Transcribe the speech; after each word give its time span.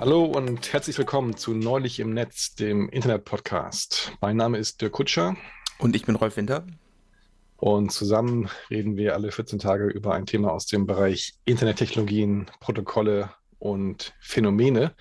Hallo 0.00 0.24
und 0.24 0.72
herzlich 0.72 0.96
willkommen 0.96 1.36
zu 1.36 1.52
Neulich 1.52 2.00
im 2.00 2.14
Netz, 2.14 2.54
dem 2.54 2.88
Internet-Podcast. 2.88 4.12
Mein 4.22 4.34
Name 4.34 4.56
ist 4.56 4.80
Dirk 4.80 4.92
Kutscher. 4.92 5.36
Und 5.78 5.94
ich 5.94 6.06
bin 6.06 6.16
Rolf 6.16 6.38
Winter. 6.38 6.64
Und 7.58 7.92
zusammen 7.92 8.48
reden 8.70 8.96
wir 8.96 9.12
alle 9.12 9.30
14 9.30 9.58
Tage 9.58 9.88
über 9.88 10.14
ein 10.14 10.24
Thema 10.24 10.52
aus 10.52 10.64
dem 10.64 10.86
Bereich 10.86 11.34
Internettechnologien, 11.44 12.50
Protokolle 12.60 13.34
und 13.58 14.14
Phänomene. 14.20 14.94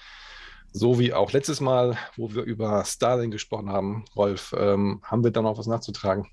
So 0.73 0.99
wie 0.99 1.13
auch 1.13 1.31
letztes 1.31 1.61
Mal, 1.61 1.97
wo 2.17 2.33
wir 2.33 2.43
über 2.43 2.83
Starlink 2.83 3.31
gesprochen 3.31 3.69
haben. 3.69 4.03
Rolf, 4.17 4.53
ähm, 4.57 4.99
haben 5.03 5.23
wir 5.23 5.31
da 5.31 5.41
noch 5.41 5.57
was 5.57 5.67
nachzutragen? 5.67 6.27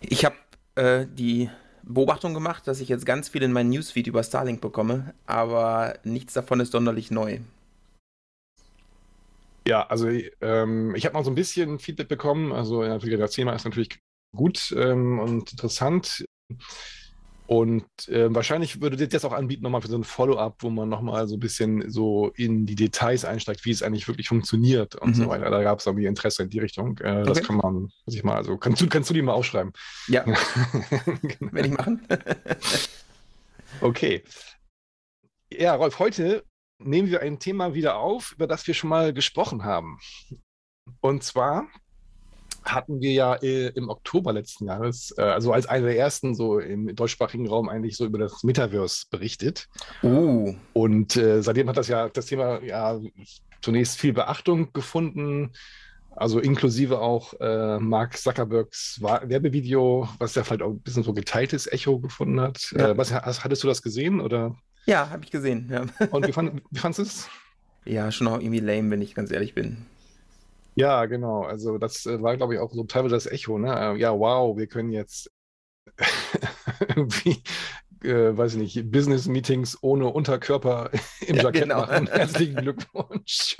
Ich 0.00 0.24
habe 0.24 0.34
äh, 0.74 1.06
die 1.08 1.48
Beobachtung 1.86 2.34
gemacht, 2.34 2.66
dass 2.66 2.80
ich 2.80 2.88
jetzt 2.88 3.06
ganz 3.06 3.28
viel 3.28 3.42
in 3.42 3.52
meinen 3.52 3.70
Newsfeed 3.70 4.08
über 4.08 4.22
Starlink 4.22 4.60
bekomme, 4.60 5.14
aber 5.26 5.98
nichts 6.04 6.34
davon 6.34 6.60
ist 6.60 6.72
sonderlich 6.72 7.10
neu. 7.10 7.38
Ja, 9.66 9.86
also 9.86 10.08
ähm, 10.40 10.94
ich 10.94 11.04
habe 11.06 11.14
mal 11.14 11.24
so 11.24 11.30
ein 11.30 11.34
bisschen 11.34 11.78
Feedback 11.78 12.08
bekommen. 12.08 12.52
Also 12.52 12.84
ja, 12.84 12.98
das 12.98 13.32
Thema 13.32 13.52
ist 13.52 13.64
natürlich 13.64 13.98
gut 14.34 14.72
ähm, 14.76 15.18
und 15.18 15.50
interessant. 15.52 16.24
Und 17.46 17.84
äh, 18.08 18.34
wahrscheinlich 18.34 18.80
würde 18.80 18.96
das 18.96 19.12
jetzt 19.12 19.24
auch 19.24 19.32
anbieten, 19.32 19.62
nochmal 19.62 19.80
für 19.80 19.88
so 19.88 19.96
ein 19.96 20.04
Follow-up, 20.04 20.62
wo 20.62 20.70
man 20.70 20.88
nochmal 20.88 21.28
so 21.28 21.36
ein 21.36 21.40
bisschen 21.40 21.88
so 21.90 22.32
in 22.34 22.66
die 22.66 22.74
Details 22.74 23.24
einsteigt, 23.24 23.64
wie 23.64 23.70
es 23.70 23.82
eigentlich 23.82 24.08
wirklich 24.08 24.28
funktioniert 24.28 24.96
und 24.96 25.10
mhm. 25.10 25.14
so 25.14 25.28
weiter. 25.28 25.50
Da 25.50 25.62
gab 25.62 25.78
es 25.78 25.86
irgendwie 25.86 26.06
Interesse 26.06 26.42
in 26.42 26.50
die 26.50 26.58
Richtung. 26.58 26.98
Äh, 26.98 27.20
okay. 27.20 27.24
Das 27.24 27.42
kann 27.42 27.56
man, 27.56 27.82
muss 28.04 28.14
ich 28.14 28.24
mal, 28.24 28.36
also 28.36 28.56
kannst 28.56 28.80
du, 28.80 28.88
kannst 28.88 29.10
du 29.10 29.14
die 29.14 29.22
mal 29.22 29.32
aufschreiben? 29.32 29.72
Ja. 30.08 30.22
genau. 30.22 30.38
Werde 31.52 31.68
ich 31.68 31.74
machen. 31.74 32.06
okay. 33.80 34.22
Ja, 35.52 35.74
Rolf, 35.76 35.98
heute 36.00 36.44
nehmen 36.78 37.08
wir 37.08 37.20
ein 37.22 37.38
Thema 37.38 37.74
wieder 37.74 37.96
auf, 37.98 38.32
über 38.32 38.46
das 38.46 38.66
wir 38.66 38.74
schon 38.74 38.90
mal 38.90 39.12
gesprochen 39.12 39.64
haben. 39.64 39.98
Und 41.00 41.22
zwar 41.22 41.68
hatten 42.66 43.00
wir 43.00 43.12
ja 43.12 43.34
äh, 43.36 43.68
im 43.68 43.88
Oktober 43.88 44.32
letzten 44.32 44.66
Jahres, 44.66 45.14
äh, 45.16 45.22
also 45.22 45.52
als 45.52 45.66
einer 45.66 45.86
der 45.86 45.98
ersten 45.98 46.34
so 46.34 46.58
im 46.58 46.94
deutschsprachigen 46.94 47.48
Raum 47.48 47.68
eigentlich 47.68 47.96
so 47.96 48.04
über 48.04 48.18
das 48.18 48.42
Metaverse 48.42 49.06
berichtet. 49.10 49.68
Uh. 50.02 50.54
Und 50.72 51.16
äh, 51.16 51.42
seitdem 51.42 51.68
hat 51.68 51.76
das 51.76 51.88
ja 51.88 52.08
das 52.08 52.26
Thema 52.26 52.62
ja 52.62 53.00
zunächst 53.62 53.98
viel 53.98 54.12
Beachtung 54.12 54.72
gefunden. 54.72 55.52
Also 56.16 56.40
inklusive 56.40 57.00
auch 57.00 57.34
äh, 57.40 57.78
Mark 57.78 58.16
Zuckerbergs 58.16 59.00
Werbevideo, 59.02 60.08
was 60.18 60.34
ja 60.34 60.44
vielleicht 60.44 60.62
auch 60.62 60.70
ein 60.70 60.80
bisschen 60.80 61.02
so 61.02 61.12
geteiltes 61.12 61.66
Echo 61.70 61.98
gefunden 61.98 62.40
hat. 62.40 62.72
Ja. 62.76 62.90
Äh, 62.90 62.98
was, 62.98 63.12
hattest 63.12 63.62
du 63.62 63.68
das 63.68 63.82
gesehen? 63.82 64.20
Oder? 64.20 64.56
Ja, 64.86 65.10
habe 65.10 65.24
ich 65.24 65.30
gesehen. 65.30 65.68
Ja. 65.70 66.06
Und 66.10 66.26
wie, 66.26 66.32
fand, 66.32 66.62
wie 66.70 66.78
fandest 66.78 66.98
du 66.98 67.02
es? 67.02 67.28
Ja, 67.84 68.10
schon 68.10 68.26
auch 68.28 68.40
irgendwie 68.40 68.60
lame, 68.60 68.90
wenn 68.90 69.02
ich 69.02 69.14
ganz 69.14 69.30
ehrlich 69.30 69.54
bin. 69.54 69.86
Ja, 70.76 71.06
genau. 71.06 71.42
Also 71.42 71.78
das 71.78 72.04
äh, 72.04 72.22
war, 72.22 72.36
glaube 72.36 72.54
ich, 72.54 72.60
auch 72.60 72.70
so 72.70 72.84
teilweise 72.84 73.14
das 73.14 73.26
Echo. 73.26 73.58
Ne? 73.58 73.74
Äh, 73.74 73.98
ja, 73.98 74.16
wow, 74.16 74.56
wir 74.56 74.66
können 74.66 74.92
jetzt 74.92 75.32
irgendwie, 76.80 77.42
äh, 78.04 78.36
weiß 78.36 78.54
ich 78.54 78.58
nicht, 78.58 78.92
Business-Meetings 78.92 79.78
ohne 79.82 80.08
Unterkörper 80.08 80.90
im 81.26 81.36
ja, 81.36 81.44
Jackett 81.44 81.62
genau. 81.62 81.80
machen. 81.80 82.06
Herzlichen 82.08 82.56
Glückwunsch. 82.56 83.56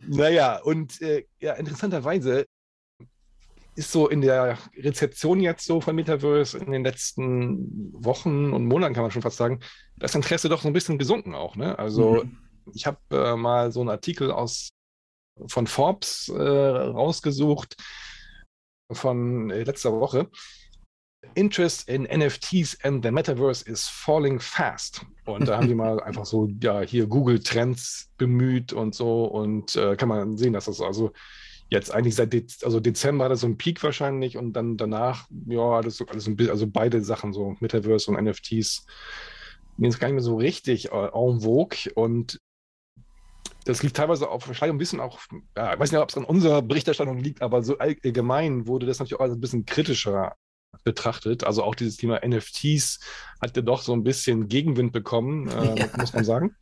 naja, 0.00 0.60
und 0.62 1.00
äh, 1.00 1.24
ja, 1.40 1.54
interessanterweise 1.54 2.44
ist 3.76 3.92
so 3.92 4.08
in 4.08 4.20
der 4.20 4.58
Rezeption 4.76 5.40
jetzt 5.40 5.64
so 5.64 5.80
von 5.80 5.96
Metaverse 5.96 6.58
in 6.58 6.70
den 6.70 6.84
letzten 6.84 7.92
Wochen 7.92 8.52
und 8.52 8.66
Monaten, 8.66 8.94
kann 8.94 9.04
man 9.04 9.10
schon 9.10 9.22
fast 9.22 9.36
sagen, 9.38 9.60
das 9.96 10.14
Interesse 10.14 10.50
doch 10.50 10.60
so 10.60 10.68
ein 10.68 10.74
bisschen 10.74 10.98
gesunken 10.98 11.34
auch. 11.34 11.56
Ne? 11.56 11.78
Also 11.78 12.24
mhm. 12.24 12.38
ich 12.74 12.86
habe 12.86 12.98
äh, 13.10 13.36
mal 13.36 13.72
so 13.72 13.80
einen 13.80 13.90
Artikel 13.90 14.30
aus 14.30 14.75
von 15.46 15.66
Forbes 15.66 16.28
äh, 16.28 16.40
rausgesucht 16.40 17.76
von 18.92 19.50
äh, 19.50 19.64
letzter 19.64 19.92
Woche. 19.92 20.28
Interest 21.34 21.88
in 21.88 22.04
NFTs 22.04 22.78
and 22.84 23.04
the 23.04 23.10
Metaverse 23.10 23.68
is 23.68 23.88
falling 23.88 24.38
fast. 24.38 25.04
Und 25.24 25.48
da 25.48 25.56
haben 25.56 25.68
die 25.68 25.74
mal 25.74 26.00
einfach 26.04 26.24
so, 26.24 26.48
ja, 26.62 26.80
hier 26.80 27.06
Google 27.06 27.40
Trends 27.40 28.10
bemüht 28.16 28.72
und 28.72 28.94
so. 28.94 29.24
Und 29.24 29.74
äh, 29.76 29.96
kann 29.96 30.08
man 30.08 30.36
sehen, 30.36 30.52
dass 30.52 30.66
das 30.66 30.80
also 30.80 31.12
jetzt 31.68 31.92
eigentlich 31.92 32.14
seit 32.14 32.32
Dez 32.32 32.62
also 32.62 32.78
Dezember 32.78 33.24
hat 33.24 33.32
das 33.32 33.40
so 33.40 33.46
einen 33.46 33.58
Peak 33.58 33.82
wahrscheinlich 33.82 34.36
und 34.36 34.52
dann 34.52 34.76
danach, 34.76 35.28
ja, 35.46 35.82
das 35.82 36.00
ist 36.00 36.08
alles 36.08 36.28
ein 36.28 36.36
bisschen, 36.36 36.52
also 36.52 36.68
beide 36.68 37.02
Sachen, 37.02 37.32
so 37.32 37.56
Metaverse 37.58 38.10
und 38.10 38.22
NFTs, 38.22 38.86
mir 39.76 39.88
ist 39.88 39.98
gar 39.98 40.06
nicht 40.06 40.14
mehr 40.14 40.22
so 40.22 40.36
richtig 40.36 40.92
äh, 40.92 41.08
en 41.12 41.40
vogue. 41.40 41.92
Und 41.94 42.40
das 43.66 43.82
liegt 43.82 43.96
teilweise 43.96 44.30
auch 44.30 44.42
vielleicht 44.42 44.62
ein 44.62 44.78
bisschen 44.78 45.00
auch, 45.00 45.18
ja, 45.56 45.74
ich 45.74 45.80
weiß 45.80 45.90
nicht, 45.90 46.00
ob 46.00 46.08
es 46.08 46.16
an 46.16 46.24
unserer 46.24 46.62
Berichterstattung 46.62 47.18
liegt, 47.18 47.42
aber 47.42 47.62
so 47.62 47.78
allgemein 47.78 48.66
wurde 48.66 48.86
das 48.86 49.00
natürlich 49.00 49.20
auch 49.20 49.24
ein 49.24 49.40
bisschen 49.40 49.66
kritischer 49.66 50.36
betrachtet. 50.84 51.44
Also 51.44 51.64
auch 51.64 51.74
dieses 51.74 51.96
Thema 51.96 52.20
NFTs 52.24 53.00
hat 53.40 53.56
ja 53.56 53.62
doch 53.62 53.82
so 53.82 53.92
ein 53.92 54.04
bisschen 54.04 54.46
Gegenwind 54.48 54.92
bekommen, 54.92 55.48
äh, 55.48 55.74
ja. 55.80 55.88
muss 55.98 56.12
man 56.12 56.24
sagen. 56.24 56.54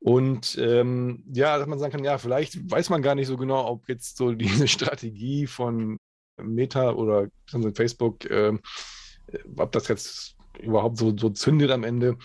Und 0.00 0.58
ähm, 0.58 1.22
ja, 1.32 1.58
dass 1.58 1.68
man 1.68 1.78
sagen 1.78 1.92
kann, 1.92 2.04
ja, 2.04 2.18
vielleicht 2.18 2.70
weiß 2.70 2.90
man 2.90 3.00
gar 3.00 3.14
nicht 3.14 3.28
so 3.28 3.36
genau, 3.36 3.66
ob 3.68 3.88
jetzt 3.88 4.16
so 4.16 4.32
diese 4.34 4.66
Strategie 4.66 5.46
von 5.46 5.96
Meta 6.42 6.90
oder 6.90 7.28
Facebook, 7.74 8.24
äh, 8.24 8.52
ob 9.56 9.70
das 9.70 9.86
jetzt 9.86 10.36
überhaupt 10.60 10.98
so, 10.98 11.16
so 11.16 11.30
zündet 11.30 11.70
am 11.70 11.84
Ende. 11.84 12.18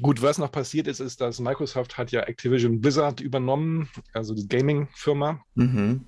Gut, 0.00 0.22
was 0.22 0.38
noch 0.38 0.50
passiert 0.50 0.86
ist, 0.86 1.00
ist, 1.00 1.20
dass 1.20 1.38
Microsoft 1.38 1.98
hat 1.98 2.12
ja 2.12 2.20
Activision 2.22 2.80
Blizzard 2.80 3.20
übernommen, 3.20 3.88
also 4.12 4.34
die 4.34 4.48
Gaming-Firma. 4.48 5.40
Mhm. 5.54 6.06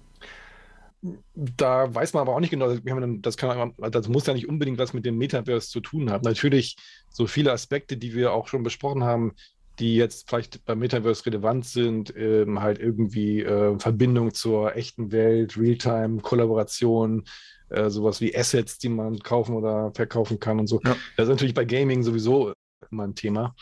Da 1.35 1.95
weiß 1.95 2.15
man 2.15 2.23
aber 2.23 2.35
auch 2.35 2.41
nicht 2.41 2.51
genau, 2.51 2.75
das, 2.75 3.37
kann, 3.37 3.75
das 3.77 4.09
muss 4.09 4.27
ja 4.27 4.33
nicht 4.33 4.49
unbedingt 4.49 4.79
was 4.79 4.95
mit 4.95 5.05
dem 5.05 5.19
Metaverse 5.19 5.69
zu 5.69 5.81
tun 5.81 6.11
haben. 6.11 6.23
Natürlich 6.23 6.77
so 7.11 7.27
viele 7.27 7.53
Aspekte, 7.53 7.99
die 7.99 8.15
wir 8.15 8.33
auch 8.33 8.49
schon 8.49 8.63
besprochen 8.63 9.05
haben, 9.05 9.33
die 9.79 9.97
jetzt 9.97 10.29
vielleicht 10.29 10.65
beim 10.65 10.79
Metaverse 10.79 11.27
relevant 11.27 11.67
sind, 11.67 12.15
ähm, 12.17 12.63
halt 12.63 12.79
irgendwie 12.79 13.43
äh, 13.43 13.79
Verbindung 13.79 14.33
zur 14.33 14.77
echten 14.77 15.13
Welt, 15.13 15.59
Realtime, 15.59 16.23
Kollaboration, 16.23 17.25
äh, 17.69 17.91
sowas 17.91 18.21
wie 18.21 18.35
Assets, 18.35 18.79
die 18.79 18.89
man 18.89 19.19
kaufen 19.19 19.55
oder 19.55 19.93
verkaufen 19.95 20.39
kann 20.39 20.59
und 20.59 20.69
so. 20.69 20.81
Ja. 20.85 20.97
Das 21.17 21.25
ist 21.25 21.31
natürlich 21.31 21.55
bei 21.55 21.65
Gaming 21.65 22.03
sowieso 22.03 22.55
immer 22.91 23.05
ein 23.05 23.15
Thema. 23.15 23.55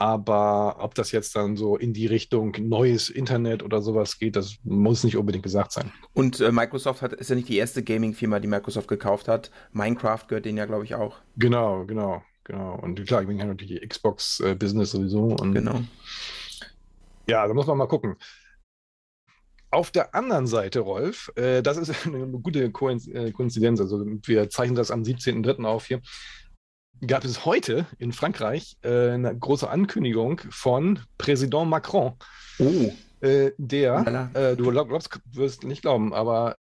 Aber 0.00 0.76
ob 0.78 0.94
das 0.94 1.12
jetzt 1.12 1.36
dann 1.36 1.58
so 1.58 1.76
in 1.76 1.92
die 1.92 2.06
Richtung 2.06 2.56
neues 2.58 3.10
Internet 3.10 3.62
oder 3.62 3.82
sowas 3.82 4.18
geht, 4.18 4.34
das 4.34 4.56
muss 4.64 5.04
nicht 5.04 5.18
unbedingt 5.18 5.44
gesagt 5.44 5.72
sein. 5.72 5.92
Und 6.14 6.40
äh, 6.40 6.50
Microsoft 6.50 7.02
hat, 7.02 7.12
ist 7.12 7.28
ja 7.28 7.36
nicht 7.36 7.50
die 7.50 7.58
erste 7.58 7.82
Gaming-Firma, 7.82 8.40
die 8.40 8.48
Microsoft 8.48 8.88
gekauft 8.88 9.28
hat. 9.28 9.50
Minecraft 9.72 10.22
gehört 10.26 10.46
denen 10.46 10.56
ja, 10.56 10.64
glaube 10.64 10.84
ich, 10.84 10.94
auch. 10.94 11.18
Genau, 11.36 11.84
genau, 11.84 12.22
genau. 12.44 12.76
Und 12.76 13.04
klar, 13.04 13.20
ich 13.20 13.28
bin 13.28 13.36
ja 13.36 13.44
natürlich 13.44 13.78
die 13.78 13.86
Xbox-Business 13.86 14.92
sowieso. 14.92 15.36
Und 15.38 15.52
genau. 15.52 15.82
Ja, 17.26 17.46
da 17.46 17.52
muss 17.52 17.66
man 17.66 17.76
mal 17.76 17.86
gucken. 17.86 18.16
Auf 19.70 19.90
der 19.90 20.14
anderen 20.14 20.46
Seite, 20.46 20.80
Rolf, 20.80 21.30
äh, 21.36 21.60
das 21.60 21.76
ist 21.76 21.94
eine 22.06 22.26
gute 22.26 22.64
äh, 22.64 22.70
Koinzidenz. 22.70 23.80
Also 23.82 24.06
wir 24.24 24.48
zeichnen 24.48 24.76
das 24.76 24.90
am 24.90 25.02
17.03. 25.02 25.62
auf 25.66 25.84
hier 25.84 26.00
gab 27.06 27.24
es 27.24 27.44
heute 27.44 27.86
in 27.98 28.12
Frankreich 28.12 28.76
äh, 28.82 29.10
eine 29.10 29.36
große 29.36 29.68
Ankündigung 29.68 30.40
von 30.50 31.00
Präsident 31.18 31.68
Macron. 31.68 32.14
Oh. 32.58 32.92
Äh, 33.20 33.52
der, 33.58 34.30
äh, 34.34 34.56
du 34.56 34.70
glaubst, 34.70 35.20
wirst 35.32 35.64
nicht 35.64 35.82
glauben, 35.82 36.14
aber 36.14 36.56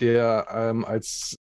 der 0.00 0.46
ähm, 0.50 0.84
als 0.84 1.36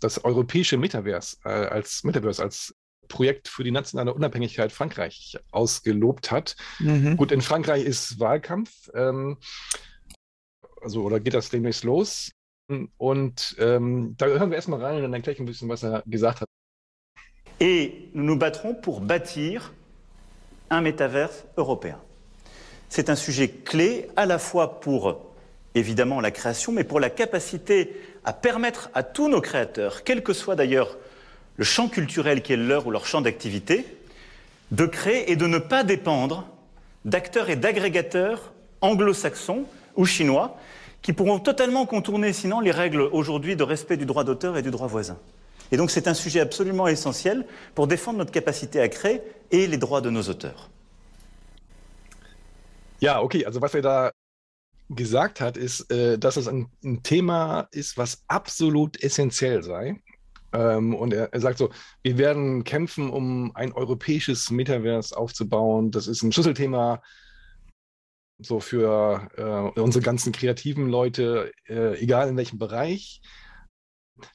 das 0.00 0.24
europäische 0.24 0.78
Metaverse, 0.78 1.36
äh, 1.44 1.48
als 1.48 2.02
Metaverse, 2.04 2.42
als 2.42 2.74
Projekt 3.08 3.48
für 3.48 3.64
die 3.64 3.70
nationale 3.70 4.14
Unabhängigkeit 4.14 4.72
Frankreich 4.72 5.38
ausgelobt 5.50 6.30
hat. 6.30 6.56
Mhm. 6.78 7.16
Gut, 7.16 7.32
in 7.32 7.42
Frankreich 7.42 7.84
ist 7.84 8.18
Wahlkampf, 8.18 8.90
ähm, 8.94 9.38
also 10.80 11.02
oder 11.02 11.20
geht 11.20 11.34
das 11.34 11.50
demnächst 11.50 11.84
los? 11.84 12.30
Und 12.96 13.56
ähm, 13.58 14.14
da 14.16 14.26
hören 14.26 14.50
wir 14.50 14.56
erstmal 14.56 14.82
rein 14.82 15.04
und 15.04 15.12
dann 15.12 15.22
gleich 15.22 15.38
ein 15.38 15.46
bisschen, 15.46 15.68
was 15.68 15.82
er 15.82 16.02
gesagt 16.06 16.40
hat. 16.40 16.48
Et 17.64 18.08
nous 18.14 18.24
nous 18.24 18.36
battrons 18.36 18.74
pour 18.74 19.00
bâtir 19.00 19.72
un 20.68 20.80
métaverse 20.80 21.44
européen. 21.56 21.96
C'est 22.88 23.08
un 23.08 23.14
sujet 23.14 23.50
clé 23.50 24.08
à 24.16 24.26
la 24.26 24.40
fois 24.40 24.80
pour 24.80 25.20
évidemment 25.76 26.20
la 26.20 26.32
création, 26.32 26.72
mais 26.72 26.82
pour 26.82 26.98
la 26.98 27.08
capacité 27.08 27.94
à 28.24 28.32
permettre 28.32 28.90
à 28.94 29.04
tous 29.04 29.28
nos 29.28 29.40
créateurs, 29.40 30.02
quel 30.02 30.24
que 30.24 30.32
soit 30.32 30.56
d'ailleurs 30.56 30.98
le 31.56 31.62
champ 31.62 31.88
culturel 31.88 32.42
qui 32.42 32.52
est 32.52 32.56
leur 32.56 32.88
ou 32.88 32.90
leur 32.90 33.06
champ 33.06 33.20
d'activité, 33.20 33.86
de 34.72 34.84
créer 34.84 35.30
et 35.30 35.36
de 35.36 35.46
ne 35.46 35.58
pas 35.58 35.84
dépendre 35.84 36.48
d'acteurs 37.04 37.48
et 37.48 37.54
d'agrégateurs 37.54 38.52
anglo-saxons 38.80 39.66
ou 39.94 40.04
chinois 40.04 40.58
qui 41.00 41.12
pourront 41.12 41.38
totalement 41.38 41.86
contourner 41.86 42.32
sinon 42.32 42.58
les 42.58 42.72
règles 42.72 43.02
aujourd'hui 43.02 43.54
de 43.54 43.62
respect 43.62 43.96
du 43.96 44.04
droit 44.04 44.24
d'auteur 44.24 44.56
et 44.56 44.62
du 44.62 44.72
droit 44.72 44.88
voisin. 44.88 45.16
Et 45.72 45.78
donc 45.78 45.90
c'est 45.90 46.06
un 46.06 46.14
sujet 46.14 46.40
absolument 46.40 46.86
essentiel 46.86 47.46
pour 47.74 47.86
défendre 47.86 48.18
notre 48.18 48.30
capacité 48.30 48.78
à 48.80 48.88
créer 48.88 49.22
et 49.50 49.66
les 49.66 49.78
droits 49.78 50.02
de 50.02 50.10
nos 50.10 50.22
auteurs. 50.28 50.70
Ja, 53.00 53.20
okay, 53.22 53.44
also 53.44 53.60
was 53.60 53.74
er 53.74 53.82
da 53.82 54.12
gesagt 54.90 55.40
hat, 55.40 55.56
ist, 55.56 55.90
äh, 55.90 56.18
dass 56.18 56.36
es 56.36 56.46
ein, 56.46 56.68
Thema 57.02 57.68
ist, 57.72 57.96
was 57.96 58.22
absolut 58.28 59.02
essentiell 59.02 59.62
sei. 59.62 60.00
Ähm, 60.52 60.94
und 60.94 61.14
er, 61.14 61.32
er, 61.32 61.40
sagt 61.40 61.58
so, 61.58 61.70
wir 62.02 62.18
werden 62.18 62.62
kämpfen, 62.64 63.08
um 63.08 63.56
ein 63.56 63.72
europäisches 63.72 64.50
Metaverse 64.50 65.16
aufzubauen. 65.16 65.90
Das 65.90 66.06
ist 66.06 66.22
ein 66.22 66.32
Schlüsselthema 66.32 67.02
so 68.38 68.60
für 68.60 69.28
äh, 69.36 69.80
unsere 69.80 70.04
ganzen 70.04 70.32
kreativen 70.32 70.88
Leute, 70.88 71.52
äh, 71.66 71.98
egal 71.98 72.28
in 72.28 72.36
welchem 72.36 72.58
Bereich, 72.58 73.22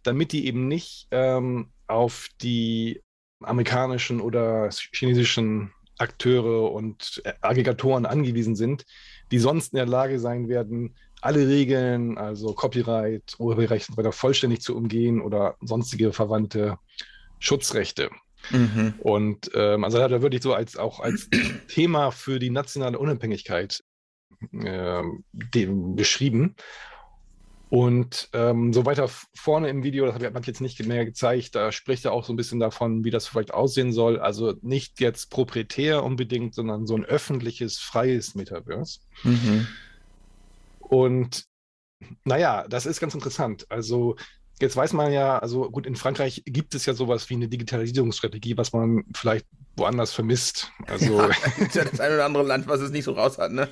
damit 0.04 0.32
die 0.32 0.46
eben 0.48 0.68
nicht 0.68 1.08
ähm, 1.12 1.72
auf 1.88 2.30
die 2.42 3.02
amerikanischen 3.42 4.20
oder 4.22 4.70
chinesischen 4.72 5.72
Akteure 5.98 6.72
und 6.72 7.22
Aggregatoren 7.42 8.06
angewiesen 8.06 8.56
sind, 8.56 8.86
die 9.32 9.40
sonst 9.40 9.74
in 9.74 9.78
der 9.78 9.86
Lage 9.86 10.20
sein 10.20 10.48
werden, 10.48 10.96
alle 11.22 11.48
Regeln, 11.48 12.18
also 12.18 12.54
Copyright, 12.54 13.36
Urheberrecht 13.40 13.90
und 13.90 13.96
so 13.96 13.98
weiter, 13.98 14.12
vollständig 14.12 14.62
zu 14.62 14.76
umgehen 14.76 15.22
oder 15.22 15.56
sonstige 15.62 16.14
verwandte 16.14 16.78
Schutzrechte. 17.40 18.10
Mhm. 18.52 18.94
Und 19.00 19.52
ähm, 19.56 19.84
also 19.84 20.02
hat 20.02 20.12
er 20.12 20.22
wirklich 20.22 20.44
so 20.44 20.54
als 20.54 20.78
auch 20.78 21.00
als 21.00 21.30
Thema 21.68 22.12
für 22.12 22.40
die 22.40 22.52
nationale 22.52 23.00
Unabhängigkeit 23.00 23.84
äh, 24.54 25.02
beschrieben. 25.34 26.56
Und 27.70 28.30
ähm, 28.32 28.72
so 28.72 28.86
weiter 28.86 29.10
vorne 29.36 29.68
im 29.70 29.84
Video, 29.84 30.06
das 30.06 30.16
habe 30.16 30.40
ich 30.40 30.48
jetzt 30.48 30.62
nicht 30.62 30.86
mehr 30.86 31.04
gezeigt, 31.04 31.54
da 31.54 31.72
spricht 31.74 32.06
er 32.06 32.14
auch 32.14 32.24
so 32.24 32.32
ein 32.32 32.38
bisschen 32.38 32.60
davon, 32.60 33.04
wie 33.04 33.12
das 33.12 33.28
vielleicht 33.28 33.54
aussehen 33.54 33.92
soll. 33.92 34.20
Also 34.20 34.54
nicht 34.62 35.02
jetzt 35.02 35.30
proprietär 35.30 36.04
unbedingt, 36.04 36.56
sondern 36.56 36.88
so 36.88 36.96
ein 36.96 37.04
öffentliches, 37.04 37.78
freies 37.78 38.36
Metaverse. 38.36 39.00
Mhm. 39.24 39.68
Und 40.80 41.46
naja, 42.24 42.66
das 42.70 42.86
ist 42.86 43.02
ganz 43.02 43.14
interessant. 43.14 43.66
Also 43.70 44.16
jetzt 44.62 44.76
weiß 44.76 44.94
man 44.94 45.12
ja, 45.12 45.38
also 45.40 45.70
gut, 45.70 45.86
in 45.86 45.96
Frankreich 45.96 46.44
gibt 46.46 46.74
es 46.74 46.86
ja 46.86 46.94
sowas 46.94 47.30
wie 47.30 47.36
eine 47.36 47.50
Digitalisierungsstrategie, 47.50 48.58
was 48.58 48.72
man 48.72 49.04
vielleicht 49.14 49.46
woanders 49.76 50.14
vermisst. 50.14 50.72
Also 50.88 51.20
ja, 51.22 51.30
das 51.74 52.00
ein 52.00 52.14
oder 52.14 52.26
andere 52.26 52.44
Land, 52.44 52.68
was 52.68 52.80
es 52.80 52.92
nicht 52.92 53.04
so 53.04 53.12
raus 53.12 53.38
hat, 53.38 53.52
ne? 53.52 53.68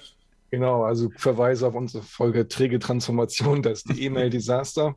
Genau, 0.55 0.85
also 0.85 1.09
Verweise 1.17 1.67
auf 1.67 1.75
unsere 1.75 2.01
Folge 2.01 2.47
Träge 2.47 2.79
Transformation, 2.79 3.61
das 3.61 3.79
ist 3.79 3.89
die 3.89 4.03
E-Mail-Desaster. 4.05 4.95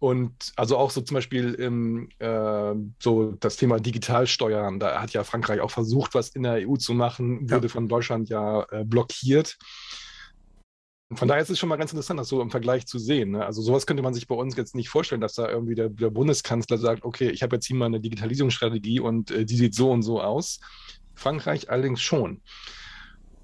Und 0.00 0.52
also 0.56 0.76
auch 0.78 0.90
so 0.90 1.00
zum 1.00 1.14
Beispiel 1.14 1.54
im, 1.54 2.08
äh, 2.18 2.74
so 2.98 3.36
das 3.38 3.56
Thema 3.56 3.78
Digitalsteuern, 3.78 4.80
da 4.80 5.00
hat 5.00 5.12
ja 5.12 5.22
Frankreich 5.22 5.60
auch 5.60 5.70
versucht, 5.70 6.16
was 6.16 6.30
in 6.30 6.42
der 6.42 6.68
EU 6.68 6.74
zu 6.74 6.92
machen, 6.92 7.48
wurde 7.48 7.68
ja. 7.68 7.72
von 7.72 7.86
Deutschland 7.86 8.28
ja 8.30 8.66
äh, 8.72 8.84
blockiert. 8.84 9.56
Von 11.14 11.28
daher 11.28 11.42
ist 11.42 11.50
es 11.50 11.60
schon 11.60 11.68
mal 11.68 11.76
ganz 11.76 11.92
interessant, 11.92 12.18
das 12.18 12.26
so 12.26 12.42
im 12.42 12.50
Vergleich 12.50 12.88
zu 12.88 12.98
sehen. 12.98 13.30
Ne? 13.30 13.46
Also 13.46 13.62
sowas 13.62 13.86
könnte 13.86 14.02
man 14.02 14.14
sich 14.14 14.26
bei 14.26 14.34
uns 14.34 14.56
jetzt 14.56 14.74
nicht 14.74 14.88
vorstellen, 14.88 15.20
dass 15.20 15.34
da 15.34 15.48
irgendwie 15.48 15.76
der, 15.76 15.88
der 15.88 16.10
Bundeskanzler 16.10 16.78
sagt, 16.78 17.04
okay, 17.04 17.30
ich 17.30 17.44
habe 17.44 17.54
jetzt 17.54 17.66
hier 17.66 17.76
mal 17.76 17.86
eine 17.86 18.00
Digitalisierungsstrategie 18.00 18.98
und 18.98 19.30
äh, 19.30 19.44
die 19.44 19.56
sieht 19.56 19.76
so 19.76 19.92
und 19.92 20.02
so 20.02 20.20
aus. 20.20 20.58
Frankreich 21.14 21.70
allerdings 21.70 22.00
schon. 22.00 22.42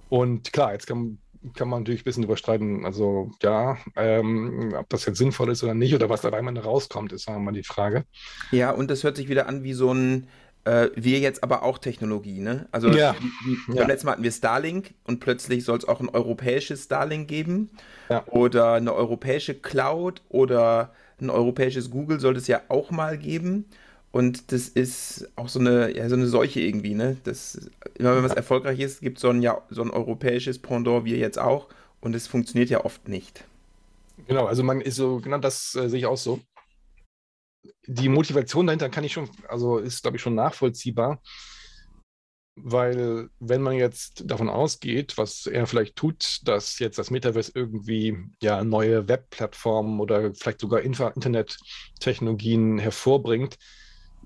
Und 0.08 0.52
klar, 0.52 0.72
jetzt 0.72 0.86
kann, 0.86 1.18
kann 1.54 1.68
man 1.68 1.80
natürlich 1.80 2.02
ein 2.02 2.04
bisschen 2.04 2.24
überstreiten, 2.24 2.84
also 2.84 3.30
ja, 3.42 3.76
ähm, 3.96 4.74
ob 4.76 4.88
das 4.88 5.06
jetzt 5.06 5.18
sinnvoll 5.18 5.50
ist 5.50 5.62
oder 5.64 5.74
nicht 5.74 5.94
oder 5.94 6.08
was 6.08 6.20
dabei 6.20 6.42
mal 6.42 6.56
rauskommt, 6.56 7.12
ist 7.12 7.28
mal 7.28 7.52
die 7.52 7.62
Frage. 7.62 8.04
Ja, 8.50 8.70
und 8.70 8.90
das 8.90 9.04
hört 9.04 9.16
sich 9.16 9.28
wieder 9.28 9.48
an 9.48 9.62
wie 9.64 9.72
so 9.74 9.92
ein 9.92 10.28
äh, 10.66 10.90
wir 10.96 11.20
jetzt 11.20 11.42
aber 11.42 11.62
auch 11.62 11.78
Technologie, 11.78 12.40
ne? 12.40 12.68
Also 12.72 12.88
ja. 12.88 13.14
beim 13.68 13.76
ja. 13.76 13.86
letzten 13.86 14.06
Mal 14.06 14.12
hatten 14.12 14.24
wir 14.24 14.32
Starlink 14.32 14.94
und 15.04 15.20
plötzlich 15.20 15.64
soll 15.64 15.78
es 15.78 15.86
auch 15.86 16.00
ein 16.00 16.08
europäisches 16.08 16.84
Starlink 16.84 17.28
geben 17.28 17.70
ja. 18.10 18.24
oder 18.26 18.74
eine 18.74 18.92
europäische 18.92 19.54
Cloud 19.54 20.22
oder 20.28 20.92
ein 21.20 21.30
europäisches 21.30 21.90
Google 21.90 22.20
soll 22.20 22.36
es 22.36 22.48
ja 22.48 22.62
auch 22.68 22.90
mal 22.90 23.16
geben. 23.16 23.66
Und 24.16 24.50
das 24.50 24.68
ist 24.68 25.28
auch 25.36 25.50
so 25.50 25.58
eine, 25.58 25.94
ja, 25.94 26.08
so 26.08 26.14
eine 26.14 26.26
Seuche 26.26 26.60
irgendwie, 26.60 26.94
ne? 26.94 27.18
Das, 27.24 27.68
immer 27.98 28.16
wenn 28.16 28.24
was 28.24 28.32
erfolgreich 28.32 28.80
ist, 28.80 29.02
gibt 29.02 29.18
so 29.18 29.30
es 29.30 29.44
ja, 29.44 29.60
so 29.68 29.82
ein 29.82 29.90
europäisches 29.90 30.58
Pendant, 30.58 31.04
wir 31.04 31.18
jetzt 31.18 31.38
auch. 31.38 31.68
Und 32.00 32.14
es 32.14 32.26
funktioniert 32.26 32.70
ja 32.70 32.82
oft 32.82 33.08
nicht. 33.08 33.44
Genau, 34.26 34.46
also 34.46 34.62
man 34.62 34.80
ist 34.80 34.96
so, 34.96 35.20
genau 35.20 35.36
das 35.36 35.74
äh, 35.74 35.90
sehe 35.90 35.98
ich 35.98 36.06
auch 36.06 36.16
so. 36.16 36.40
Die 37.86 38.08
Motivation 38.08 38.66
dahinter 38.66 38.88
kann 38.88 39.04
ich 39.04 39.12
schon, 39.12 39.28
also 39.48 39.76
ist, 39.76 40.00
glaube 40.00 40.16
ich, 40.16 40.22
schon 40.22 40.34
nachvollziehbar. 40.34 41.20
Weil, 42.54 43.28
wenn 43.38 43.60
man 43.60 43.74
jetzt 43.74 44.22
davon 44.24 44.48
ausgeht, 44.48 45.18
was 45.18 45.44
er 45.44 45.66
vielleicht 45.66 45.94
tut, 45.94 46.40
dass 46.44 46.78
jetzt 46.78 46.98
das 46.98 47.10
Metaverse 47.10 47.52
irgendwie 47.54 48.16
ja 48.40 48.64
neue 48.64 49.08
Webplattformen 49.08 50.00
oder 50.00 50.32
vielleicht 50.32 50.60
sogar 50.60 50.80
Internettechnologien 50.80 52.78
hervorbringt, 52.78 53.58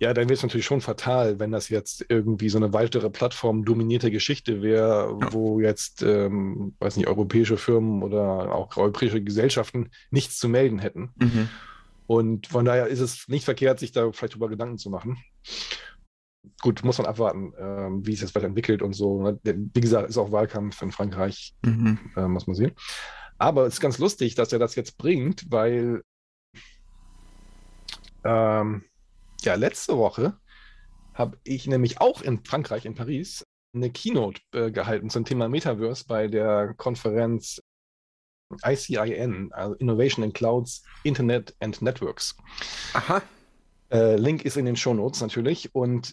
ja, 0.01 0.15
dann 0.15 0.25
wäre 0.25 0.35
es 0.35 0.43
natürlich 0.43 0.65
schon 0.65 0.81
fatal, 0.81 1.39
wenn 1.39 1.53
das 1.53 1.69
jetzt 1.69 2.07
irgendwie 2.09 2.49
so 2.49 2.57
eine 2.57 2.73
weitere 2.73 3.11
Plattform 3.11 3.67
dominierte 3.67 4.11
Geschichte 4.11 4.63
wäre, 4.63 5.15
ja. 5.21 5.33
wo 5.33 5.61
jetzt, 5.61 6.03
ähm, 6.03 6.75
weiß 6.81 6.97
nicht, 6.97 7.07
europäische 7.07 7.59
Firmen 7.59 8.03
oder 8.03 8.55
auch 8.55 8.75
europäische 8.79 9.23
Gesellschaften 9.23 9.91
nichts 10.11 10.39
zu 10.39 10.49
melden 10.49 10.79
hätten. 10.79 11.11
Mhm. 11.19 11.49
Und 12.07 12.47
von 12.47 12.65
daher 12.65 12.87
ist 12.87 13.01
es 13.01 13.29
nicht 13.29 13.45
verkehrt, 13.45 13.79
sich 13.79 13.93
da 13.93 14.11
vielleicht 14.11 14.35
drüber 14.35 14.49
Gedanken 14.49 14.79
zu 14.79 14.89
machen. 14.89 15.19
Gut, 16.63 16.83
muss 16.83 16.97
man 16.97 17.07
abwarten, 17.07 17.53
ähm, 17.59 18.07
wie 18.07 18.15
es 18.15 18.23
jetzt 18.23 18.35
weiterentwickelt 18.35 18.81
und 18.81 18.95
so. 18.95 19.23
Ne? 19.23 19.39
Wie 19.45 19.81
gesagt, 19.83 20.09
ist 20.09 20.17
auch 20.17 20.33
Wahlkampf 20.33 20.81
in 20.81 20.93
Frankreich, 20.93 21.55
mhm. 21.63 21.99
äh, 22.17 22.27
muss 22.27 22.47
man 22.47 22.57
sehen. 22.57 22.73
Aber 23.37 23.67
es 23.67 23.75
ist 23.75 23.81
ganz 23.81 23.99
lustig, 23.99 24.35
dass 24.35 24.51
er 24.51 24.59
das 24.59 24.77
jetzt 24.77 24.97
bringt, 24.97 25.51
weil 25.51 26.03
ähm, 28.25 28.85
ja, 29.45 29.55
letzte 29.55 29.97
Woche 29.97 30.39
habe 31.15 31.39
ich 31.45 31.67
nämlich 31.67 32.01
auch 32.01 32.23
in 32.23 32.45
Frankreich, 32.45 32.85
in 32.85 32.95
Paris, 32.95 33.45
eine 33.75 33.91
Keynote 33.91 34.41
äh, 34.53 34.71
gehalten 34.71 35.11
zum 35.11 35.25
Thema 35.25 35.49
Metaverse 35.49 36.05
bei 36.07 36.29
der 36.29 36.75
Konferenz 36.75 37.61
ICIN, 38.65 39.53
also 39.53 39.75
Innovation 39.75 40.25
in 40.25 40.33
Clouds, 40.33 40.83
Internet 41.05 41.55
and 41.61 41.81
Networks. 41.83 42.37
Aha. 42.95 43.23
Äh, 43.91 44.17
Link 44.17 44.45
ist 44.45 44.57
in 44.57 44.65
den 44.65 44.77
Show 44.77 44.95
Notes 44.95 45.21
natürlich. 45.21 45.75
Und 45.75 46.13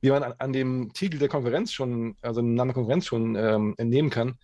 wie 0.00 0.10
man 0.10 0.22
an, 0.22 0.34
an, 0.38 0.52
dem 0.52 0.92
Titel 0.92 1.18
der 1.18 1.28
Konferenz 1.28 1.72
schon, 1.72 2.16
also 2.20 2.40
im 2.40 2.54
Namen 2.54 2.68
der 2.68 2.74
Konferenz 2.74 3.06
schon 3.06 3.34
ähm, 3.34 3.74
entnehmen 3.78 4.10
kann, 4.10 4.38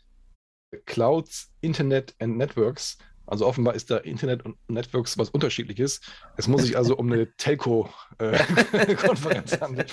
Clouds, 0.86 1.52
Internet 1.60 2.14
and 2.18 2.38
Networks 2.38 2.98
also 3.26 3.46
offenbar 3.46 3.74
ist 3.74 3.90
da 3.90 3.96
Internet 3.98 4.42
und 4.44 4.56
Networks 4.68 5.18
was 5.18 5.30
unterschiedliches. 5.30 6.00
Es 6.36 6.46
muss 6.48 6.62
sich 6.62 6.76
also 6.76 6.96
um 6.96 7.12
eine 7.12 7.30
Telco-Konferenz 7.36 9.52
äh, 9.52 9.58
handeln. 9.60 9.86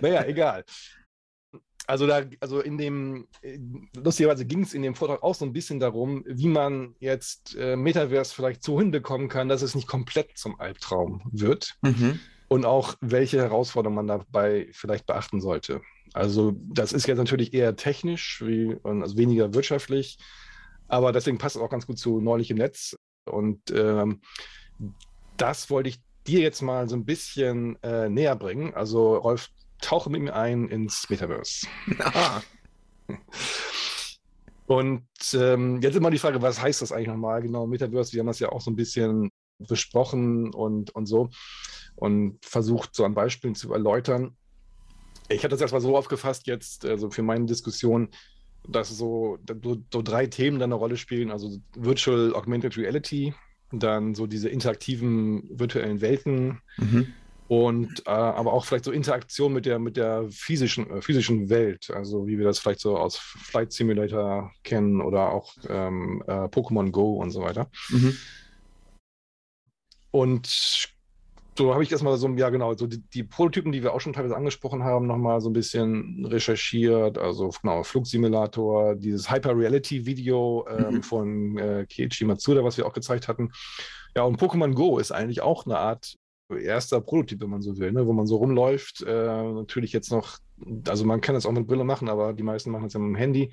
Naja, 0.00 0.24
egal. 0.24 0.64
Also 1.86 2.06
da, 2.06 2.22
also 2.40 2.60
in 2.60 2.78
dem, 2.78 3.28
lustigerweise 3.94 4.44
ging 4.44 4.62
es 4.62 4.74
in 4.74 4.82
dem 4.82 4.96
Vortrag 4.96 5.22
auch 5.22 5.36
so 5.36 5.44
ein 5.44 5.52
bisschen 5.52 5.78
darum, 5.78 6.24
wie 6.26 6.48
man 6.48 6.96
jetzt 6.98 7.54
äh, 7.56 7.76
Metaverse 7.76 8.34
vielleicht 8.34 8.64
so 8.64 8.80
hinbekommen 8.80 9.28
kann, 9.28 9.48
dass 9.48 9.62
es 9.62 9.76
nicht 9.76 9.86
komplett 9.86 10.36
zum 10.36 10.60
Albtraum 10.60 11.22
wird. 11.32 11.76
Mhm. 11.82 12.18
Und 12.48 12.64
auch 12.64 12.94
welche 13.00 13.38
Herausforderungen 13.38 13.96
man 13.96 14.08
dabei 14.08 14.68
vielleicht 14.72 15.06
beachten 15.06 15.40
sollte. 15.40 15.80
Also 16.12 16.54
das 16.56 16.92
ist 16.92 17.06
jetzt 17.06 17.18
natürlich 17.18 17.54
eher 17.54 17.76
technisch, 17.76 18.42
wie, 18.44 18.76
also 18.82 19.16
weniger 19.16 19.54
wirtschaftlich. 19.54 20.18
Aber 20.88 21.12
deswegen 21.12 21.38
passt 21.38 21.56
es 21.56 21.62
auch 21.62 21.70
ganz 21.70 21.86
gut 21.86 21.98
zu 21.98 22.20
neulich 22.20 22.50
im 22.50 22.58
Netz. 22.58 22.96
Und 23.24 23.70
ähm, 23.70 24.20
das 25.36 25.70
wollte 25.70 25.88
ich 25.88 26.00
dir 26.26 26.40
jetzt 26.40 26.62
mal 26.62 26.88
so 26.88 26.96
ein 26.96 27.04
bisschen 27.04 27.80
äh, 27.82 28.08
näher 28.08 28.36
bringen. 28.36 28.74
Also, 28.74 29.16
Rolf, 29.16 29.48
tauche 29.80 30.10
mit 30.10 30.22
mir 30.22 30.34
ein 30.34 30.68
ins 30.68 31.08
Metaverse. 31.10 31.66
Und 34.66 35.06
ähm, 35.34 35.80
jetzt 35.80 35.96
immer 35.96 36.10
die 36.10 36.18
Frage, 36.18 36.42
was 36.42 36.60
heißt 36.60 36.82
das 36.82 36.90
eigentlich 36.90 37.08
nochmal 37.08 37.40
genau 37.40 37.66
Metaverse? 37.66 38.12
Wir 38.12 38.20
haben 38.20 38.26
das 38.26 38.40
ja 38.40 38.50
auch 38.50 38.60
so 38.60 38.70
ein 38.70 38.76
bisschen 38.76 39.30
besprochen 39.58 40.52
und, 40.52 40.94
und 40.94 41.06
so 41.06 41.30
und 41.94 42.44
versucht, 42.44 42.94
so 42.94 43.04
an 43.04 43.14
Beispielen 43.14 43.54
zu 43.54 43.72
erläutern. 43.72 44.36
Ich 45.28 45.38
habe 45.38 45.48
das 45.48 45.60
erstmal 45.60 45.80
so 45.80 45.96
aufgefasst 45.96 46.46
jetzt, 46.46 46.84
also 46.84 47.10
für 47.10 47.22
meine 47.22 47.46
Diskussion, 47.46 48.10
dass 48.68 48.88
so, 48.88 49.38
so, 49.92 50.02
drei 50.02 50.26
Themen 50.26 50.58
dann 50.58 50.72
eine 50.72 50.78
Rolle 50.78 50.96
spielen, 50.96 51.30
also 51.30 51.58
Virtual 51.74 52.34
Augmented 52.34 52.76
Reality, 52.76 53.34
dann 53.72 54.14
so 54.14 54.26
diese 54.26 54.48
interaktiven 54.48 55.48
virtuellen 55.50 56.00
Welten 56.00 56.60
mhm. 56.76 57.12
und 57.48 58.06
äh, 58.06 58.10
aber 58.10 58.52
auch 58.52 58.64
vielleicht 58.64 58.84
so 58.84 58.92
Interaktion 58.92 59.52
mit 59.52 59.66
der, 59.66 59.78
mit 59.78 59.96
der 59.96 60.26
physischen, 60.30 60.88
äh, 60.90 61.02
physischen 61.02 61.48
Welt, 61.48 61.90
also 61.90 62.26
wie 62.26 62.38
wir 62.38 62.44
das 62.44 62.58
vielleicht 62.58 62.80
so 62.80 62.96
aus 62.96 63.16
Flight 63.16 63.72
Simulator 63.72 64.52
kennen 64.62 65.00
oder 65.00 65.32
auch 65.32 65.54
ähm, 65.68 66.22
äh, 66.26 66.44
Pokémon 66.44 66.90
Go 66.90 67.16
und 67.16 67.30
so 67.30 67.42
weiter. 67.42 67.70
Mhm. 67.90 68.16
Und 70.10 70.95
so 71.56 71.72
habe 71.72 71.82
ich 71.82 71.90
erstmal 71.90 72.16
so, 72.16 72.28
ja 72.30 72.50
genau, 72.50 72.74
so 72.74 72.86
die, 72.86 73.02
die, 73.02 73.24
Prototypen, 73.24 73.72
die 73.72 73.82
wir 73.82 73.94
auch 73.94 74.00
schon 74.00 74.12
teilweise 74.12 74.36
angesprochen 74.36 74.84
haben, 74.84 75.06
nochmal 75.06 75.40
so 75.40 75.48
ein 75.48 75.54
bisschen 75.54 76.26
recherchiert. 76.26 77.18
Also 77.18 77.50
genau, 77.62 77.82
Flugsimulator, 77.82 78.94
dieses 78.94 79.30
Hyper-Reality-Video 79.30 80.66
ähm, 80.68 80.94
mhm. 80.94 81.02
von 81.02 81.58
äh, 81.58 81.86
Keiichi 81.86 82.24
Matsuda, 82.24 82.62
was 82.62 82.76
wir 82.76 82.86
auch 82.86 82.92
gezeigt 82.92 83.28
hatten. 83.28 83.50
Ja, 84.16 84.22
und 84.22 84.40
Pokémon 84.40 84.74
Go 84.74 84.98
ist 84.98 85.12
eigentlich 85.12 85.42
auch 85.42 85.66
eine 85.66 85.78
Art 85.78 86.16
erster 86.48 87.00
Prototyp, 87.00 87.40
wenn 87.40 87.50
man 87.50 87.62
so 87.62 87.76
will, 87.78 87.92
ne? 87.92 88.06
wo 88.06 88.12
man 88.12 88.26
so 88.26 88.36
rumläuft. 88.36 89.02
Äh, 89.02 89.52
natürlich 89.52 89.92
jetzt 89.92 90.10
noch, 90.10 90.38
also 90.86 91.04
man 91.04 91.20
kann 91.20 91.34
das 91.34 91.46
auch 91.46 91.52
mit 91.52 91.66
Brille 91.66 91.84
machen, 91.84 92.08
aber 92.08 92.32
die 92.32 92.42
meisten 92.42 92.70
machen 92.70 92.86
es 92.86 92.92
ja 92.92 93.00
mit 93.00 93.08
dem 93.08 93.16
Handy. 93.16 93.52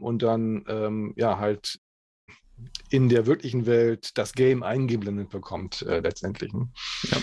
Und 0.00 0.22
dann, 0.22 0.64
ähm, 0.68 1.14
ja, 1.16 1.38
halt 1.38 1.78
in 2.90 3.08
der 3.08 3.26
wirklichen 3.26 3.66
Welt 3.66 4.16
das 4.16 4.32
Game 4.32 4.62
eingeblendet 4.62 5.30
bekommt, 5.30 5.82
äh, 5.82 6.00
letztendlich. 6.00 6.52
Ne? 6.52 6.68
Ja. 7.10 7.18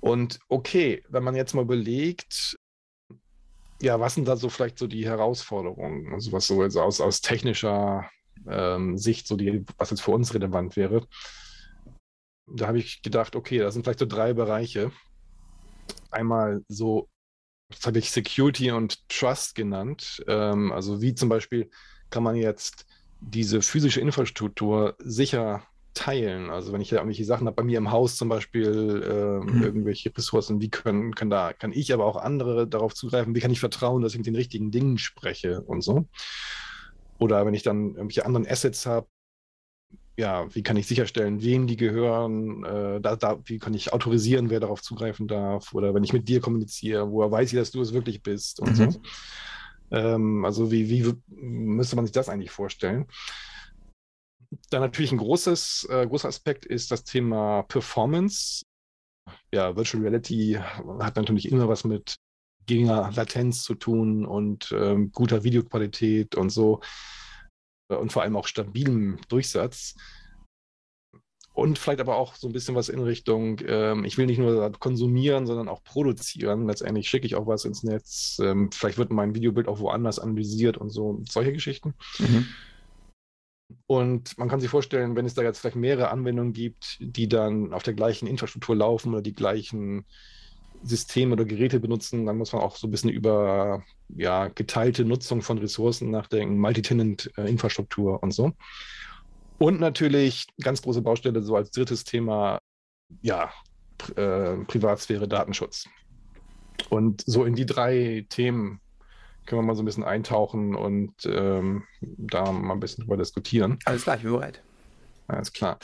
Und 0.00 0.38
okay, 0.48 1.02
wenn 1.08 1.24
man 1.24 1.36
jetzt 1.36 1.54
mal 1.54 1.62
überlegt, 1.62 2.58
ja, 3.80 4.00
was 4.00 4.14
sind 4.14 4.26
da 4.26 4.36
so 4.36 4.48
vielleicht 4.48 4.78
so 4.78 4.86
die 4.86 5.06
Herausforderungen, 5.06 6.12
also 6.12 6.32
was 6.32 6.46
so 6.46 6.62
jetzt 6.62 6.76
aus, 6.76 7.00
aus 7.00 7.20
technischer 7.20 8.08
ähm, 8.48 8.96
Sicht, 8.96 9.26
so 9.26 9.36
die, 9.36 9.64
was 9.78 9.90
jetzt 9.90 10.02
für 10.02 10.12
uns 10.12 10.34
relevant 10.34 10.76
wäre, 10.76 11.06
da 12.46 12.68
habe 12.68 12.78
ich 12.78 13.02
gedacht, 13.02 13.36
okay, 13.36 13.58
das 13.58 13.74
sind 13.74 13.84
vielleicht 13.84 13.98
so 13.98 14.06
drei 14.06 14.32
Bereiche. 14.32 14.92
Einmal 16.10 16.62
so, 16.68 17.08
das 17.68 17.86
habe 17.86 17.98
ich 17.98 18.10
Security 18.10 18.70
und 18.70 19.08
Trust 19.08 19.54
genannt. 19.54 20.24
Ähm, 20.28 20.72
also 20.72 21.02
wie 21.02 21.14
zum 21.14 21.28
Beispiel 21.28 21.70
kann 22.10 22.22
man 22.22 22.36
jetzt 22.36 22.86
diese 23.20 23.62
physische 23.62 24.00
Infrastruktur 24.00 24.94
sicher 24.98 25.62
teilen. 25.94 26.50
Also 26.50 26.72
wenn 26.72 26.80
ich 26.80 26.90
da 26.90 26.96
irgendwelche 26.96 27.24
Sachen 27.24 27.46
habe, 27.46 27.56
bei 27.56 27.62
mir 27.62 27.78
im 27.78 27.90
Haus 27.90 28.16
zum 28.16 28.28
Beispiel 28.28 29.02
äh, 29.02 29.50
mhm. 29.50 29.62
irgendwelche 29.62 30.16
Ressourcen, 30.16 30.60
wie 30.60 30.68
können, 30.68 31.14
können 31.14 31.30
da, 31.30 31.52
kann 31.52 31.72
ich 31.72 31.92
aber 31.92 32.04
auch 32.04 32.16
andere 32.16 32.68
darauf 32.68 32.94
zugreifen, 32.94 33.34
wie 33.34 33.40
kann 33.40 33.50
ich 33.50 33.60
vertrauen, 33.60 34.02
dass 34.02 34.12
ich 34.12 34.18
mit 34.18 34.26
den 34.26 34.36
richtigen 34.36 34.70
Dingen 34.70 34.98
spreche 34.98 35.62
und 35.62 35.82
so. 35.82 36.06
Oder 37.18 37.46
wenn 37.46 37.54
ich 37.54 37.62
dann 37.62 37.94
irgendwelche 37.94 38.26
anderen 38.26 38.46
Assets 38.46 38.84
habe, 38.84 39.08
ja, 40.18 40.54
wie 40.54 40.62
kann 40.62 40.76
ich 40.76 40.86
sicherstellen, 40.86 41.42
wem 41.42 41.66
die 41.66 41.76
gehören, 41.76 42.64
äh, 42.64 43.00
da, 43.00 43.16
da, 43.16 43.38
wie 43.44 43.58
kann 43.58 43.74
ich 43.74 43.92
autorisieren, 43.92 44.50
wer 44.50 44.60
darauf 44.60 44.82
zugreifen 44.82 45.28
darf, 45.28 45.74
oder 45.74 45.94
wenn 45.94 46.04
ich 46.04 46.12
mit 46.12 46.28
dir 46.28 46.40
kommuniziere, 46.40 47.10
woher 47.10 47.30
weiß 47.30 47.52
ich, 47.52 47.58
dass 47.58 47.70
du 47.70 47.80
es 47.80 47.92
wirklich 47.92 48.22
bist 48.22 48.60
und 48.60 48.78
mhm. 48.78 48.90
so. 48.92 49.00
Ähm, 49.90 50.44
also 50.44 50.70
wie, 50.70 50.88
wie 50.88 51.14
müsste 51.28 51.96
man 51.96 52.06
sich 52.06 52.12
das 52.12 52.28
eigentlich 52.28 52.50
vorstellen? 52.50 53.06
Dann 54.70 54.80
natürlich 54.80 55.12
ein 55.12 55.18
großes, 55.18 55.88
äh, 55.90 56.06
großer 56.06 56.28
Aspekt 56.28 56.64
ist 56.64 56.90
das 56.90 57.04
Thema 57.04 57.62
Performance. 57.62 58.64
Ja, 59.52 59.76
Virtual 59.76 60.02
Reality 60.02 60.58
hat 61.00 61.16
natürlich 61.16 61.50
immer 61.50 61.68
was 61.68 61.84
mit 61.84 62.16
geringer 62.66 63.10
Latenz 63.12 63.62
zu 63.62 63.74
tun 63.74 64.26
und 64.26 64.72
ähm, 64.72 65.10
guter 65.12 65.44
Videoqualität 65.44 66.34
und 66.34 66.50
so. 66.50 66.80
Und 67.88 68.12
vor 68.12 68.22
allem 68.22 68.36
auch 68.36 68.46
stabilem 68.46 69.20
Durchsatz. 69.28 69.94
Und 71.56 71.78
vielleicht 71.78 72.00
aber 72.00 72.16
auch 72.16 72.34
so 72.34 72.48
ein 72.48 72.52
bisschen 72.52 72.74
was 72.74 72.90
in 72.90 72.98
Richtung, 72.98 73.62
ähm, 73.66 74.04
ich 74.04 74.18
will 74.18 74.26
nicht 74.26 74.36
nur 74.36 74.70
konsumieren, 74.72 75.46
sondern 75.46 75.68
auch 75.68 75.82
produzieren. 75.82 76.66
Letztendlich 76.66 77.08
schicke 77.08 77.24
ich 77.24 77.34
auch 77.34 77.46
was 77.46 77.64
ins 77.64 77.82
Netz. 77.82 78.36
Ähm, 78.42 78.70
vielleicht 78.70 78.98
wird 78.98 79.10
mein 79.10 79.34
Videobild 79.34 79.66
auch 79.66 79.80
woanders 79.80 80.18
analysiert 80.18 80.76
und 80.76 80.90
so, 80.90 81.22
solche 81.26 81.54
Geschichten. 81.54 81.94
Mhm. 82.18 82.46
Und 83.86 84.36
man 84.36 84.50
kann 84.50 84.60
sich 84.60 84.68
vorstellen, 84.68 85.16
wenn 85.16 85.24
es 85.24 85.32
da 85.32 85.40
jetzt 85.40 85.60
vielleicht 85.60 85.76
mehrere 85.76 86.10
Anwendungen 86.10 86.52
gibt, 86.52 86.98
die 87.00 87.26
dann 87.26 87.72
auf 87.72 87.82
der 87.82 87.94
gleichen 87.94 88.26
Infrastruktur 88.26 88.76
laufen 88.76 89.14
oder 89.14 89.22
die 89.22 89.34
gleichen 89.34 90.04
Systeme 90.82 91.32
oder 91.32 91.46
Geräte 91.46 91.80
benutzen, 91.80 92.26
dann 92.26 92.36
muss 92.36 92.52
man 92.52 92.60
auch 92.60 92.76
so 92.76 92.86
ein 92.86 92.90
bisschen 92.90 93.08
über 93.08 93.82
ja, 94.14 94.48
geteilte 94.48 95.06
Nutzung 95.06 95.40
von 95.40 95.56
Ressourcen 95.56 96.10
nachdenken, 96.10 96.58
Multitenant-Infrastruktur 96.58 98.22
und 98.22 98.32
so. 98.32 98.52
Und 99.58 99.80
natürlich 99.80 100.46
ganz 100.60 100.82
große 100.82 101.02
Baustelle, 101.02 101.42
so 101.42 101.56
als 101.56 101.70
drittes 101.70 102.04
Thema, 102.04 102.58
ja, 103.22 103.50
äh, 104.16 104.56
Privatsphäre, 104.66 105.26
Datenschutz. 105.28 105.86
Und 106.90 107.22
so 107.26 107.44
in 107.44 107.54
die 107.54 107.66
drei 107.66 108.26
Themen 108.28 108.80
können 109.46 109.62
wir 109.62 109.66
mal 109.66 109.76
so 109.76 109.82
ein 109.82 109.86
bisschen 109.86 110.04
eintauchen 110.04 110.74
und 110.74 111.14
ähm, 111.24 111.84
da 112.00 112.50
mal 112.52 112.74
ein 112.74 112.80
bisschen 112.80 113.02
drüber 113.02 113.16
diskutieren. 113.16 113.78
Alles 113.84 114.02
klar, 114.02 114.16
ich 114.16 114.22
bin 114.22 114.32
bereit. 114.32 114.62
Alles 115.28 115.52
klar. 115.52 115.78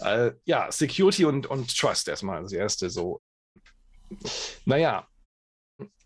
Äh, 0.00 0.32
ja, 0.44 0.70
Security 0.70 1.24
und, 1.24 1.46
und 1.46 1.76
Trust 1.76 2.08
erstmal 2.08 2.42
das 2.42 2.52
erste 2.52 2.90
so. 2.90 3.20
Naja, 4.64 5.06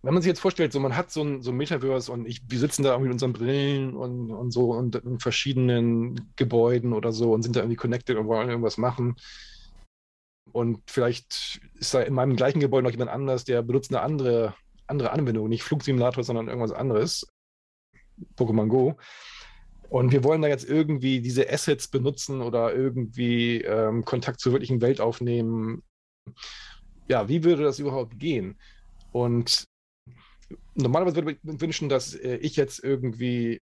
wenn 0.02 0.14
man 0.14 0.23
sich 0.23 0.28
jetzt 0.28 0.40
vorstellt, 0.40 0.73
so 0.73 0.80
man 0.80 0.97
hat 0.97 1.11
so 1.11 1.23
ein, 1.23 1.42
so 1.42 1.50
ein 1.50 1.56
Metaverse 1.56 2.12
und 2.12 2.26
ich, 2.26 2.42
wir 2.49 2.59
sitzen 2.59 2.83
da 2.83 2.90
irgendwie 2.90 3.09
mit 3.09 3.14
unseren 3.14 3.33
Brillen 3.33 3.97
und, 3.97 4.30
und 4.30 4.50
so 4.50 4.73
und 4.73 4.97
in 4.97 5.18
verschiedenen 5.18 6.33
Gebäuden 6.37 6.92
oder 6.92 7.12
so 7.12 7.33
und 7.33 7.42
sind 7.42 7.56
da 7.56 7.61
irgendwie 7.61 7.76
connected 7.76 8.16
und 8.16 8.26
wollen 8.26 8.49
irgendwas 8.49 8.78
machen. 8.78 9.16
Und 10.52 10.80
vielleicht 10.87 11.61
ist 11.75 11.92
da 11.92 12.02
in 12.02 12.14
meinem 12.14 12.37
gleichen 12.37 12.61
Gebäude 12.61 12.85
noch 12.85 12.92
jemand 12.92 13.11
anders, 13.11 13.45
der 13.45 13.62
benutzt 13.62 13.90
eine 13.90 14.02
andere, 14.02 14.54
andere 14.87 15.11
Anwendung, 15.11 15.49
nicht 15.49 15.64
Flugsimulator, 15.64 16.23
sondern 16.23 16.49
irgendwas 16.49 16.73
anderes. 16.73 17.26
Pokémon 18.37 18.68
Go. 18.68 18.97
Und 19.88 20.12
wir 20.12 20.25
wollen 20.25 20.42
da 20.42 20.49
jetzt 20.49 20.68
irgendwie 20.68 21.21
diese 21.21 21.50
Assets 21.50 21.88
benutzen 21.88 22.42
oder 22.42 22.75
irgendwie 22.75 23.61
ähm, 23.62 24.04
Kontakt 24.04 24.40
zur 24.40 24.52
wirklichen 24.52 24.80
Welt 24.80 25.00
aufnehmen. 25.00 25.83
Ja, 27.09 27.28
wie 27.28 27.45
würde 27.45 27.62
das 27.62 27.78
überhaupt 27.78 28.18
gehen? 28.18 28.56
Und 29.16 29.66
normalerweise 30.75 31.16
würde 31.16 31.32
ich 31.32 31.42
mir 31.42 31.58
wünschen, 31.58 31.88
dass 31.88 32.14
äh, 32.14 32.37
ich 32.37 32.54
jetzt 32.56 32.85
irgendwie, 32.85 33.62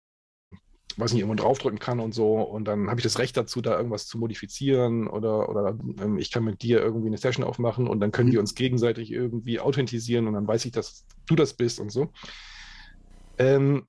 weiß 0.95 1.11
nicht, 1.11 1.23
irgendwo 1.23 1.43
draufdrücken 1.43 1.77
kann 1.77 1.99
und 1.99 2.13
so 2.13 2.41
und 2.41 2.63
dann 2.69 2.89
habe 2.89 3.01
ich 3.01 3.03
das 3.03 3.19
Recht 3.19 3.35
dazu, 3.35 3.59
da 3.59 3.75
irgendwas 3.75 4.07
zu 4.07 4.17
modifizieren 4.17 5.09
oder, 5.09 5.49
oder 5.49 5.77
ähm, 5.99 6.17
ich 6.17 6.31
kann 6.31 6.45
mit 6.45 6.61
dir 6.61 6.79
irgendwie 6.79 7.07
eine 7.07 7.17
Session 7.17 7.43
aufmachen 7.43 7.89
und 7.89 7.99
dann 7.99 8.13
können 8.13 8.29
mhm. 8.29 8.33
wir 8.33 8.39
uns 8.39 8.55
gegenseitig 8.55 9.11
irgendwie 9.11 9.59
authentisieren 9.59 10.25
und 10.25 10.35
dann 10.35 10.47
weiß 10.47 10.63
ich, 10.63 10.71
dass 10.71 11.05
du 11.25 11.35
das 11.35 11.53
bist 11.53 11.81
und 11.81 11.89
so. 11.89 12.13
Ähm, 13.37 13.85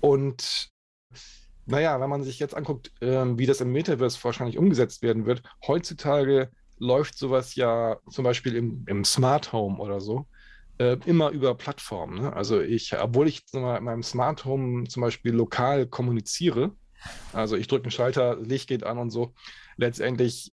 und 0.00 0.68
naja, 1.64 1.98
wenn 2.02 2.10
man 2.10 2.22
sich 2.22 2.38
jetzt 2.38 2.54
anguckt, 2.54 2.92
ähm, 3.00 3.38
wie 3.38 3.46
das 3.46 3.62
im 3.62 3.72
Metaverse 3.72 4.22
wahrscheinlich 4.22 4.58
umgesetzt 4.58 5.00
werden 5.00 5.24
wird, 5.24 5.42
heutzutage 5.66 6.50
läuft 6.76 7.16
sowas 7.16 7.54
ja 7.54 7.98
zum 8.10 8.24
Beispiel 8.24 8.56
im, 8.56 8.84
im 8.86 9.06
Smart 9.06 9.54
Home 9.54 9.78
oder 9.78 10.02
so 10.02 10.26
äh, 10.80 10.96
immer 11.04 11.28
über 11.30 11.54
Plattformen. 11.54 12.22
Ne? 12.22 12.32
Also 12.32 12.60
ich, 12.60 12.98
obwohl 12.98 13.28
ich 13.28 13.42
in 13.52 13.60
meinem 13.60 14.02
Smart 14.02 14.46
Home 14.46 14.88
zum 14.88 15.02
Beispiel 15.02 15.32
lokal 15.32 15.86
kommuniziere, 15.86 16.72
also 17.34 17.56
ich 17.56 17.68
drücke 17.68 17.84
einen 17.84 17.90
Schalter, 17.90 18.36
Licht 18.40 18.68
geht 18.68 18.84
an 18.84 18.96
und 18.96 19.10
so, 19.10 19.34
letztendlich 19.76 20.52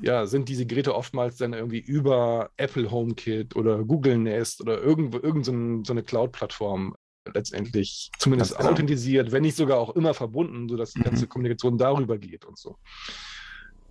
ja, 0.00 0.26
sind 0.26 0.50
diese 0.50 0.66
Geräte 0.66 0.94
oftmals 0.94 1.36
dann 1.36 1.54
irgendwie 1.54 1.80
über 1.80 2.50
Apple 2.58 2.90
HomeKit 2.90 3.56
oder 3.56 3.84
Google 3.84 4.18
Nest 4.18 4.60
oder 4.60 4.80
irgendwo 4.80 5.18
irgend 5.18 5.46
so, 5.46 5.52
ein, 5.52 5.84
so 5.84 5.94
eine 5.94 6.02
Cloud-Plattform 6.02 6.94
letztendlich 7.32 8.10
zumindest 8.18 8.58
genau. 8.58 8.70
authentisiert, 8.70 9.32
wenn 9.32 9.42
nicht 9.42 9.56
sogar 9.56 9.78
auch 9.78 9.96
immer 9.96 10.12
verbunden, 10.12 10.68
sodass 10.68 10.92
die 10.92 11.00
mhm. 11.00 11.04
ganze 11.04 11.26
Kommunikation 11.26 11.78
darüber 11.78 12.18
geht 12.18 12.44
und 12.44 12.58
so. 12.58 12.76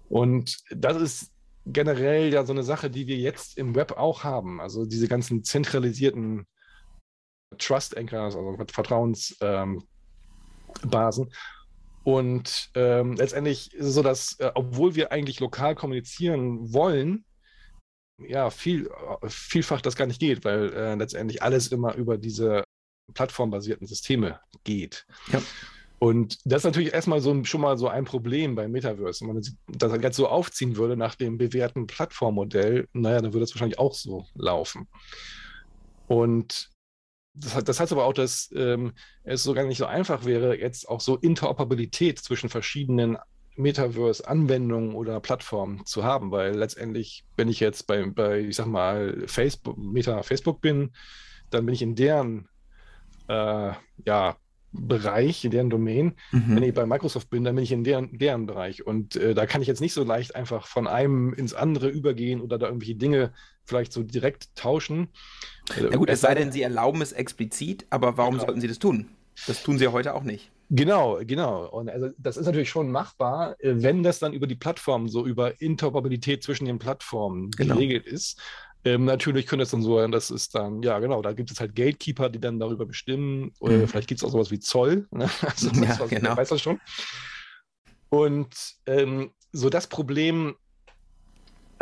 Und 0.07 0.57
das 0.69 1.01
ist 1.01 1.31
generell 1.65 2.33
ja 2.33 2.45
so 2.45 2.53
eine 2.53 2.63
Sache, 2.63 2.89
die 2.89 3.07
wir 3.07 3.17
jetzt 3.17 3.57
im 3.57 3.75
Web 3.75 3.93
auch 3.93 4.23
haben. 4.23 4.59
Also 4.59 4.85
diese 4.85 5.07
ganzen 5.07 5.43
zentralisierten 5.43 6.47
Trust 7.57 7.97
Anchors, 7.97 8.35
also 8.35 8.57
Vertrauensbasen. 8.71 9.85
Ähm, 10.81 11.31
und 12.03 12.71
ähm, 12.73 13.13
letztendlich 13.13 13.73
ist 13.73 13.85
es 13.85 13.93
so, 13.93 14.01
dass, 14.01 14.39
äh, 14.39 14.51
obwohl 14.55 14.95
wir 14.95 15.11
eigentlich 15.11 15.39
lokal 15.39 15.75
kommunizieren 15.75 16.73
wollen, 16.73 17.25
ja, 18.17 18.49
viel, 18.49 18.89
vielfach 19.27 19.81
das 19.81 19.95
gar 19.95 20.05
nicht 20.07 20.19
geht, 20.19 20.43
weil 20.45 20.73
äh, 20.73 20.95
letztendlich 20.95 21.41
alles 21.43 21.67
immer 21.67 21.95
über 21.95 22.17
diese 22.17 22.63
plattformbasierten 23.13 23.87
Systeme 23.87 24.39
geht. 24.63 25.05
Ja. 25.31 25.41
Und 26.03 26.39
das 26.46 26.62
ist 26.62 26.63
natürlich 26.63 26.96
erstmal 26.96 27.22
so, 27.22 27.43
schon 27.43 27.62
mal 27.62 27.77
so 27.77 27.88
ein 27.88 28.05
Problem 28.05 28.55
beim 28.55 28.72
Metaverse. 28.72 29.22
Wenn 29.22 29.36
man 29.36 29.43
das 29.67 30.01
jetzt 30.01 30.17
so 30.17 30.27
aufziehen 30.27 30.75
würde 30.75 30.98
nach 30.98 31.13
dem 31.13 31.38
bewährten 31.38 31.86
Plattformmodell, 31.86 32.88
naja, 32.91 33.22
dann 33.22 33.34
würde 33.34 33.41
das 33.41 33.53
wahrscheinlich 33.53 33.77
auch 33.77 33.93
so 33.93 34.25
laufen. 34.34 34.88
Und 36.08 36.72
das, 37.36 37.63
das 37.63 37.79
heißt 37.79 37.91
aber 37.91 38.05
auch, 38.05 38.13
dass 38.13 38.50
ähm, 38.55 38.93
es 39.24 39.43
sogar 39.43 39.63
nicht 39.65 39.77
so 39.77 39.86
einfach 39.86 40.25
wäre, 40.25 40.60
jetzt 40.60 40.89
auch 40.89 41.01
so 41.01 41.17
Interoperabilität 41.17 42.17
zwischen 42.17 42.50
verschiedenen 42.50 43.20
Metaverse-Anwendungen 43.58 44.96
oder 44.96 45.20
Plattformen 45.20 45.86
zu 45.86 46.03
haben, 46.03 46.31
weil 46.31 46.55
letztendlich, 46.55 47.25
wenn 47.38 47.48
ich 47.48 47.60
jetzt 47.60 47.86
bei, 47.86 48.08
bei 48.08 48.39
ich 48.39 48.55
sag 48.55 48.65
mal, 48.65 49.27
Facebook, 49.27 49.77
Meta 49.77 50.24
Facebook 50.24 50.62
bin, 50.62 50.93
dann 51.51 51.63
bin 51.67 51.75
ich 51.75 51.84
in 51.84 51.93
deren 51.93 52.50
äh, 53.27 53.74
ja, 54.03 54.36
Bereich, 54.71 55.43
in 55.43 55.51
deren 55.51 55.69
Domain. 55.69 56.15
Mhm. 56.31 56.55
Wenn 56.55 56.63
ich 56.63 56.73
bei 56.73 56.85
Microsoft 56.85 57.29
bin, 57.29 57.43
dann 57.43 57.55
bin 57.55 57.63
ich 57.63 57.71
in 57.71 57.83
deren, 57.83 58.17
deren 58.17 58.45
Bereich. 58.45 58.85
Und 58.85 59.15
äh, 59.15 59.33
da 59.33 59.45
kann 59.45 59.61
ich 59.61 59.67
jetzt 59.67 59.81
nicht 59.81 59.93
so 59.93 60.03
leicht 60.03 60.35
einfach 60.35 60.67
von 60.67 60.87
einem 60.87 61.33
ins 61.33 61.53
andere 61.53 61.89
übergehen 61.89 62.41
oder 62.41 62.57
da 62.57 62.67
irgendwelche 62.67 62.95
Dinge 62.95 63.33
vielleicht 63.65 63.93
so 63.93 64.03
direkt 64.03 64.55
tauschen. 64.55 65.09
Na 65.79 65.95
gut, 65.97 66.09
es 66.09 66.21
sei 66.21 66.35
denn, 66.35 66.51
Sie 66.51 66.61
erlauben 66.61 67.01
es 67.01 67.11
explizit, 67.11 67.85
aber 67.89 68.17
warum 68.17 68.35
genau. 68.35 68.45
sollten 68.45 68.61
Sie 68.61 68.67
das 68.67 68.79
tun? 68.79 69.09
Das 69.47 69.63
tun 69.63 69.77
Sie 69.77 69.85
ja 69.85 69.91
heute 69.91 70.13
auch 70.13 70.23
nicht. 70.23 70.51
Genau, 70.73 71.19
genau. 71.25 71.67
Und 71.69 71.89
also 71.89 72.09
das 72.17 72.37
ist 72.37 72.45
natürlich 72.45 72.69
schon 72.69 72.91
machbar, 72.91 73.57
äh, 73.59 73.73
wenn 73.75 74.03
das 74.03 74.19
dann 74.19 74.31
über 74.31 74.47
die 74.47 74.55
Plattform, 74.55 75.09
so 75.09 75.25
über 75.25 75.59
Interoperabilität 75.61 76.43
zwischen 76.43 76.65
den 76.65 76.79
Plattformen 76.79 77.51
genau. 77.51 77.75
geregelt 77.75 78.05
ist. 78.05 78.39
Ähm, 78.83 79.05
natürlich 79.05 79.45
könnte 79.45 79.63
es 79.63 79.71
dann 79.71 79.83
so 79.83 79.97
sein, 79.97 80.11
dass 80.11 80.29
es 80.31 80.50
dann, 80.50 80.81
ja 80.81 81.00
genau, 81.00 81.21
da 81.21 81.33
gibt 81.33 81.51
es 81.51 81.59
halt 81.59 81.75
Gatekeeper, 81.75 82.29
die 82.29 82.39
dann 82.39 82.59
darüber 82.59 82.85
bestimmen. 82.85 83.51
Oder 83.59 83.77
mhm. 83.77 83.88
vielleicht 83.88 84.07
gibt 84.07 84.19
es 84.19 84.23
auch 84.23 84.31
sowas 84.31 84.51
wie 84.51 84.59
Zoll. 84.59 85.07
Ne? 85.11 85.29
Also, 85.41 85.69
ja, 85.69 86.00
was, 86.00 86.09
genau. 86.09 86.35
weiß 86.35 86.50
das 86.50 86.61
schon. 86.61 86.79
Und 88.09 88.55
ähm, 88.88 89.31
so 89.51 89.69
das 89.69 89.88
Problem 89.88 90.55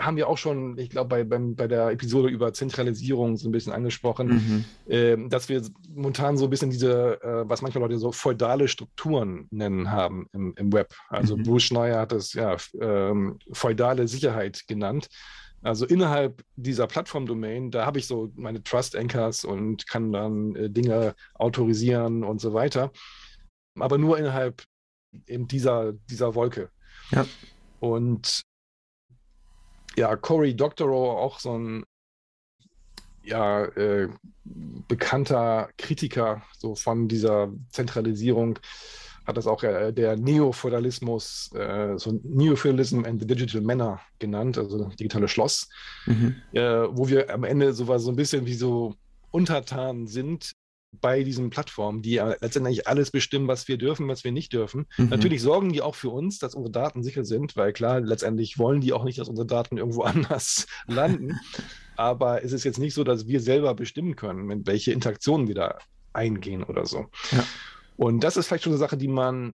haben 0.05 0.17
wir 0.17 0.27
auch 0.27 0.37
schon, 0.37 0.77
ich 0.77 0.89
glaube, 0.89 1.09
bei, 1.09 1.23
beim, 1.23 1.55
bei 1.55 1.67
der 1.67 1.89
Episode 1.89 2.29
über 2.29 2.53
Zentralisierung 2.53 3.37
so 3.37 3.49
ein 3.49 3.51
bisschen 3.51 3.73
angesprochen, 3.73 4.65
mhm. 4.87 4.91
äh, 4.91 5.17
dass 5.27 5.49
wir 5.49 5.61
momentan 5.93 6.37
so 6.37 6.45
ein 6.45 6.49
bisschen 6.49 6.69
diese, 6.69 7.21
äh, 7.21 7.49
was 7.49 7.61
manche 7.61 7.79
Leute 7.79 7.97
so 7.99 8.11
feudale 8.11 8.67
Strukturen 8.67 9.47
nennen 9.51 9.91
haben 9.91 10.27
im, 10.33 10.53
im 10.57 10.73
Web. 10.73 10.93
Also 11.09 11.37
mhm. 11.37 11.43
Bruce 11.43 11.63
Schneier 11.63 11.99
hat 11.99 12.13
es 12.13 12.33
ja 12.33 12.55
ähm, 12.79 13.39
feudale 13.51 14.07
Sicherheit 14.07 14.67
genannt. 14.67 15.09
Also 15.61 15.85
innerhalb 15.85 16.43
dieser 16.55 16.87
Plattform-Domain, 16.87 17.71
da 17.71 17.85
habe 17.85 17.99
ich 17.99 18.07
so 18.07 18.31
meine 18.35 18.63
Trust-Anchors 18.63 19.43
und 19.43 19.87
kann 19.87 20.11
dann 20.11 20.55
äh, 20.55 20.69
Dinge 20.69 21.15
autorisieren 21.33 22.23
und 22.23 22.39
so 22.39 22.53
weiter. 22.53 22.91
Aber 23.77 23.97
nur 23.97 24.17
innerhalb 24.17 24.63
eben 25.27 25.47
dieser, 25.47 25.93
dieser 25.93 26.35
Wolke. 26.35 26.69
Ja. 27.11 27.25
Und 27.79 28.43
ja, 29.95 30.15
Cory 30.15 30.55
Doctorow, 30.55 31.17
auch 31.17 31.39
so 31.39 31.57
ein 31.57 31.83
ja, 33.23 33.65
äh, 33.65 34.09
bekannter 34.43 35.69
Kritiker 35.77 36.41
so 36.57 36.75
von 36.75 37.07
dieser 37.07 37.51
Zentralisierung, 37.69 38.59
hat 39.29 39.37
das 39.37 39.47
auch 39.47 39.63
äh, 39.63 39.93
der 39.93 40.17
Neofeudalismus, 40.17 41.51
äh, 41.53 41.97
so 41.97 42.19
Neofeudalism 42.23 43.05
and 43.05 43.21
the 43.21 43.27
Digital 43.27 43.61
Manor 43.61 44.01
genannt, 44.17 44.57
also 44.57 44.89
digitale 44.99 45.27
Schloss, 45.27 45.69
mhm. 46.05 46.35
äh, 46.51 46.61
wo 46.61 47.07
wir 47.07 47.33
am 47.33 47.43
Ende 47.43 47.73
so, 47.73 47.97
so 47.97 48.09
ein 48.09 48.15
bisschen 48.15 48.45
wie 48.45 48.55
so 48.55 48.95
untertan 49.31 50.07
sind 50.07 50.53
bei 50.91 51.23
diesen 51.23 51.51
Plattformen, 51.51 52.01
die 52.01 52.13
ja 52.13 52.35
letztendlich 52.41 52.87
alles 52.87 53.11
bestimmen, 53.11 53.47
was 53.47 53.67
wir 53.67 53.77
dürfen, 53.77 54.07
was 54.07 54.23
wir 54.23 54.31
nicht 54.31 54.51
dürfen. 54.53 54.87
Mhm. 54.97 55.09
Natürlich 55.09 55.43
sorgen 55.43 55.71
die 55.71 55.83
auch 55.83 55.93
für 55.93 56.09
uns, 56.09 56.39
dass 56.39 56.55
unsere 56.55 56.71
Daten 56.71 57.03
sicher 57.03 57.23
sind, 57.23 57.55
weil 57.55 57.73
klar, 57.73 57.99
letztendlich 57.99 58.57
wollen 58.57 58.81
die 58.81 58.93
auch 58.93 59.03
nicht, 59.03 59.19
dass 59.19 59.29
unsere 59.29 59.45
Daten 59.45 59.77
irgendwo 59.77 60.01
anders 60.03 60.65
landen. 60.87 61.39
Aber 61.95 62.43
es 62.43 62.53
ist 62.53 62.63
jetzt 62.63 62.79
nicht 62.79 62.95
so, 62.95 63.03
dass 63.03 63.27
wir 63.27 63.39
selber 63.39 63.75
bestimmen 63.75 64.15
können, 64.15 64.45
mit 64.45 64.65
welche 64.65 64.91
Interaktionen 64.91 65.47
wir 65.47 65.55
da 65.55 65.77
eingehen 66.13 66.63
oder 66.63 66.87
so. 66.87 67.05
Ja. 67.31 67.45
Und 67.99 68.21
das 68.21 68.37
ist 68.37 68.47
vielleicht 68.47 68.63
schon 68.63 68.71
eine 68.71 68.79
Sache, 68.79 68.95
die 68.95 69.09
man 69.09 69.51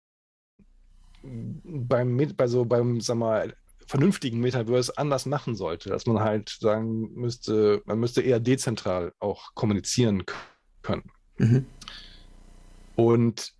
beim, 1.23 2.15
bei 2.37 2.45
so, 2.45 2.63
beim, 2.63 3.01
sag 3.01 3.17
mal, 3.17 3.55
vernünftigen 3.87 4.39
Metaverse 4.39 4.95
anders 4.99 5.25
machen 5.25 5.55
sollte, 5.55 5.89
dass 5.89 6.05
man 6.05 6.19
halt 6.19 6.49
sagen 6.49 7.11
müsste, 7.15 7.81
man 7.85 7.99
müsste 7.99 8.21
eher 8.21 8.39
dezentral 8.39 9.13
auch 9.17 9.55
kommunizieren 9.55 10.25
können. 10.83 11.09
Mhm. 11.39 11.65
Und 12.95 13.51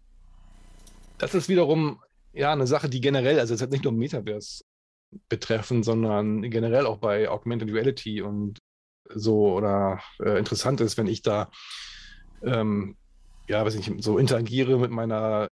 das 1.18 1.34
ist 1.34 1.50
wiederum 1.50 2.00
ja 2.34 2.52
eine 2.52 2.68
Sache, 2.68 2.88
die 2.88 3.02
generell, 3.02 3.40
also 3.40 3.56
es 3.56 3.64
hat 3.64 3.72
nicht 3.72 3.86
nur 3.86 3.94
Metaverse 3.94 4.66
betreffen, 5.30 5.82
sondern 5.82 6.44
generell 6.44 6.86
auch 6.86 7.00
bei 7.00 7.28
Augmented 7.28 7.74
Reality 7.74 8.22
und 8.22 8.60
so 9.10 9.52
oder 9.52 10.00
äh, 10.20 10.38
interessant 10.38 10.80
ist, 10.80 10.96
wenn 10.96 11.08
ich 11.08 11.24
da 11.24 11.50
ähm, 12.44 12.98
ja, 13.48 13.66
weiß 13.66 13.76
nicht, 13.76 14.04
so 14.04 14.18
interagiere 14.18 14.78
mit 14.80 14.92
meiner 14.92 15.48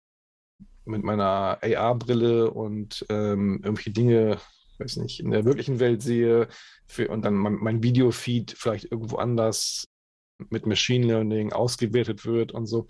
mit 0.85 1.03
meiner 1.03 1.59
AR-Brille 1.61 2.49
und 2.51 3.05
ähm, 3.09 3.61
irgendwelche 3.63 3.91
Dinge, 3.91 4.39
weiß 4.79 4.97
nicht, 4.97 5.19
in 5.19 5.29
der 5.29 5.45
wirklichen 5.45 5.79
Welt 5.79 6.01
sehe 6.01 6.47
für, 6.87 7.09
und 7.09 7.23
dann 7.23 7.35
mein, 7.35 7.55
mein 7.55 7.83
Videofeed 7.83 8.55
vielleicht 8.57 8.91
irgendwo 8.91 9.17
anders 9.17 9.87
mit 10.49 10.65
Machine 10.65 11.05
Learning 11.05 11.53
ausgewertet 11.53 12.25
wird 12.25 12.51
und 12.53 12.65
so, 12.65 12.87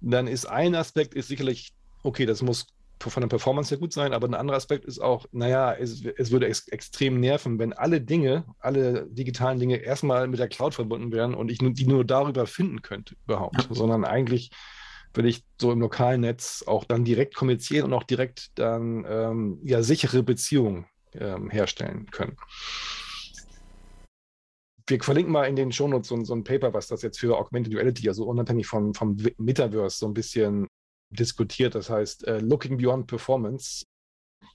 dann 0.00 0.26
ist 0.26 0.46
ein 0.46 0.74
Aspekt 0.74 1.14
ist 1.14 1.28
sicherlich, 1.28 1.72
okay, 2.02 2.26
das 2.26 2.42
muss 2.42 2.66
von 3.10 3.20
der 3.20 3.28
Performance 3.28 3.70
her 3.70 3.78
gut 3.78 3.92
sein, 3.92 4.12
aber 4.12 4.26
ein 4.26 4.34
anderer 4.34 4.56
Aspekt 4.56 4.84
ist 4.84 5.00
auch, 5.00 5.26
naja, 5.32 5.72
es, 5.72 6.04
es 6.04 6.30
würde 6.30 6.46
ex 6.46 6.68
extrem 6.68 7.20
nerven, 7.20 7.58
wenn 7.58 7.72
alle 7.72 8.00
Dinge, 8.00 8.44
alle 8.58 9.06
digitalen 9.06 9.58
Dinge 9.58 9.76
erstmal 9.76 10.28
mit 10.28 10.38
der 10.38 10.48
Cloud 10.48 10.74
verbunden 10.74 11.12
wären 11.12 11.34
und 11.34 11.50
ich 11.50 11.58
die 11.58 11.86
nur 11.86 12.04
darüber 12.04 12.46
finden 12.46 12.82
könnte 12.82 13.16
überhaupt, 13.24 13.56
ja. 13.56 13.74
sondern 13.74 14.04
eigentlich 14.04 14.50
würde 15.12 15.28
ich 15.28 15.44
so 15.60 15.70
im 15.72 15.80
lokalen 15.80 16.22
Netz 16.22 16.64
auch 16.66 16.84
dann 16.84 17.04
direkt 17.04 17.34
kommunizieren 17.34 17.86
und 17.86 17.92
auch 17.92 18.02
direkt 18.02 18.58
dann 18.58 19.06
ähm, 19.08 19.60
ja 19.62 19.82
sichere 19.82 20.22
Beziehungen 20.22 20.86
ähm, 21.12 21.50
herstellen 21.50 22.06
können 22.10 22.36
wir 24.86 25.02
verlinken 25.02 25.32
mal 25.32 25.44
in 25.44 25.56
den 25.56 25.72
Shownotes 25.72 26.08
so, 26.08 26.24
so 26.24 26.34
ein 26.34 26.44
Paper, 26.44 26.74
was 26.74 26.88
das 26.88 27.02
jetzt 27.02 27.18
für 27.18 27.36
Augmented 27.36 27.74
Reality, 27.74 28.08
also 28.08 28.24
unabhängig 28.24 28.66
vom, 28.66 28.94
vom 28.94 29.16
Metaverse, 29.38 29.98
so 29.98 30.06
ein 30.06 30.14
bisschen 30.14 30.66
diskutiert. 31.10 31.74
Das 31.74 31.90
heißt, 31.90 32.26
uh, 32.28 32.38
Looking 32.40 32.76
Beyond 32.76 33.06
Performance, 33.06 33.84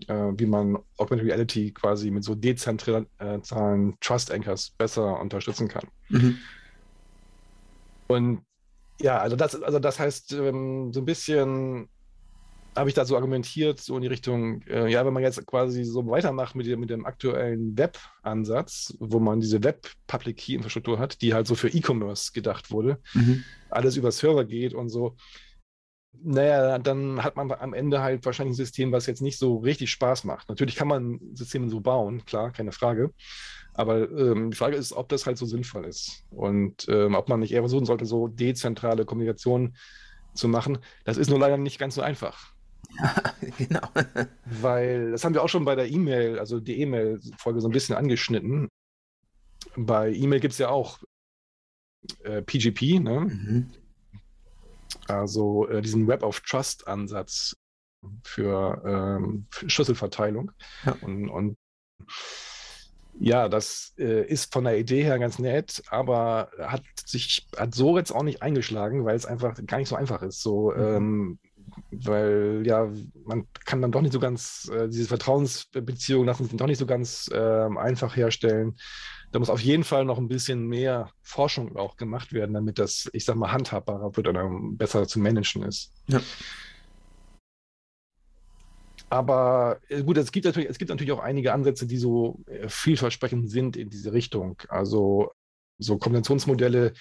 uh, 0.09 0.33
wie 0.35 0.45
man 0.45 0.77
Augmented 0.97 1.27
Reality 1.27 1.71
quasi 1.71 2.11
mit 2.11 2.23
so 2.23 2.35
dezentralen 2.35 3.07
uh, 3.21 3.93
Trust 3.99 4.31
Anchors 4.31 4.71
besser 4.71 5.19
unterstützen 5.19 5.67
kann. 5.67 5.87
Mhm. 6.09 6.37
Und 8.07 8.41
ja, 9.01 9.19
also 9.19 9.35
das, 9.35 9.61
also 9.61 9.79
das 9.79 9.99
heißt, 9.99 10.33
ähm, 10.33 10.91
so 10.91 11.01
ein 11.01 11.05
bisschen 11.05 11.87
habe 12.75 12.89
ich 12.89 12.95
da 12.95 13.05
so 13.05 13.15
argumentiert, 13.15 13.79
so 13.79 13.95
in 13.95 14.01
die 14.01 14.07
Richtung, 14.07 14.61
äh, 14.63 14.89
ja, 14.89 15.05
wenn 15.05 15.13
man 15.13 15.23
jetzt 15.23 15.45
quasi 15.45 15.83
so 15.83 16.05
weitermacht 16.07 16.55
mit 16.55 16.65
dem, 16.65 16.79
mit 16.79 16.89
dem 16.89 17.05
aktuellen 17.05 17.77
Web-Ansatz, 17.77 18.95
wo 18.99 19.19
man 19.19 19.39
diese 19.39 19.63
Web-Public-Key-Infrastruktur 19.63 20.99
hat, 20.99 21.21
die 21.21 21.33
halt 21.33 21.47
so 21.47 21.55
für 21.55 21.69
E-Commerce 21.69 22.31
gedacht 22.33 22.71
wurde, 22.71 22.99
mhm. 23.13 23.43
alles 23.69 23.97
über 23.97 24.11
Server 24.11 24.45
geht 24.45 24.73
und 24.73 24.89
so, 24.89 25.15
naja, 26.23 26.77
dann 26.79 27.23
hat 27.23 27.35
man 27.35 27.51
am 27.51 27.73
Ende 27.73 28.01
halt 28.01 28.25
wahrscheinlich 28.25 28.53
ein 28.53 28.65
System, 28.65 28.91
was 28.91 29.05
jetzt 29.05 29.21
nicht 29.21 29.37
so 29.37 29.57
richtig 29.57 29.91
Spaß 29.91 30.23
macht. 30.23 30.49
Natürlich 30.49 30.75
kann 30.75 30.87
man 30.87 31.19
Systeme 31.33 31.69
so 31.69 31.79
bauen, 31.79 32.25
klar, 32.25 32.51
keine 32.51 32.71
Frage. 32.71 33.13
Aber 33.73 34.09
ähm, 34.11 34.51
die 34.51 34.57
Frage 34.57 34.75
ist, 34.75 34.93
ob 34.93 35.09
das 35.09 35.25
halt 35.25 35.37
so 35.37 35.45
sinnvoll 35.45 35.85
ist 35.85 36.25
und 36.31 36.87
ähm, 36.89 37.15
ob 37.15 37.29
man 37.29 37.39
nicht 37.39 37.53
eher 37.53 37.61
versuchen 37.61 37.85
sollte, 37.85 38.05
so 38.05 38.27
dezentrale 38.27 39.05
Kommunikation 39.05 39.75
zu 40.33 40.47
machen. 40.47 40.79
Das 41.05 41.17
ist 41.17 41.29
nur 41.29 41.39
leider 41.39 41.57
nicht 41.57 41.79
ganz 41.79 41.95
so 41.95 42.01
einfach. 42.01 42.53
genau. 43.57 43.87
Weil, 44.45 45.11
das 45.11 45.23
haben 45.23 45.33
wir 45.33 45.43
auch 45.43 45.49
schon 45.49 45.65
bei 45.65 45.75
der 45.75 45.89
E-Mail, 45.89 46.39
also 46.39 46.59
die 46.59 46.81
E-Mail-Folge 46.81 47.61
so 47.61 47.67
ein 47.67 47.71
bisschen 47.73 47.95
angeschnitten. 47.95 48.67
Bei 49.75 50.11
E-Mail 50.11 50.39
gibt 50.39 50.53
es 50.53 50.57
ja 50.57 50.69
auch 50.69 50.99
äh, 52.23 52.41
PGP, 52.41 52.99
ne? 52.99 53.19
Mhm. 53.21 53.71
Also 55.07 55.67
äh, 55.67 55.81
diesen 55.81 56.07
Web 56.07 56.23
of 56.23 56.41
Trust-Ansatz 56.41 57.55
für, 58.23 58.81
ähm, 58.85 59.47
für 59.51 59.69
Schlüsselverteilung. 59.69 60.51
Ja. 60.85 60.95
Und, 61.01 61.29
und 61.29 61.57
ja, 63.19 63.49
das 63.49 63.93
äh, 63.97 64.25
ist 64.25 64.53
von 64.53 64.63
der 64.63 64.77
Idee 64.77 65.03
her 65.03 65.19
ganz 65.19 65.39
nett, 65.39 65.83
aber 65.89 66.51
hat 66.59 66.83
sich 67.05 67.47
hat 67.57 67.75
so 67.75 67.97
jetzt 67.97 68.11
auch 68.11 68.23
nicht 68.23 68.41
eingeschlagen, 68.41 69.03
weil 69.03 69.15
es 69.15 69.25
einfach 69.25 69.59
gar 69.65 69.77
nicht 69.77 69.89
so 69.89 69.95
einfach 69.95 70.21
ist. 70.21 70.41
So 70.41 70.71
mhm. 70.71 70.81
ähm, 70.81 71.39
weil 71.91 72.63
ja, 72.65 72.89
man 73.25 73.47
kann 73.65 73.81
dann 73.81 73.91
doch 73.91 74.01
nicht 74.01 74.13
so 74.13 74.19
ganz, 74.19 74.69
äh, 74.73 74.87
diese 74.87 75.07
Vertrauensbeziehungen 75.07 76.25
lassen 76.27 76.45
sich 76.45 76.55
doch 76.57 76.67
nicht 76.67 76.77
so 76.77 76.85
ganz 76.85 77.29
äh, 77.31 77.37
einfach 77.77 78.15
herstellen. 78.15 78.77
Da 79.31 79.39
muss 79.39 79.49
auf 79.49 79.61
jeden 79.61 79.83
Fall 79.83 80.05
noch 80.05 80.17
ein 80.17 80.27
bisschen 80.27 80.67
mehr 80.67 81.11
Forschung 81.21 81.75
auch 81.77 81.97
gemacht 81.97 82.33
werden, 82.33 82.53
damit 82.53 82.79
das, 82.79 83.09
ich 83.13 83.25
sag 83.25 83.35
mal, 83.35 83.51
handhabbarer 83.51 84.15
wird 84.15 84.27
oder 84.27 84.49
besser 84.71 85.07
zu 85.07 85.19
managen 85.19 85.63
ist. 85.63 85.91
Ja. 86.07 86.19
Aber 89.11 89.79
äh, 89.89 90.03
gut, 90.03 90.17
es 90.17 90.31
gibt, 90.31 90.45
natürlich, 90.45 90.69
es 90.69 90.77
gibt 90.77 90.89
natürlich 90.89 91.11
auch 91.11 91.19
einige 91.19 91.53
Ansätze, 91.53 91.87
die 91.87 91.97
so 91.97 92.39
äh, 92.45 92.69
vielversprechend 92.69 93.49
sind 93.49 93.77
in 93.77 93.89
diese 93.89 94.13
Richtung. 94.13 94.61
Also 94.67 95.31
so 95.77 95.97
Kombinationsmodelle, 95.97 96.93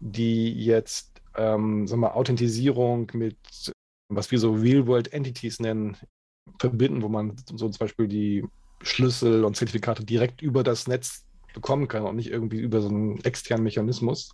die 0.00 0.52
jetzt 0.52 1.22
ähm, 1.34 1.86
sagen 1.86 2.00
wir, 2.00 2.14
Authentisierung 2.14 3.10
mit 3.14 3.38
was 4.08 4.30
wir 4.30 4.38
so 4.38 4.52
Real-World-Entities 4.52 5.60
nennen, 5.60 5.96
verbinden, 6.58 7.02
wo 7.02 7.08
man 7.08 7.36
so 7.46 7.68
zum 7.68 7.78
Beispiel 7.78 8.08
die 8.08 8.44
Schlüssel 8.82 9.44
und 9.44 9.56
Zertifikate 9.56 10.04
direkt 10.04 10.42
über 10.42 10.62
das 10.62 10.86
Netz 10.86 11.25
bekommen 11.56 11.88
kann 11.88 12.04
und 12.04 12.14
nicht 12.14 12.30
irgendwie 12.30 12.60
über 12.60 12.80
so 12.80 12.88
einen 12.88 13.18
externen 13.24 13.64
Mechanismus. 13.64 14.30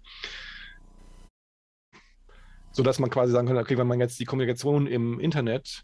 sodass 2.73 2.99
man 2.99 3.11
quasi 3.11 3.33
sagen 3.33 3.47
kann, 3.47 3.59
okay, 3.59 3.79
wenn 3.79 3.87
man 3.87 4.01
jetzt 4.01 4.19
die 4.19 4.25
Kommunikation 4.25 4.87
im 4.87 5.21
Internet 5.21 5.83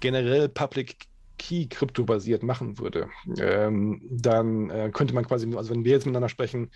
generell 0.00 0.48
Public 0.48 1.06
Key 1.38 1.66
kryptobasiert 1.66 2.42
machen 2.42 2.78
würde, 2.78 3.08
ähm, 3.38 4.00
dann 4.10 4.70
äh, 4.70 4.90
könnte 4.92 5.14
man 5.14 5.26
quasi, 5.26 5.54
also 5.56 5.70
wenn 5.70 5.84
wir 5.84 5.92
jetzt 5.92 6.06
miteinander 6.06 6.28
sprechen, 6.28 6.70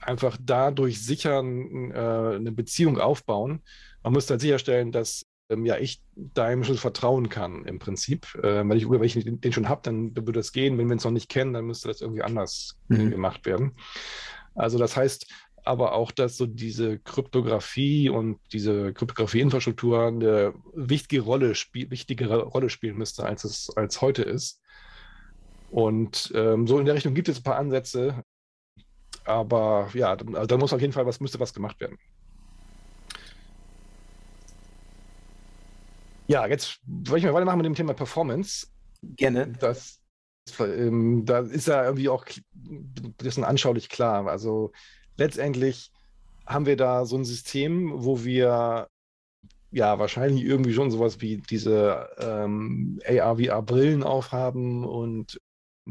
einfach 0.00 0.36
dadurch 0.40 1.02
sichern, 1.02 1.90
äh, 1.92 2.36
eine 2.36 2.52
Beziehung 2.52 2.98
aufbauen. 2.98 3.62
Man 4.02 4.12
muss 4.12 4.28
halt 4.28 4.40
sicherstellen, 4.40 4.92
dass 4.92 5.24
ja 5.48 5.78
ich 5.78 6.02
deinem 6.14 6.64
Schlüssel 6.64 6.80
vertrauen 6.80 7.28
kann 7.28 7.64
im 7.64 7.78
Prinzip. 7.78 8.34
Äh, 8.36 8.68
wenn 8.68 8.76
ich, 8.76 8.88
wenn 8.88 9.02
ich 9.02 9.14
den, 9.14 9.40
den 9.40 9.52
schon 9.52 9.68
habe, 9.68 9.82
dann 9.84 10.16
würde 10.16 10.32
das 10.32 10.52
gehen. 10.52 10.78
Wenn 10.78 10.88
wir 10.88 10.96
es 10.96 11.04
noch 11.04 11.10
nicht 11.10 11.28
kennen, 11.28 11.52
dann 11.52 11.66
müsste 11.66 11.88
das 11.88 12.00
irgendwie 12.00 12.22
anders 12.22 12.78
mhm. 12.88 13.10
gemacht 13.10 13.46
werden. 13.46 13.76
Also 14.54 14.78
das 14.78 14.96
heißt, 14.96 15.26
aber 15.64 15.92
auch, 15.92 16.12
dass 16.12 16.36
so 16.36 16.46
diese 16.46 16.98
Kryptographie 17.00 18.08
und 18.08 18.38
diese 18.52 18.92
Kryptographie-Infrastruktur 18.92 20.06
eine 20.06 20.54
wichtige 20.74 21.22
Rolle, 21.22 21.54
spiel, 21.56 21.90
wichtigere 21.90 22.44
Rolle 22.44 22.70
spielen 22.70 22.96
müsste, 22.96 23.24
als 23.24 23.44
es 23.44 23.70
als 23.76 24.00
heute 24.00 24.22
ist. 24.22 24.62
Und 25.70 26.32
ähm, 26.34 26.68
so 26.68 26.78
in 26.78 26.86
der 26.86 26.94
Richtung 26.94 27.14
gibt 27.14 27.28
es 27.28 27.38
ein 27.38 27.42
paar 27.42 27.56
Ansätze, 27.56 28.22
aber 29.24 29.90
ja, 29.92 30.14
da, 30.14 30.46
da 30.46 30.56
muss 30.56 30.72
auf 30.72 30.80
jeden 30.80 30.92
Fall 30.92 31.04
was, 31.04 31.18
müsste 31.18 31.40
was 31.40 31.52
gemacht 31.52 31.80
werden. 31.80 31.98
Ja, 36.28 36.46
jetzt 36.46 36.80
wollte 36.86 37.18
ich 37.18 37.24
mal 37.24 37.34
weitermachen 37.34 37.58
mit 37.58 37.66
dem 37.66 37.74
Thema 37.74 37.94
Performance. 37.94 38.66
Gerne. 39.02 39.52
Das, 39.60 40.00
ähm, 40.58 41.24
da 41.24 41.40
ist 41.40 41.68
ja 41.68 41.84
irgendwie 41.84 42.08
auch 42.08 42.24
ein 42.68 43.14
bisschen 43.18 43.44
anschaulich 43.44 43.88
klar. 43.88 44.26
Also 44.26 44.72
letztendlich 45.16 45.92
haben 46.46 46.66
wir 46.66 46.76
da 46.76 47.04
so 47.04 47.16
ein 47.16 47.24
System, 47.24 47.92
wo 47.94 48.24
wir 48.24 48.88
ja 49.70 49.98
wahrscheinlich 49.98 50.44
irgendwie 50.44 50.72
schon 50.72 50.90
sowas 50.90 51.20
wie 51.20 51.38
diese 51.38 52.08
ähm, 52.18 53.00
AR-VR-Brillen 53.06 54.02
aufhaben 54.02 54.84
und 54.84 55.40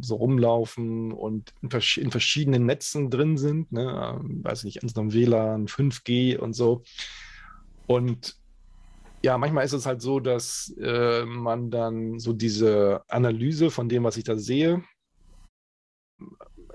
so 0.02 0.16
rumlaufen 0.16 1.14
und 1.14 1.54
in, 1.62 1.70
vers 1.70 1.98
in, 1.98 2.12
verschiedenen 2.12 2.66
Netzen 2.66 3.10
drin 3.10 3.38
sind, 3.38 3.72
ne? 3.72 4.18
Ähm, 4.20 4.44
weiß 4.44 4.66
nicht, 4.66 4.78
insgesamt 4.78 5.14
WLAN, 5.14 5.68
5G 5.68 6.38
und 6.38 6.54
so. 6.54 6.84
Und 7.88 8.36
ja, 9.26 9.40
manchmal 9.40 9.66
ist 9.66 9.74
es 9.74 9.88
halt 9.88 10.04
so, 10.04 10.20
dass 10.20 10.72
äh, 10.80 11.26
man 11.26 11.72
dann 11.72 12.20
so 12.20 12.32
diese 12.32 13.02
Analyse 13.08 13.72
von 13.72 13.90
dem, 13.90 14.04
was 14.04 14.18
ich 14.18 14.24
da 14.24 14.38
sehe, 14.38 14.84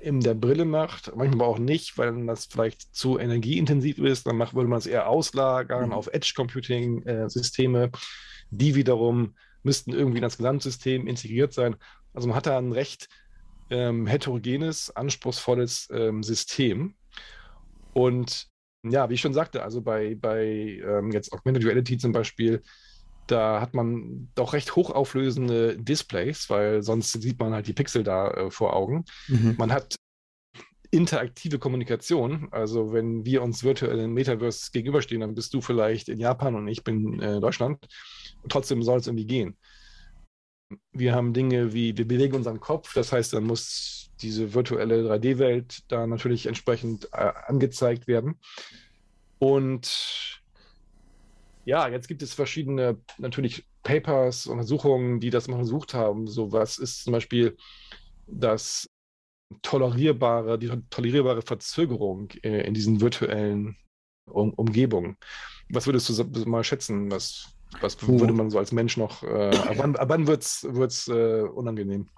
in 0.01 0.19
der 0.19 0.35
Brille 0.35 0.65
macht, 0.65 1.15
manchmal 1.15 1.47
auch 1.47 1.61
nicht, 1.61 1.97
weil 1.97 2.27
das 2.27 2.47
vielleicht 2.47 2.93
zu 2.93 3.21
energieintensiv 3.21 3.99
ist. 3.99 4.27
Dann 4.27 4.37
macht, 4.37 4.55
würde 4.55 4.69
man 4.69 4.81
es 4.81 4.87
eher 4.87 5.09
auslagern 5.09 5.87
mhm. 5.87 5.93
auf 5.93 6.09
Edge-Computing-Systeme. 6.09 7.85
Äh, 7.85 7.91
die 8.51 8.75
wiederum 8.75 9.37
müssten 9.63 9.93
irgendwie 9.93 10.19
in 10.19 10.23
das 10.23 10.39
Gesamtsystem 10.39 11.07
integriert 11.07 11.53
sein. 11.53 11.77
Also 12.15 12.27
man 12.27 12.37
hat 12.37 12.47
da 12.47 12.59
ein 12.59 12.73
recht 12.73 13.09
ähm, 13.71 14.09
heterogenes, 14.09 14.91
anspruchsvolles 14.97 15.89
ähm, 15.93 16.25
System. 16.25 16.97
Und 17.93 18.50
ja, 18.83 19.09
wie 19.11 19.15
ich 19.15 19.21
schon 19.21 19.35
sagte, 19.35 19.63
also 19.63 19.83
bei, 19.83 20.15
bei 20.15 20.81
ähm, 20.85 21.11
jetzt 21.13 21.33
Augmented 21.33 21.65
Reality 21.65 21.99
zum 21.99 22.13
Beispiel, 22.13 22.63
da 23.27 23.61
hat 23.61 23.75
man 23.75 24.29
doch 24.35 24.53
recht 24.53 24.75
hochauflösende 24.75 25.77
Displays, 25.77 26.49
weil 26.51 26.83
sonst 26.83 27.13
sieht 27.13 27.39
man 27.39 27.53
halt 27.53 27.67
die 27.67 27.73
Pixel 27.73 28.03
da 28.03 28.31
äh, 28.31 28.51
vor 28.51 28.75
Augen. 28.75 29.05
Mhm. 29.29 29.55
Man 29.59 29.73
hat 29.73 29.95
interaktive 30.91 31.59
Kommunikation. 31.59 32.49
Also 32.51 32.93
wenn 32.93 33.25
wir 33.25 33.43
uns 33.43 33.63
virtuell 33.63 33.99
im 34.01 34.15
Metaverse 34.15 34.71
gegenüberstehen, 34.73 35.21
dann 35.21 35.35
bist 35.35 35.55
du 35.55 35.61
vielleicht 35.61 36.09
in 36.09 36.19
Japan 36.19 36.57
und 36.57 36.67
ich 36.69 36.83
bin 36.83 37.21
äh, 37.21 37.37
in 37.37 37.41
Deutschland. 37.41 37.87
Und 38.43 38.51
trotzdem 38.51 38.83
soll 38.83 38.99
es 38.99 39.07
irgendwie 39.07 39.27
gehen. 39.27 39.57
Wir 40.93 41.15
haben 41.15 41.33
Dinge 41.33 41.73
wie, 41.73 41.97
wir 41.97 42.07
bewegen 42.07 42.37
unseren 42.37 42.61
Kopf, 42.61 42.95
das 42.95 43.13
heißt, 43.13 43.33
dann 43.33 43.45
muss 43.45 44.10
diese 44.23 44.55
virtuelle 44.55 45.11
3D-Welt 45.11 45.85
da 45.89 46.07
natürlich 46.07 46.47
entsprechend 46.47 47.09
äh, 47.13 47.33
angezeigt 47.47 48.07
werden. 48.07 48.39
Und 49.39 50.43
ja, 51.65 51.89
jetzt 51.89 52.09
gibt 52.09 52.23
es 52.23 52.35
verschiedene 52.35 52.99
natürlich 53.19 53.67
Papers, 53.83 54.47
Untersuchungen, 54.47 55.21
die 55.21 55.31
das 55.31 55.49
mal 55.49 55.57
untersucht 55.57 55.95
haben. 55.95 56.27
So 56.27 56.53
was 56.53 56.79
ist 56.79 57.05
zum 57.05 57.13
Beispiel 57.13 57.57
das 58.27 58.89
tolerierbare, 59.63 60.59
die 60.59 60.71
tolerierbare 60.91 61.43
Verzögerung 61.43 62.31
äh, 62.43 62.67
in 62.67 62.75
diesen 62.75 63.01
virtuellen 63.01 63.77
um 64.27 64.53
Umgebungen. 64.55 65.17
Was 65.71 65.87
würdest 65.87 66.09
du 66.09 66.25
mal 66.49 66.65
schätzen? 66.65 67.11
Was, 67.11 67.53
was 67.81 68.07
würde 68.07 68.33
man 68.33 68.51
so 68.51 68.59
als 68.59 68.73
Mensch 68.73 68.97
noch, 68.97 69.23
äh, 69.23 69.57
ab 69.57 69.75
wann, 69.77 69.97
wann 69.99 70.27
wird 70.27 70.43
es 70.43 71.09
äh, 71.09 71.43
unangenehm? 71.43 72.09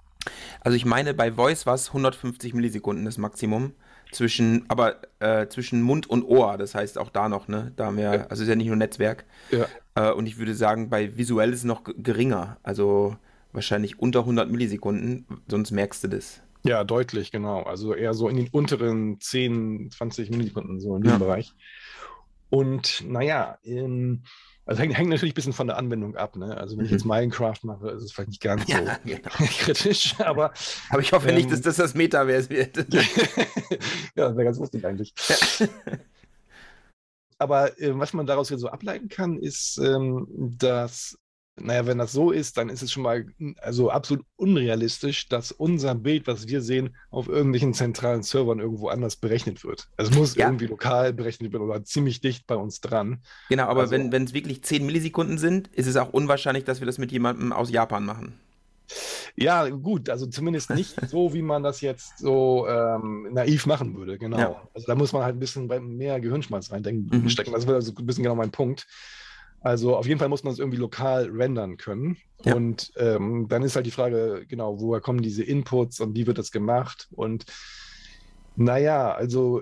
Also 0.63 0.75
ich 0.75 0.85
meine, 0.85 1.13
bei 1.13 1.31
Voice 1.31 1.65
war 1.65 1.75
es 1.75 1.89
150 1.89 2.53
Millisekunden 2.53 3.05
das 3.05 3.17
Maximum 3.17 3.73
zwischen, 4.11 4.65
aber 4.69 4.97
äh, 5.19 5.47
zwischen 5.47 5.81
Mund 5.81 6.09
und 6.09 6.23
Ohr, 6.23 6.57
das 6.57 6.75
heißt 6.75 6.97
auch 6.97 7.09
da 7.09 7.27
noch, 7.29 7.47
ne? 7.47 7.73
Da 7.75 7.87
haben 7.87 7.97
wir, 7.97 8.03
ja. 8.03 8.27
also 8.27 8.43
ist 8.43 8.49
ja 8.49 8.55
nicht 8.55 8.67
nur 8.67 8.75
Netzwerk. 8.75 9.25
Ja. 9.51 9.67
Äh, 9.95 10.13
und 10.13 10.25
ich 10.27 10.37
würde 10.37 10.55
sagen, 10.55 10.89
bei 10.89 11.17
visuell 11.17 11.51
ist 11.51 11.59
es 11.59 11.65
noch 11.65 11.83
geringer, 11.83 12.57
also 12.63 13.17
wahrscheinlich 13.51 13.99
unter 13.99 14.19
100 14.19 14.49
Millisekunden, 14.49 15.25
sonst 15.47 15.71
merkst 15.71 16.03
du 16.03 16.07
das. 16.07 16.41
Ja, 16.63 16.83
deutlich, 16.83 17.31
genau. 17.31 17.63
Also 17.63 17.93
eher 17.93 18.13
so 18.13 18.29
in 18.29 18.37
den 18.37 18.47
unteren 18.47 19.19
10, 19.19 19.91
20 19.91 20.29
Millisekunden, 20.29 20.79
so 20.79 20.95
in 20.95 21.03
dem 21.03 21.11
ja. 21.11 21.17
Bereich. 21.17 21.53
Und 22.49 23.03
naja, 23.05 23.57
in, 23.63 24.23
also 24.65 24.81
hängt, 24.81 24.97
hängt, 24.97 25.09
natürlich 25.09 25.33
ein 25.33 25.35
bisschen 25.35 25.53
von 25.53 25.67
der 25.67 25.77
Anwendung 25.77 26.15
ab. 26.15 26.35
Ne? 26.35 26.55
Also 26.55 26.75
wenn 26.75 26.83
mhm. 26.83 26.85
ich 26.85 26.91
jetzt 26.91 27.05
Minecraft 27.05 27.59
mache, 27.63 27.89
ist 27.89 28.03
es 28.03 28.11
vielleicht 28.11 28.29
nicht 28.29 28.41
ganz 28.41 28.67
ja, 28.67 28.79
so 28.79 28.91
genau. 29.05 29.29
kritisch, 29.59 30.15
aber. 30.19 30.53
Aber 30.89 31.01
ich 31.01 31.11
hoffe 31.11 31.29
ähm, 31.29 31.35
nicht, 31.35 31.51
dass 31.51 31.61
das 31.61 31.75
das 31.75 31.93
Metaverse 31.93 32.49
wird. 32.49 32.77
ja, 32.93 34.27
das 34.27 34.35
wäre 34.35 34.45
ganz 34.45 34.57
lustig 34.59 34.85
eigentlich. 34.85 35.13
aber 37.37 37.79
äh, 37.79 37.97
was 37.99 38.13
man 38.13 38.25
daraus 38.25 38.49
jetzt 38.49 38.61
so 38.61 38.69
ableiten 38.69 39.09
kann, 39.09 39.37
ist, 39.37 39.77
ähm, 39.79 40.27
dass 40.57 41.17
naja, 41.55 41.85
wenn 41.85 41.99
das 41.99 42.11
so 42.11 42.31
ist, 42.31 42.57
dann 42.57 42.69
ist 42.69 42.81
es 42.81 42.91
schon 42.91 43.03
mal 43.03 43.25
also 43.61 43.91
absolut 43.91 44.25
unrealistisch, 44.37 45.29
dass 45.29 45.51
unser 45.51 45.93
Bild, 45.93 46.25
was 46.25 46.47
wir 46.47 46.61
sehen, 46.61 46.95
auf 47.11 47.27
irgendwelchen 47.27 47.73
zentralen 47.73 48.23
Servern 48.23 48.59
irgendwo 48.59 48.87
anders 48.87 49.17
berechnet 49.17 49.63
wird. 49.63 49.87
Es 49.97 50.11
muss 50.11 50.35
ja. 50.35 50.47
irgendwie 50.47 50.65
lokal 50.65 51.13
berechnet 51.13 51.53
werden 51.53 51.63
oder 51.63 51.83
ziemlich 51.83 52.21
dicht 52.21 52.47
bei 52.47 52.55
uns 52.55 52.81
dran. 52.81 53.21
Genau, 53.49 53.65
aber 53.65 53.81
also, 53.81 53.91
wenn 53.91 54.23
es 54.23 54.33
wirklich 54.33 54.63
10 54.63 54.85
Millisekunden 54.85 55.37
sind, 55.37 55.67
ist 55.67 55.87
es 55.87 55.95
auch 55.95 56.11
unwahrscheinlich, 56.11 56.63
dass 56.63 56.81
wir 56.81 56.87
das 56.87 56.97
mit 56.97 57.11
jemandem 57.11 57.53
aus 57.53 57.69
Japan 57.69 58.03
machen. 58.03 58.39
Ja, 59.35 59.67
gut, 59.69 60.09
also 60.09 60.25
zumindest 60.25 60.71
nicht 60.71 60.95
so, 61.07 61.33
wie 61.33 61.41
man 61.41 61.63
das 61.63 61.81
jetzt 61.81 62.17
so 62.17 62.67
ähm, 62.67 63.29
naiv 63.31 63.65
machen 63.65 63.95
würde, 63.95 64.17
genau. 64.17 64.37
Ja. 64.37 64.69
Also 64.73 64.87
da 64.87 64.95
muss 64.95 65.13
man 65.13 65.23
halt 65.23 65.35
ein 65.35 65.39
bisschen 65.39 65.67
mehr 65.67 66.19
Gehirnschmalz 66.19 66.71
reinstecken. 66.71 67.09
Mhm. 67.11 67.51
Das 67.51 67.67
wäre 67.67 67.75
also 67.75 67.93
ein 67.97 68.05
bisschen 68.05 68.23
genau 68.23 68.35
mein 68.35 68.51
Punkt. 68.51 68.87
Also 69.63 69.95
auf 69.95 70.05
jeden 70.05 70.19
Fall 70.19 70.27
muss 70.27 70.43
man 70.43 70.51
es 70.51 70.59
irgendwie 70.59 70.77
lokal 70.77 71.29
rendern 71.31 71.77
können. 71.77 72.17
Ja. 72.43 72.53
Und 72.53 72.91
ähm, 72.97 73.47
dann 73.47 73.63
ist 73.63 73.77
halt 73.77 73.85
die 73.85 73.91
Frage, 73.91 74.45
genau, 74.47 74.81
woher 74.81 74.99
kommen 74.99 75.21
diese 75.21 75.43
Inputs 75.43 76.01
und 76.01 76.15
wie 76.15 76.27
wird 76.27 76.37
das 76.37 76.51
gemacht? 76.51 77.07
Und 77.11 77.45
naja, 78.57 79.13
also 79.13 79.61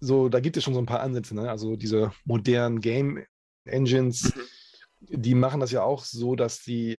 so, 0.00 0.28
da 0.28 0.38
gibt 0.40 0.58
es 0.58 0.64
schon 0.64 0.74
so 0.74 0.80
ein 0.80 0.86
paar 0.86 1.00
Ansätze, 1.00 1.34
ne? 1.34 1.50
Also 1.50 1.76
diese 1.76 2.12
modernen 2.26 2.80
Game 2.82 3.24
Engines, 3.64 4.34
mhm. 4.36 5.22
die 5.22 5.34
machen 5.34 5.60
das 5.60 5.72
ja 5.72 5.82
auch 5.82 6.04
so, 6.04 6.36
dass 6.36 6.62
sie 6.62 6.96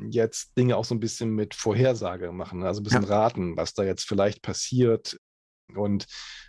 jetzt 0.00 0.58
Dinge 0.58 0.76
auch 0.76 0.84
so 0.84 0.96
ein 0.96 1.00
bisschen 1.00 1.30
mit 1.30 1.54
Vorhersage 1.54 2.32
machen, 2.32 2.60
ne? 2.60 2.66
also 2.66 2.80
ein 2.80 2.84
bisschen 2.84 3.04
ja. 3.04 3.08
raten, 3.08 3.56
was 3.56 3.74
da 3.74 3.84
jetzt 3.84 4.06
vielleicht 4.06 4.42
passiert 4.42 5.16
und 5.74 6.06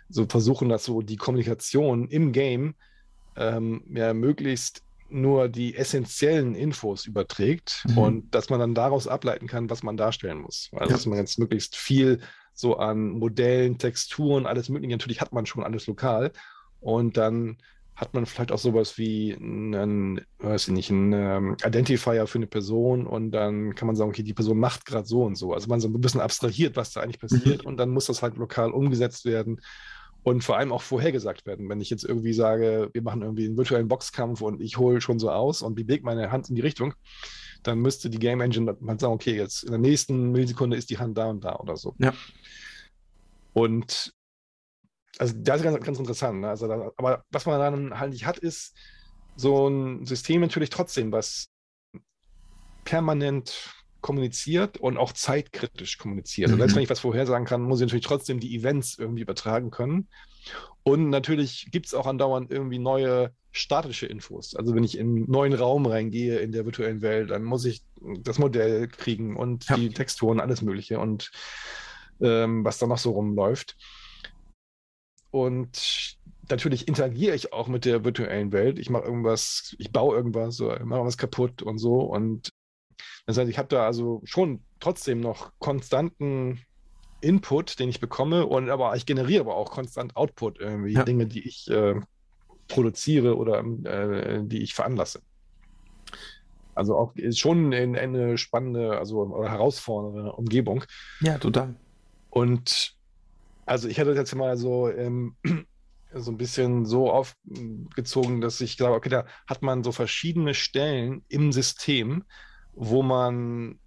so 0.08 0.26
versuchen, 0.26 0.68
dass 0.68 0.84
so 0.84 1.02
die 1.02 1.16
Kommunikation 1.16 2.08
im 2.08 2.32
Game 2.32 2.74
ähm, 3.36 3.84
ja 3.94 4.12
möglichst 4.12 4.82
nur 5.10 5.48
die 5.48 5.76
essentiellen 5.76 6.54
Infos 6.54 7.06
überträgt 7.06 7.84
mhm. 7.88 7.98
und 7.98 8.34
dass 8.34 8.50
man 8.50 8.60
dann 8.60 8.74
daraus 8.74 9.06
ableiten 9.06 9.46
kann, 9.46 9.70
was 9.70 9.82
man 9.82 9.96
darstellen 9.96 10.38
muss. 10.38 10.70
Also 10.72 10.84
ja. 10.86 10.96
dass 10.96 11.06
man 11.06 11.18
jetzt 11.18 11.38
möglichst 11.38 11.76
viel 11.76 12.20
so 12.54 12.76
an 12.76 13.10
Modellen, 13.10 13.78
Texturen, 13.78 14.46
alles 14.46 14.68
mögliche, 14.68 14.92
natürlich 14.92 15.20
hat 15.20 15.32
man 15.32 15.46
schon 15.46 15.64
alles 15.64 15.86
lokal 15.86 16.32
und 16.80 17.16
dann 17.16 17.58
hat 17.96 18.14
man 18.14 18.24
vielleicht 18.24 18.50
auch 18.50 18.58
sowas 18.58 18.96
wie 18.96 19.34
einen, 19.34 20.22
weiß 20.38 20.68
ich 20.68 20.74
nicht, 20.74 20.90
einen 20.90 21.12
ähm, 21.12 21.56
Identifier 21.64 22.26
für 22.26 22.38
eine 22.38 22.46
Person 22.46 23.06
und 23.06 23.30
dann 23.30 23.74
kann 23.74 23.86
man 23.86 23.94
sagen, 23.94 24.08
okay, 24.08 24.22
die 24.22 24.32
Person 24.32 24.58
macht 24.58 24.86
gerade 24.86 25.06
so 25.06 25.24
und 25.24 25.36
so. 25.36 25.52
Also 25.52 25.68
man 25.68 25.80
so 25.80 25.88
ein 25.88 26.00
bisschen 26.00 26.22
abstrahiert, 26.22 26.76
was 26.76 26.92
da 26.92 27.02
eigentlich 27.02 27.20
passiert 27.20 27.62
mhm. 27.62 27.68
und 27.68 27.76
dann 27.76 27.90
muss 27.90 28.06
das 28.06 28.22
halt 28.22 28.38
lokal 28.38 28.70
umgesetzt 28.70 29.26
werden 29.26 29.60
und 30.22 30.44
vor 30.44 30.56
allem 30.56 30.72
auch 30.72 30.82
vorhergesagt 30.82 31.46
werden. 31.46 31.68
Wenn 31.68 31.80
ich 31.80 31.90
jetzt 31.90 32.04
irgendwie 32.04 32.32
sage, 32.32 32.90
wir 32.92 33.02
machen 33.02 33.22
irgendwie 33.22 33.46
einen 33.46 33.56
virtuellen 33.56 33.88
Boxkampf 33.88 34.40
und 34.42 34.60
ich 34.60 34.76
hole 34.76 35.00
schon 35.00 35.18
so 35.18 35.30
aus 35.30 35.62
und 35.62 35.74
bewege 35.74 36.04
meine 36.04 36.30
Hand 36.30 36.48
in 36.48 36.54
die 36.54 36.60
Richtung, 36.60 36.94
dann 37.62 37.78
müsste 37.78 38.10
die 38.10 38.18
Game 38.18 38.40
Engine 38.40 38.76
mal 38.80 38.98
sagen, 38.98 39.14
okay, 39.14 39.36
jetzt 39.36 39.64
in 39.64 39.70
der 39.70 39.80
nächsten 39.80 40.30
Millisekunde 40.32 40.76
ist 40.76 40.90
die 40.90 40.98
Hand 40.98 41.16
da 41.16 41.26
und 41.26 41.44
da 41.44 41.56
oder 41.56 41.76
so. 41.76 41.94
Ja. 41.98 42.12
Und 43.52 44.14
also 45.18 45.34
das 45.36 45.56
ist 45.58 45.62
ganz, 45.64 45.84
ganz 45.84 45.98
interessant. 45.98 46.40
Ne? 46.40 46.48
Also 46.48 46.68
da, 46.68 46.90
aber 46.96 47.24
was 47.30 47.46
man 47.46 47.58
dann 47.58 47.98
halt 47.98 48.12
nicht 48.12 48.26
hat, 48.26 48.38
ist 48.38 48.76
so 49.36 49.68
ein 49.68 50.06
System 50.06 50.40
natürlich 50.40 50.70
trotzdem, 50.70 51.12
was 51.12 51.48
permanent 52.84 53.74
kommuniziert 54.00 54.78
und 54.78 54.96
auch 54.96 55.12
zeitkritisch 55.12 55.98
kommuniziert. 55.98 56.48
Mhm. 56.48 56.54
Und 56.54 56.60
selbst 56.60 56.76
wenn 56.76 56.82
ich 56.82 56.90
was 56.90 57.00
vorhersagen 57.00 57.46
kann, 57.46 57.62
muss 57.62 57.80
ich 57.80 57.86
natürlich 57.86 58.06
trotzdem 58.06 58.40
die 58.40 58.54
Events 58.56 58.98
irgendwie 58.98 59.22
übertragen 59.22 59.70
können. 59.70 60.08
Und 60.82 61.10
natürlich 61.10 61.68
gibt 61.70 61.86
es 61.86 61.94
auch 61.94 62.06
andauernd 62.06 62.50
irgendwie 62.50 62.78
neue 62.78 63.32
statische 63.52 64.06
Infos. 64.06 64.54
Also 64.54 64.74
wenn 64.74 64.84
ich 64.84 64.96
in 64.96 65.16
einen 65.16 65.30
neuen 65.30 65.52
Raum 65.52 65.86
reingehe 65.86 66.38
in 66.38 66.52
der 66.52 66.64
virtuellen 66.64 67.02
Welt, 67.02 67.30
dann 67.30 67.42
muss 67.42 67.64
ich 67.64 67.82
das 68.22 68.38
Modell 68.38 68.88
kriegen 68.88 69.36
und 69.36 69.68
ja. 69.68 69.76
die 69.76 69.90
Texturen, 69.90 70.40
alles 70.40 70.62
Mögliche 70.62 70.98
und 70.98 71.30
ähm, 72.20 72.64
was 72.64 72.78
da 72.78 72.86
noch 72.86 72.98
so 72.98 73.10
rumläuft. 73.10 73.76
Und 75.30 76.16
natürlich 76.48 76.88
interagiere 76.88 77.34
ich 77.34 77.52
auch 77.52 77.68
mit 77.68 77.84
der 77.84 78.04
virtuellen 78.04 78.52
Welt. 78.52 78.78
Ich 78.78 78.90
mache 78.90 79.04
irgendwas, 79.04 79.74
ich 79.78 79.92
baue 79.92 80.16
irgendwas, 80.16 80.60
ich 80.60 80.84
mache 80.84 81.04
was 81.04 81.18
kaputt 81.18 81.62
und 81.62 81.78
so. 81.78 82.00
Und 82.00 82.52
das 83.26 83.38
heißt, 83.38 83.50
ich 83.50 83.58
habe 83.58 83.68
da 83.68 83.86
also 83.86 84.20
schon 84.24 84.62
trotzdem 84.80 85.20
noch 85.20 85.52
konstanten 85.58 86.60
Input, 87.20 87.78
den 87.78 87.88
ich 87.88 88.00
bekomme, 88.00 88.46
und 88.46 88.70
aber 88.70 88.96
ich 88.96 89.06
generiere 89.06 89.42
aber 89.42 89.56
auch 89.56 89.70
konstant 89.70 90.16
Output, 90.16 90.58
irgendwie 90.58 90.94
ja. 90.94 91.04
Dinge, 91.04 91.26
die 91.26 91.46
ich 91.46 91.70
äh, 91.70 92.00
produziere 92.68 93.36
oder 93.36 93.60
äh, 93.60 94.42
die 94.44 94.62
ich 94.62 94.74
veranlasse. 94.74 95.20
Also 96.74 96.96
auch 96.96 97.14
ist 97.14 97.38
schon 97.38 97.74
eine, 97.74 97.98
eine 97.98 98.38
spannende, 98.38 98.98
also 98.98 99.18
oder 99.20 99.50
herausfordernde 99.50 100.32
Umgebung. 100.32 100.84
Ja, 101.20 101.36
total. 101.36 101.74
Und 102.30 102.94
also 103.66 103.88
ich 103.88 104.00
hatte 104.00 104.10
das 104.10 104.18
jetzt 104.18 104.34
mal 104.34 104.56
so 104.56 104.88
ähm, 104.88 105.36
so 106.14 106.30
ein 106.30 106.38
bisschen 106.38 106.86
so 106.86 107.10
aufgezogen, 107.10 108.40
dass 108.40 108.60
ich 108.60 108.76
glaube, 108.76 108.96
okay, 108.96 109.10
da 109.10 109.26
hat 109.46 109.62
man 109.62 109.84
so 109.84 109.92
verschiedene 109.92 110.54
Stellen 110.54 111.24
im 111.28 111.52
System, 111.52 112.24
wo 112.74 113.02
man 113.02 113.78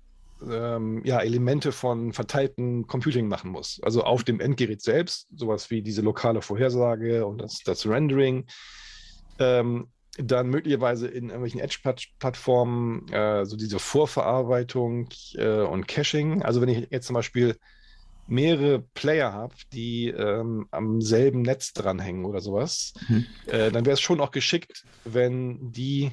ähm, 0.49 1.01
ja, 1.05 1.19
Elemente 1.19 1.71
von 1.71 2.13
verteilten 2.13 2.87
Computing 2.87 3.27
machen 3.27 3.51
muss. 3.51 3.79
Also 3.83 4.03
auf 4.03 4.23
dem 4.23 4.39
Endgerät 4.39 4.81
selbst, 4.81 5.27
sowas 5.35 5.69
wie 5.69 5.81
diese 5.81 6.01
lokale 6.01 6.41
Vorhersage 6.41 7.25
und 7.25 7.39
das, 7.39 7.59
das 7.63 7.85
Rendering. 7.85 8.45
Ähm, 9.39 9.87
dann 10.17 10.47
möglicherweise 10.47 11.07
in 11.07 11.25
irgendwelchen 11.25 11.59
Edge-Plattformen 11.59 13.07
äh, 13.11 13.45
so 13.45 13.57
diese 13.57 13.79
Vorverarbeitung 13.79 15.09
äh, 15.35 15.61
und 15.61 15.87
Caching. 15.87 16.43
Also 16.43 16.61
wenn 16.61 16.69
ich 16.69 16.87
jetzt 16.91 17.07
zum 17.07 17.15
Beispiel 17.15 17.57
mehrere 18.27 18.79
Player 18.93 19.33
habe, 19.33 19.55
die 19.73 20.09
ähm, 20.09 20.67
am 20.71 21.01
selben 21.01 21.41
Netz 21.41 21.73
dranhängen 21.73 22.25
oder 22.25 22.41
sowas, 22.41 22.93
mhm. 23.09 23.25
äh, 23.47 23.71
dann 23.71 23.85
wäre 23.85 23.95
es 23.95 24.01
schon 24.01 24.21
auch 24.21 24.31
geschickt, 24.31 24.85
wenn 25.03 25.71
die 25.71 26.11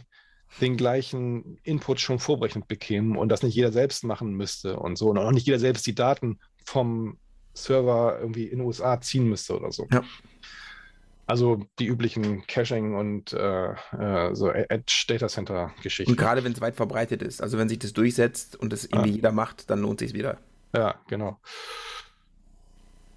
den 0.61 0.77
gleichen 0.77 1.59
Input 1.63 2.01
schon 2.01 2.19
vorberechnet 2.19 2.67
bekämen 2.69 3.17
und 3.17 3.29
das 3.29 3.43
nicht 3.43 3.55
jeder 3.55 3.73
selbst 3.73 4.05
machen 4.05 4.33
müsste 4.35 4.79
und 4.79 4.97
so. 4.97 5.11
Und 5.11 5.19
auch 5.19 5.31
nicht 5.31 5.47
jeder 5.47 5.59
selbst 5.59 5.87
die 5.87 5.95
Daten 5.95 6.39
vom 6.65 7.19
Server 7.55 8.19
irgendwie 8.21 8.45
in 8.45 8.59
den 8.59 8.67
USA 8.67 9.01
ziehen 9.01 9.29
müsste 9.29 9.57
oder 9.57 9.71
so. 9.71 9.87
Ja. 9.93 10.03
Also 11.27 11.65
die 11.79 11.87
üblichen 11.87 12.45
Caching 12.49 12.97
und 12.97 13.33
äh, 13.33 13.73
äh, 13.93 14.35
so 14.35 14.51
Edge 14.51 15.05
Data 15.07 15.29
Center 15.29 15.73
Geschichten. 15.81 16.11
Und 16.11 16.17
gerade 16.19 16.43
wenn 16.43 16.53
es 16.53 16.61
weit 16.61 16.75
verbreitet 16.75 17.23
ist, 17.23 17.41
also 17.41 17.57
wenn 17.57 17.69
sich 17.69 17.79
das 17.79 17.93
durchsetzt 17.93 18.57
und 18.57 18.73
das 18.73 18.85
irgendwie 18.85 19.11
ah. 19.11 19.15
jeder 19.15 19.33
macht, 19.33 19.71
dann 19.71 19.81
lohnt 19.81 20.01
sich 20.01 20.13
wieder. 20.13 20.39
Ja, 20.75 21.01
genau. 21.09 21.39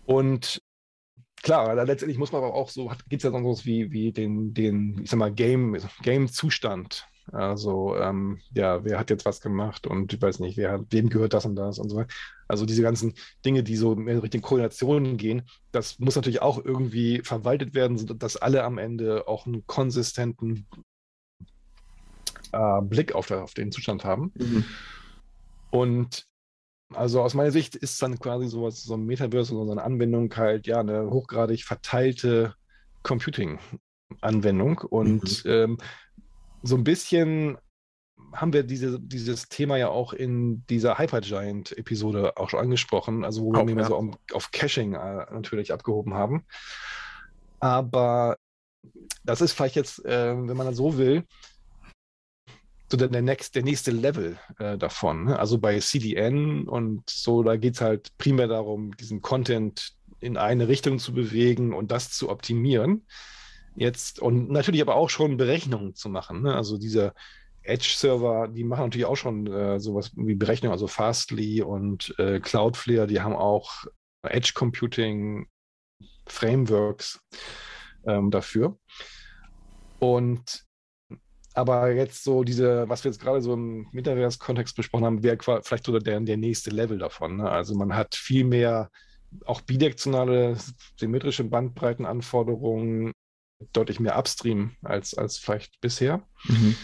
Und 0.05 0.61
klar, 1.41 1.73
letztendlich 1.85 2.19
muss 2.19 2.31
man 2.31 2.43
aber 2.43 2.53
auch 2.53 2.69
so, 2.69 2.91
gibt 3.09 3.23
es 3.23 3.23
ja 3.23 3.31
so 3.31 3.43
was 3.43 3.65
wie, 3.65 3.91
wie 3.91 4.11
den, 4.11 4.53
den, 4.53 5.01
ich 5.01 5.09
sag 5.09 5.17
mal, 5.17 5.33
Game, 5.33 5.75
Game-Zustand. 6.03 7.07
Also, 7.31 7.95
ähm, 7.95 8.39
ja, 8.53 8.83
wer 8.83 8.99
hat 8.99 9.09
jetzt 9.09 9.25
was 9.25 9.39
gemacht 9.39 9.87
und 9.87 10.13
ich 10.13 10.21
weiß 10.21 10.39
nicht, 10.39 10.57
wer, 10.57 10.83
wem 10.89 11.09
gehört 11.09 11.33
das 11.33 11.45
und 11.45 11.55
das 11.55 11.79
und 11.79 11.89
so 11.89 11.95
weiter. 11.95 12.13
Also 12.47 12.65
diese 12.65 12.81
ganzen 12.81 13.13
Dinge, 13.45 13.63
die 13.63 13.77
so 13.77 13.95
mehr 13.95 14.21
Richtung 14.21 14.41
Koordinationen 14.41 15.17
gehen, 15.17 15.43
das 15.71 15.99
muss 15.99 16.15
natürlich 16.15 16.41
auch 16.41 16.63
irgendwie 16.63 17.21
verwaltet 17.23 17.73
werden, 17.73 17.97
sodass 17.97 18.35
alle 18.37 18.63
am 18.63 18.77
Ende 18.77 19.27
auch 19.27 19.45
einen 19.45 19.65
konsistenten 19.65 20.67
äh, 22.51 22.81
Blick 22.81 23.15
auf, 23.15 23.27
der, 23.27 23.43
auf, 23.43 23.53
den 23.53 23.71
Zustand 23.71 24.03
haben. 24.03 24.31
Mhm. 24.35 24.65
Und 25.71 26.27
also 26.93 27.21
aus 27.21 27.33
meiner 27.33 27.51
Sicht 27.51 27.75
ist 27.75 28.01
dann 28.01 28.19
quasi 28.19 28.47
sowas, 28.47 28.83
so 28.83 28.93
ein 28.95 29.05
Metaverse 29.05 29.55
oder 29.55 29.65
so 29.65 29.71
eine 29.71 29.83
Anwendung 29.83 30.35
halt, 30.35 30.67
ja, 30.67 30.79
eine 30.79 31.09
hochgradig 31.09 31.63
verteilte 31.63 32.53
Computing-Anwendung. 33.01 34.77
Und 34.79 35.45
mhm. 35.45 35.51
ähm, 35.51 35.77
so 36.63 36.75
ein 36.75 36.83
bisschen 36.83 37.57
haben 38.33 38.53
wir 38.53 38.63
diese, 38.63 38.99
dieses 38.99 39.49
Thema 39.49 39.77
ja 39.77 39.89
auch 39.89 40.13
in 40.13 40.65
dieser 40.67 40.97
Hypergiant-Episode 40.97 42.37
auch 42.37 42.49
schon 42.49 42.61
angesprochen, 42.61 43.23
also 43.23 43.43
wo 43.43 43.53
auch, 43.53 43.67
wir 43.67 43.75
ja. 43.75 43.83
so 43.83 43.95
auf, 43.95 44.17
auf 44.31 44.51
Caching 44.51 44.93
äh, 44.93 45.25
natürlich 45.31 45.71
abgehoben 45.71 46.13
haben. 46.13 46.45
Aber 47.59 48.37
das 49.23 49.41
ist 49.41 49.53
vielleicht 49.53 49.75
jetzt, 49.75 50.03
äh, 50.05 50.35
wenn 50.35 50.57
man 50.57 50.67
das 50.67 50.77
so 50.77 50.97
will, 50.97 51.25
so 52.89 52.97
der, 52.97 53.07
der, 53.07 53.21
next, 53.21 53.55
der 53.55 53.63
nächste 53.63 53.91
Level 53.91 54.37
äh, 54.59 54.77
davon. 54.77 55.25
Ne? 55.25 55.39
Also 55.39 55.57
bei 55.57 55.79
CDN 55.79 56.67
und 56.67 57.09
so, 57.09 57.43
da 57.43 57.55
geht 57.55 57.75
es 57.75 57.81
halt 57.81 58.17
primär 58.17 58.47
darum, 58.47 58.95
diesen 58.97 59.21
Content 59.21 59.95
in 60.19 60.37
eine 60.37 60.67
Richtung 60.67 60.99
zu 60.99 61.13
bewegen 61.13 61.73
und 61.73 61.91
das 61.91 62.11
zu 62.11 62.29
optimieren. 62.29 63.05
Jetzt 63.75 64.19
und 64.19 64.49
natürlich 64.49 64.81
aber 64.81 64.95
auch 64.95 65.09
schon 65.09 65.37
Berechnungen 65.37 65.95
zu 65.95 66.09
machen. 66.09 66.43
Ne? 66.43 66.55
Also 66.55 66.77
diese 66.77 67.13
Edge-Server, 67.63 68.47
die 68.49 68.63
machen 68.63 68.85
natürlich 68.85 69.05
auch 69.05 69.15
schon 69.15 69.47
äh, 69.47 69.79
sowas 69.79 70.11
wie 70.15 70.35
Berechnungen, 70.35 70.73
also 70.73 70.87
Fastly 70.87 71.61
und 71.61 72.13
äh, 72.19 72.39
Cloudflare, 72.39 73.07
die 73.07 73.21
haben 73.21 73.35
auch 73.35 73.85
Edge 74.21 74.51
Computing 74.53 75.47
Frameworks 76.27 77.21
ähm, 78.05 78.31
dafür. 78.31 78.77
Und 79.99 80.65
aber 81.55 81.91
jetzt 81.91 82.23
so 82.23 82.43
diese, 82.43 82.89
was 82.89 83.03
wir 83.03 83.11
jetzt 83.11 83.21
gerade 83.21 83.41
so 83.41 83.53
im 83.53 83.87
Metaverse-Kontext 83.91 84.75
besprochen 84.75 85.05
haben, 85.05 85.23
wäre 85.23 85.37
vielleicht 85.61 85.85
so 85.85 85.97
der, 85.99 86.19
der 86.19 86.37
nächste 86.37 86.71
Level 86.71 86.97
davon. 86.97 87.37
Ne? 87.37 87.49
Also 87.49 87.75
man 87.75 87.95
hat 87.95 88.15
viel 88.15 88.43
mehr 88.43 88.89
auch 89.45 89.61
bidirektionale 89.61 90.57
symmetrische 90.99 91.43
Bandbreitenanforderungen, 91.43 93.13
deutlich 93.73 93.99
mehr 93.99 94.17
upstream 94.17 94.71
als, 94.81 95.13
als 95.13 95.37
vielleicht 95.37 95.79
bisher. 95.81 96.23
Mhm 96.45 96.75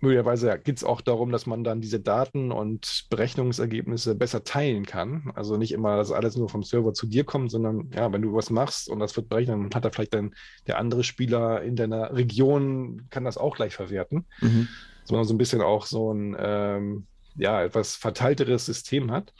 möglicherweise 0.00 0.58
geht 0.58 0.78
es 0.78 0.84
auch 0.84 1.00
darum, 1.00 1.30
dass 1.30 1.46
man 1.46 1.64
dann 1.64 1.80
diese 1.80 2.00
Daten 2.00 2.52
und 2.52 3.06
Berechnungsergebnisse 3.10 4.14
besser 4.14 4.44
teilen 4.44 4.86
kann. 4.86 5.32
Also 5.34 5.56
nicht 5.56 5.72
immer, 5.72 5.96
dass 5.96 6.12
alles 6.12 6.36
nur 6.36 6.48
vom 6.48 6.62
Server 6.62 6.94
zu 6.94 7.06
dir 7.06 7.24
kommt, 7.24 7.50
sondern 7.50 7.90
ja, 7.94 8.12
wenn 8.12 8.22
du 8.22 8.34
was 8.34 8.50
machst 8.50 8.88
und 8.88 8.98
das 8.98 9.16
wird 9.16 9.28
berechnet, 9.28 9.56
dann 9.56 9.74
hat 9.74 9.84
da 9.84 9.90
vielleicht 9.90 10.14
dann 10.14 10.34
der 10.66 10.78
andere 10.78 11.04
Spieler 11.04 11.62
in 11.62 11.76
deiner 11.76 12.14
Region, 12.14 13.06
kann 13.10 13.24
das 13.24 13.38
auch 13.38 13.56
gleich 13.56 13.74
verwerten. 13.74 14.26
Mhm. 14.40 14.68
Man 15.10 15.24
so 15.24 15.34
ein 15.34 15.38
bisschen 15.38 15.60
auch 15.60 15.86
so 15.86 16.12
ein 16.12 16.36
ähm, 16.38 17.06
ja, 17.34 17.64
etwas 17.64 17.96
verteilteres 17.96 18.66
System 18.66 19.10
hat. 19.10 19.32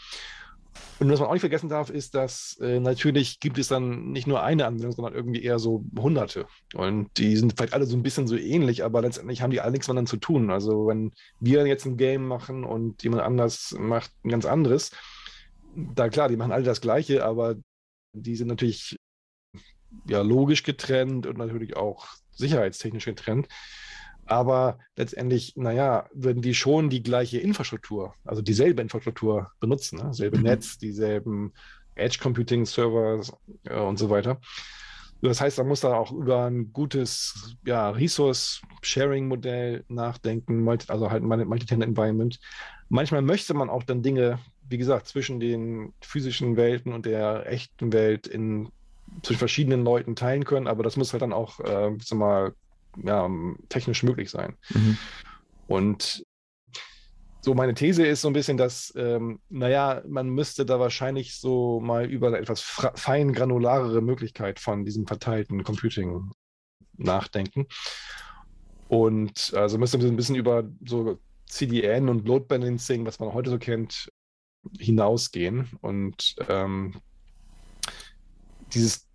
Und 0.98 1.10
was 1.10 1.20
man 1.20 1.28
auch 1.28 1.32
nicht 1.32 1.40
vergessen 1.40 1.68
darf, 1.68 1.90
ist, 1.90 2.14
dass 2.14 2.58
äh, 2.60 2.78
natürlich 2.78 3.40
gibt 3.40 3.58
es 3.58 3.68
dann 3.68 4.12
nicht 4.12 4.26
nur 4.26 4.42
eine 4.42 4.66
Anwendung, 4.66 4.92
sondern 4.92 5.14
irgendwie 5.14 5.42
eher 5.42 5.58
so 5.58 5.84
hunderte. 5.96 6.46
Und 6.74 7.08
die 7.16 7.36
sind 7.36 7.54
vielleicht 7.56 7.72
alle 7.72 7.86
so 7.86 7.96
ein 7.96 8.02
bisschen 8.02 8.26
so 8.26 8.36
ähnlich, 8.36 8.84
aber 8.84 9.00
letztendlich 9.00 9.42
haben 9.42 9.50
die 9.50 9.60
alle 9.60 9.72
nichts 9.72 9.88
miteinander 9.88 10.10
zu 10.10 10.18
tun. 10.18 10.50
Also 10.50 10.86
wenn 10.86 11.12
wir 11.40 11.66
jetzt 11.66 11.86
ein 11.86 11.96
Game 11.96 12.26
machen 12.26 12.64
und 12.64 13.02
jemand 13.02 13.22
anders 13.22 13.74
macht 13.78 14.12
ein 14.24 14.28
ganz 14.28 14.44
anderes, 14.44 14.90
da 15.74 16.08
klar, 16.08 16.28
die 16.28 16.36
machen 16.36 16.52
alle 16.52 16.64
das 16.64 16.80
Gleiche, 16.80 17.24
aber 17.24 17.56
die 18.12 18.36
sind 18.36 18.48
natürlich 18.48 18.96
ja 20.06 20.20
logisch 20.22 20.62
getrennt 20.62 21.26
und 21.26 21.38
natürlich 21.38 21.76
auch 21.76 22.06
sicherheitstechnisch 22.32 23.04
getrennt. 23.04 23.48
Aber 24.30 24.78
letztendlich, 24.94 25.54
naja, 25.56 26.08
würden 26.14 26.40
die 26.40 26.54
schon 26.54 26.88
die 26.88 27.02
gleiche 27.02 27.38
Infrastruktur, 27.38 28.14
also 28.24 28.42
dieselbe 28.42 28.80
Infrastruktur 28.80 29.50
benutzen, 29.58 29.98
ne? 29.98 30.14
selbe 30.14 30.38
mhm. 30.38 30.44
Netz, 30.44 30.78
dieselben 30.78 31.52
Edge 31.96 32.18
Computing 32.22 32.64
Servers 32.64 33.32
äh, 33.64 33.80
und 33.80 33.98
so 33.98 34.08
weiter. 34.08 34.40
Das 35.20 35.40
heißt, 35.40 35.58
man 35.58 35.66
muss 35.66 35.80
da 35.80 35.94
auch 35.94 36.12
über 36.12 36.44
ein 36.44 36.72
gutes 36.72 37.56
ja, 37.66 37.90
Resource-Sharing-Modell 37.90 39.84
nachdenken, 39.88 40.66
also 40.68 41.10
halt 41.10 41.24
ein 41.24 41.48
Multi-Tenant-Environment. 41.48 42.38
Manchmal 42.88 43.22
möchte 43.22 43.52
man 43.52 43.68
auch 43.68 43.82
dann 43.82 44.04
Dinge, 44.04 44.38
wie 44.68 44.78
gesagt, 44.78 45.08
zwischen 45.08 45.40
den 45.40 45.92
physischen 46.02 46.56
Welten 46.56 46.92
und 46.92 47.04
der 47.04 47.50
echten 47.50 47.92
Welt 47.92 48.28
in 48.28 48.68
zwischen 49.22 49.40
verschiedenen 49.40 49.82
Leuten 49.82 50.14
teilen 50.14 50.44
können, 50.44 50.68
aber 50.68 50.84
das 50.84 50.96
muss 50.96 51.12
halt 51.12 51.22
dann 51.22 51.32
auch, 51.32 51.58
äh, 51.58 51.90
sag 52.00 52.16
mal, 52.16 52.54
ja, 52.96 53.28
technisch 53.68 54.02
möglich 54.02 54.30
sein. 54.30 54.56
Mhm. 54.70 54.98
Und 55.66 56.24
so 57.42 57.54
meine 57.54 57.74
These 57.74 58.06
ist 58.06 58.20
so 58.20 58.28
ein 58.28 58.34
bisschen, 58.34 58.56
dass, 58.56 58.92
ähm, 58.96 59.40
naja, 59.48 60.02
man 60.06 60.28
müsste 60.28 60.66
da 60.66 60.78
wahrscheinlich 60.78 61.38
so 61.38 61.80
mal 61.80 62.04
über 62.10 62.26
eine 62.28 62.38
etwas 62.38 62.60
fein 62.60 63.32
granularere 63.32 64.02
Möglichkeit 64.02 64.60
von 64.60 64.84
diesem 64.84 65.06
verteilten 65.06 65.64
Computing 65.64 66.32
nachdenken. 66.98 67.66
Und 68.88 69.54
also 69.54 69.78
müssen 69.78 70.00
wir 70.00 70.08
ein 70.08 70.16
bisschen 70.16 70.34
über 70.34 70.64
so 70.84 71.18
CDN 71.46 72.08
und 72.08 72.26
Load 72.26 72.46
Balancing, 72.46 73.06
was 73.06 73.18
man 73.18 73.32
heute 73.32 73.50
so 73.50 73.58
kennt, 73.58 74.12
hinausgehen. 74.78 75.68
Und 75.80 76.36
ähm, 76.48 77.00
dieses 78.74 79.09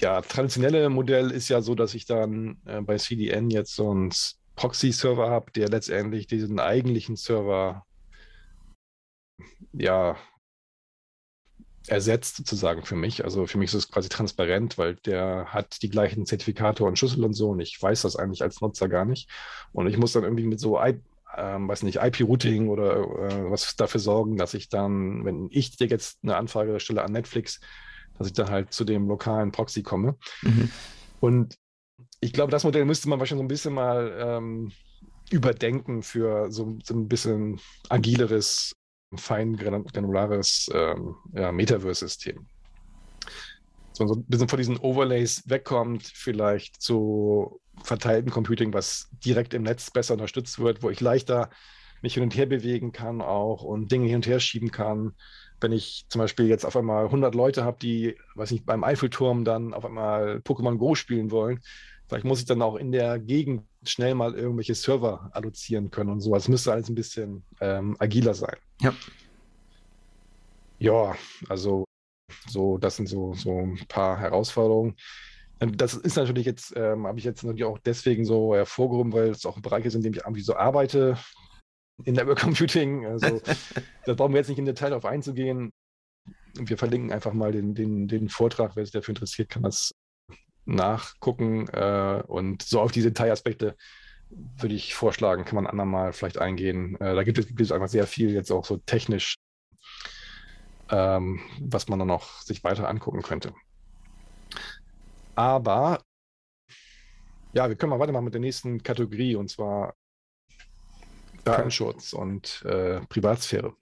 ja, 0.00 0.20
traditionelle 0.22 0.88
Modell 0.88 1.30
ist 1.30 1.48
ja 1.48 1.60
so, 1.60 1.74
dass 1.74 1.94
ich 1.94 2.06
dann 2.06 2.58
äh, 2.66 2.80
bei 2.80 2.96
CDN 2.96 3.50
jetzt 3.50 3.74
so 3.74 3.90
einen 3.90 4.12
Proxy-Server 4.56 5.30
habe, 5.30 5.52
der 5.52 5.68
letztendlich 5.68 6.26
diesen 6.26 6.58
eigentlichen 6.58 7.16
Server 7.16 7.84
ja 9.72 10.16
ersetzt 11.86 12.36
sozusagen 12.36 12.84
für 12.84 12.96
mich. 12.96 13.24
Also 13.24 13.46
für 13.46 13.58
mich 13.58 13.68
ist 13.68 13.74
es 13.74 13.90
quasi 13.90 14.08
transparent, 14.08 14.78
weil 14.78 14.96
der 14.96 15.46
hat 15.46 15.82
die 15.82 15.88
gleichen 15.88 16.26
Zertifikate 16.26 16.84
und 16.84 16.98
Schlüssel 16.98 17.24
und 17.24 17.34
so 17.34 17.50
und 17.50 17.60
ich 17.60 17.80
weiß 17.80 18.02
das 18.02 18.16
eigentlich 18.16 18.42
als 18.42 18.60
Nutzer 18.60 18.88
gar 18.88 19.04
nicht. 19.04 19.30
Und 19.72 19.86
ich 19.86 19.96
muss 19.96 20.12
dann 20.12 20.24
irgendwie 20.24 20.46
mit 20.46 20.60
so 20.60 20.78
I 20.78 21.00
ähm, 21.36 21.68
weiß 21.68 21.82
nicht, 21.82 21.98
IP-Routing 22.02 22.68
oder 22.68 22.96
äh, 22.96 23.50
was 23.50 23.76
dafür 23.76 24.00
sorgen, 24.00 24.36
dass 24.36 24.54
ich 24.54 24.68
dann, 24.68 25.24
wenn 25.24 25.48
ich 25.50 25.76
dir 25.76 25.86
jetzt 25.86 26.18
eine 26.22 26.36
Anfrage 26.36 26.80
stelle 26.80 27.04
an 27.04 27.12
Netflix, 27.12 27.60
dass 28.18 28.26
ich 28.26 28.32
dann 28.32 28.50
halt 28.50 28.72
zu 28.72 28.84
dem 28.84 29.08
lokalen 29.08 29.52
Proxy 29.52 29.82
komme. 29.82 30.16
Mhm. 30.42 30.70
Und 31.20 31.56
ich 32.20 32.32
glaube, 32.32 32.50
das 32.50 32.64
Modell 32.64 32.84
müsste 32.84 33.08
man 33.08 33.18
wahrscheinlich 33.18 33.40
so 33.40 33.44
ein 33.44 33.48
bisschen 33.48 33.74
mal 33.74 34.16
ähm, 34.20 34.72
überdenken 35.30 36.02
für 36.02 36.50
so, 36.50 36.78
so, 36.82 36.94
ein 36.94 37.08
bisschen 37.08 37.60
agileres, 37.88 38.74
fein 39.16 39.56
granulares 39.56 40.68
ähm, 40.72 41.14
ja, 41.32 41.52
Metaverse-System. 41.52 42.46
Dass 43.90 44.00
man 44.00 44.08
so 44.08 44.14
ein 44.14 44.24
bisschen 44.24 44.48
von 44.48 44.58
diesen 44.58 44.78
Overlays 44.78 45.48
wegkommt, 45.48 46.04
vielleicht 46.04 46.80
zu 46.80 47.60
verteilten 47.82 48.30
Computing, 48.30 48.72
was 48.72 49.08
direkt 49.24 49.54
im 49.54 49.62
Netz 49.62 49.90
besser 49.90 50.14
unterstützt 50.14 50.58
wird, 50.58 50.82
wo 50.82 50.90
ich 50.90 51.00
leichter 51.00 51.50
mich 52.02 52.14
hin 52.14 52.22
und 52.22 52.36
her 52.36 52.46
bewegen 52.46 52.92
kann 52.92 53.20
auch 53.20 53.62
und 53.62 53.90
Dinge 53.90 54.06
hin 54.06 54.16
und 54.16 54.26
her 54.26 54.40
schieben 54.40 54.70
kann. 54.70 55.14
Wenn 55.60 55.72
ich 55.72 56.06
zum 56.08 56.20
Beispiel 56.20 56.46
jetzt 56.46 56.64
auf 56.64 56.76
einmal 56.76 57.06
100 57.06 57.34
Leute 57.34 57.64
habe, 57.64 57.78
die, 57.80 58.16
weiß 58.34 58.50
nicht, 58.52 58.64
beim 58.64 58.84
Eiffelturm 58.84 59.44
dann 59.44 59.74
auf 59.74 59.84
einmal 59.84 60.36
Pokémon 60.38 60.76
Go 60.76 60.94
spielen 60.94 61.30
wollen, 61.30 61.60
vielleicht 62.06 62.24
muss 62.24 62.40
ich 62.40 62.46
dann 62.46 62.62
auch 62.62 62.76
in 62.76 62.92
der 62.92 63.18
Gegend 63.18 63.64
schnell 63.84 64.14
mal 64.14 64.34
irgendwelche 64.34 64.74
Server 64.74 65.30
allozieren 65.32 65.90
können 65.90 66.10
und 66.10 66.20
sowas. 66.20 66.48
Müsste 66.48 66.72
alles 66.72 66.88
ein 66.88 66.94
bisschen 66.94 67.44
ähm, 67.60 67.96
agiler 67.98 68.34
sein. 68.34 68.56
Ja. 68.80 68.94
Ja, 70.78 71.16
also 71.48 71.84
so, 72.48 72.78
das 72.78 72.96
sind 72.96 73.08
so, 73.08 73.34
so 73.34 73.58
ein 73.58 73.80
paar 73.88 74.18
Herausforderungen. 74.18 74.94
Ähm, 75.60 75.76
das 75.76 75.94
ist 75.94 76.16
natürlich 76.16 76.46
jetzt, 76.46 76.72
ähm, 76.76 77.06
habe 77.06 77.18
ich 77.18 77.24
jetzt 77.24 77.42
natürlich 77.42 77.64
auch 77.64 77.78
deswegen 77.78 78.24
so 78.24 78.54
hervorgehoben, 78.54 79.12
weil 79.12 79.30
es 79.30 79.46
auch 79.46 79.56
ein 79.56 79.62
Bereich 79.62 79.84
ist, 79.84 79.94
in 79.94 80.02
dem 80.02 80.12
ich 80.12 80.20
irgendwie 80.20 80.42
so 80.42 80.56
arbeite, 80.56 81.18
in 82.04 82.14
Network 82.14 82.38
Computing. 82.40 83.06
Also 83.06 83.40
da 84.06 84.14
brauchen 84.14 84.32
wir 84.32 84.38
jetzt 84.38 84.48
nicht 84.48 84.58
im 84.58 84.66
Detail 84.66 84.90
darauf 84.90 85.04
einzugehen. 85.04 85.72
Wir 86.54 86.78
verlinken 86.78 87.12
einfach 87.12 87.32
mal 87.32 87.52
den, 87.52 87.74
den, 87.74 88.08
den 88.08 88.28
Vortrag, 88.28 88.74
wer 88.74 88.84
sich 88.84 88.92
dafür 88.92 89.12
interessiert, 89.12 89.48
kann 89.48 89.62
das 89.62 89.94
nachgucken. 90.64 91.68
Äh, 91.68 92.22
und 92.26 92.62
so 92.62 92.80
auf 92.80 92.92
diese 92.92 93.08
Detailaspekte 93.08 93.76
würde 94.30 94.74
ich 94.74 94.94
vorschlagen, 94.94 95.44
kann 95.44 95.56
man 95.56 95.66
andermal 95.66 96.12
vielleicht 96.12 96.38
eingehen. 96.38 97.00
Äh, 97.00 97.14
da 97.14 97.22
gibt 97.22 97.38
es, 97.38 97.46
gibt 97.46 97.60
es 97.60 97.72
einfach 97.72 97.88
sehr 97.88 98.06
viel 98.06 98.30
jetzt 98.30 98.50
auch 98.50 98.64
so 98.64 98.76
technisch, 98.76 99.36
ähm, 100.90 101.40
was 101.60 101.88
man 101.88 101.98
dann 101.98 102.08
noch 102.08 102.40
sich 102.42 102.62
weiter 102.64 102.88
angucken 102.88 103.22
könnte. 103.22 103.52
Aber 105.34 106.02
ja, 107.52 107.68
wir 107.68 107.76
können 107.76 107.90
mal 107.90 107.98
weitermachen 107.98 108.24
mit 108.24 108.34
der 108.34 108.40
nächsten 108.40 108.82
Kategorie 108.82 109.36
und 109.36 109.48
zwar 109.48 109.94
Datenschutz 111.52 112.12
und 112.12 112.62
äh, 112.64 113.00
Privatsphäre. 113.08 113.74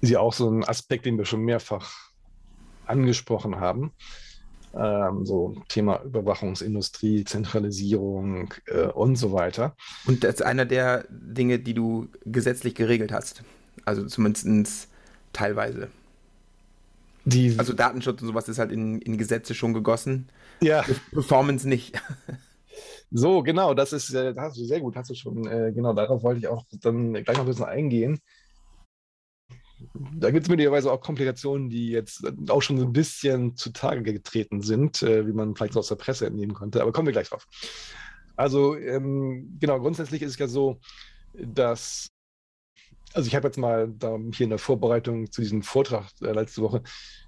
Ist 0.00 0.10
ja 0.10 0.20
auch 0.20 0.32
so 0.32 0.50
ein 0.50 0.64
Aspekt, 0.64 1.06
den 1.06 1.18
wir 1.18 1.24
schon 1.24 1.42
mehrfach 1.42 1.92
angesprochen 2.86 3.60
haben. 3.60 3.92
Ähm, 4.74 5.26
so 5.26 5.54
Thema 5.68 6.02
Überwachungsindustrie, 6.02 7.24
Zentralisierung 7.24 8.54
äh, 8.66 8.86
und 8.86 9.16
so 9.16 9.32
weiter. 9.32 9.76
Und 10.06 10.24
das 10.24 10.36
ist 10.36 10.42
einer 10.42 10.64
der 10.64 11.04
Dinge, 11.10 11.58
die 11.58 11.74
du 11.74 12.08
gesetzlich 12.24 12.74
geregelt 12.74 13.12
hast. 13.12 13.42
Also 13.84 14.06
zumindest 14.06 14.88
teilweise. 15.32 15.88
Die, 17.24 17.54
also 17.58 17.72
Datenschutz 17.72 18.20
und 18.22 18.28
sowas 18.28 18.48
ist 18.48 18.58
halt 18.58 18.72
in, 18.72 19.00
in 19.00 19.18
Gesetze 19.18 19.54
schon 19.54 19.74
gegossen. 19.74 20.28
Ja. 20.60 20.84
Performance 21.12 21.68
nicht. 21.68 22.00
So, 23.14 23.42
genau, 23.42 23.74
das 23.74 23.92
ist, 23.92 24.14
äh, 24.14 24.34
hast 24.36 24.56
du 24.56 24.64
sehr 24.64 24.80
gut, 24.80 24.96
hast 24.96 25.10
du 25.10 25.14
schon, 25.14 25.46
äh, 25.46 25.72
genau, 25.72 25.92
darauf 25.92 26.22
wollte 26.22 26.40
ich 26.40 26.48
auch 26.48 26.64
dann 26.80 27.12
gleich 27.12 27.36
noch 27.36 27.44
ein 27.44 27.46
bisschen 27.46 27.66
eingehen. 27.66 28.20
Da 30.16 30.30
gibt 30.30 30.44
es 30.44 30.48
möglicherweise 30.48 30.90
auch 30.90 31.00
Komplikationen, 31.00 31.68
die 31.68 31.90
jetzt 31.90 32.24
auch 32.48 32.62
schon 32.62 32.78
ein 32.78 32.92
bisschen 32.92 33.56
zutage 33.56 34.02
getreten 34.02 34.62
sind, 34.62 35.02
äh, 35.02 35.26
wie 35.26 35.32
man 35.32 35.54
vielleicht 35.54 35.74
so 35.74 35.80
aus 35.80 35.88
der 35.88 35.96
Presse 35.96 36.26
entnehmen 36.26 36.54
konnte, 36.54 36.80
aber 36.80 36.92
kommen 36.92 37.06
wir 37.06 37.12
gleich 37.12 37.28
drauf. 37.28 37.46
Also, 38.36 38.76
ähm, 38.76 39.58
genau, 39.60 39.78
grundsätzlich 39.80 40.22
ist 40.22 40.32
es 40.32 40.38
ja 40.38 40.48
so, 40.48 40.78
dass 41.34 42.08
also 43.14 43.26
ich 43.26 43.34
habe 43.34 43.48
jetzt 43.48 43.58
mal 43.58 43.92
da 43.98 44.16
hier 44.32 44.44
in 44.44 44.50
der 44.50 44.58
Vorbereitung 44.58 45.30
zu 45.30 45.42
diesem 45.42 45.62
Vortrag 45.62 46.06
äh, 46.22 46.32
letzte 46.32 46.62
Woche 46.62 46.82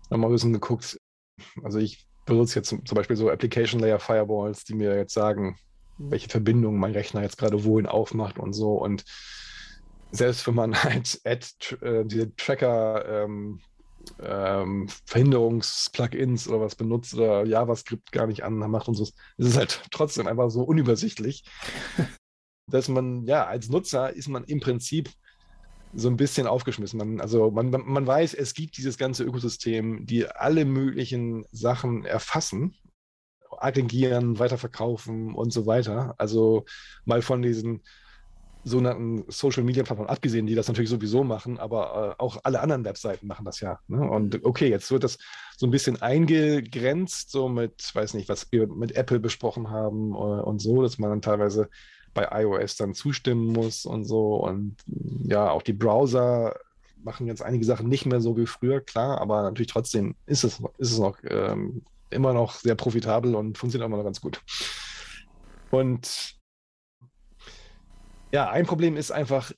nochmal 0.08 0.30
ein 0.30 0.32
bisschen 0.32 0.52
geguckt. 0.52 0.98
Also 1.62 1.78
ich 1.78 2.06
benutze 2.24 2.58
jetzt 2.58 2.68
zum, 2.68 2.82
Beispiel 2.94 3.16
so 3.16 3.30
Application 3.30 3.80
Layer 3.80 3.98
Firewalls, 3.98 4.64
die 4.64 4.74
mir 4.74 4.96
jetzt 4.96 5.12
sagen, 5.12 5.58
welche 5.98 6.28
Verbindungen 6.28 6.78
mein 6.78 6.92
Rechner 6.92 7.22
jetzt 7.22 7.38
gerade 7.38 7.64
wohin 7.64 7.86
aufmacht 7.86 8.38
und 8.38 8.52
so. 8.52 8.72
Und 8.72 9.04
selbst 10.10 10.46
wenn 10.46 10.54
man 10.54 10.74
halt 10.82 11.20
Add, 11.24 11.46
äh, 11.82 12.04
diese 12.04 12.34
Tracker 12.36 13.24
ähm, 13.24 13.60
ähm, 14.22 14.88
Verhinderungs-Plugins 15.06 16.48
oder 16.48 16.60
was 16.60 16.74
benutzt 16.74 17.14
oder 17.14 17.46
JavaScript 17.46 18.12
gar 18.12 18.26
nicht 18.26 18.44
anmacht 18.44 18.88
und 18.88 18.94
so, 18.94 19.04
ist 19.04 19.14
es 19.38 19.56
halt 19.56 19.82
trotzdem 19.90 20.26
einfach 20.26 20.50
so 20.50 20.62
unübersichtlich, 20.62 21.44
dass 22.70 22.88
man, 22.88 23.24
ja, 23.24 23.46
als 23.46 23.68
Nutzer 23.68 24.14
ist 24.14 24.28
man 24.28 24.44
im 24.44 24.60
Prinzip 24.60 25.10
so 25.96 26.08
ein 26.08 26.16
bisschen 26.16 26.46
aufgeschmissen. 26.46 26.98
Man, 26.98 27.20
also 27.20 27.50
man, 27.50 27.70
man 27.70 28.06
weiß, 28.06 28.34
es 28.34 28.54
gibt 28.54 28.76
dieses 28.76 28.98
ganze 28.98 29.24
Ökosystem, 29.24 30.06
die 30.06 30.26
alle 30.26 30.64
möglichen 30.64 31.46
Sachen 31.52 32.04
erfassen, 32.04 32.74
aggregieren, 33.64 34.38
weiterverkaufen 34.38 35.34
und 35.34 35.52
so 35.52 35.66
weiter. 35.66 36.14
Also 36.18 36.64
mal 37.04 37.22
von 37.22 37.42
diesen 37.42 37.82
sogenannten 38.64 39.24
Social 39.28 39.62
Media 39.62 39.82
Plattformen 39.82 40.10
abgesehen, 40.10 40.46
die 40.46 40.54
das 40.54 40.68
natürlich 40.68 40.90
sowieso 40.90 41.22
machen, 41.22 41.58
aber 41.58 42.16
äh, 42.18 42.22
auch 42.22 42.38
alle 42.44 42.60
anderen 42.60 42.84
Webseiten 42.84 43.26
machen 43.26 43.44
das 43.44 43.60
ja. 43.60 43.78
Ne? 43.88 44.08
Und 44.08 44.44
okay, 44.44 44.68
jetzt 44.68 44.90
wird 44.90 45.04
das 45.04 45.18
so 45.56 45.66
ein 45.66 45.70
bisschen 45.70 46.00
eingegrenzt, 46.00 47.30
so 47.30 47.48
mit, 47.48 47.94
weiß 47.94 48.14
nicht, 48.14 48.28
was 48.28 48.50
wir 48.52 48.66
mit 48.66 48.96
Apple 48.96 49.20
besprochen 49.20 49.70
haben 49.70 50.12
äh, 50.12 50.16
und 50.16 50.60
so, 50.60 50.82
dass 50.82 50.98
man 50.98 51.10
dann 51.10 51.22
teilweise 51.22 51.68
bei 52.14 52.28
iOS 52.42 52.76
dann 52.76 52.94
zustimmen 52.94 53.48
muss 53.48 53.84
und 53.84 54.04
so. 54.04 54.36
Und 54.36 54.76
ja, 55.24 55.50
auch 55.50 55.62
die 55.62 55.72
Browser 55.72 56.56
machen 57.02 57.26
jetzt 57.26 57.42
einige 57.42 57.64
Sachen 57.64 57.88
nicht 57.88 58.06
mehr 58.06 58.20
so 58.20 58.36
wie 58.36 58.46
früher, 58.46 58.80
klar, 58.80 59.20
aber 59.20 59.42
natürlich 59.42 59.70
trotzdem 59.70 60.14
ist 60.26 60.44
es, 60.44 60.60
ist 60.78 60.92
es 60.92 60.98
noch 60.98 61.18
ähm, 61.24 61.82
immer 62.14 62.32
noch 62.32 62.54
sehr 62.54 62.74
profitabel 62.74 63.34
und 63.34 63.58
funktioniert 63.58 63.84
auch 63.84 63.88
immer 63.88 63.98
noch 63.98 64.04
ganz 64.04 64.20
gut. 64.20 64.42
Und 65.70 66.34
ja, 68.32 68.50
ein 68.50 68.66
Problem 68.66 68.96
ist 68.96 69.10
einfach, 69.10 69.52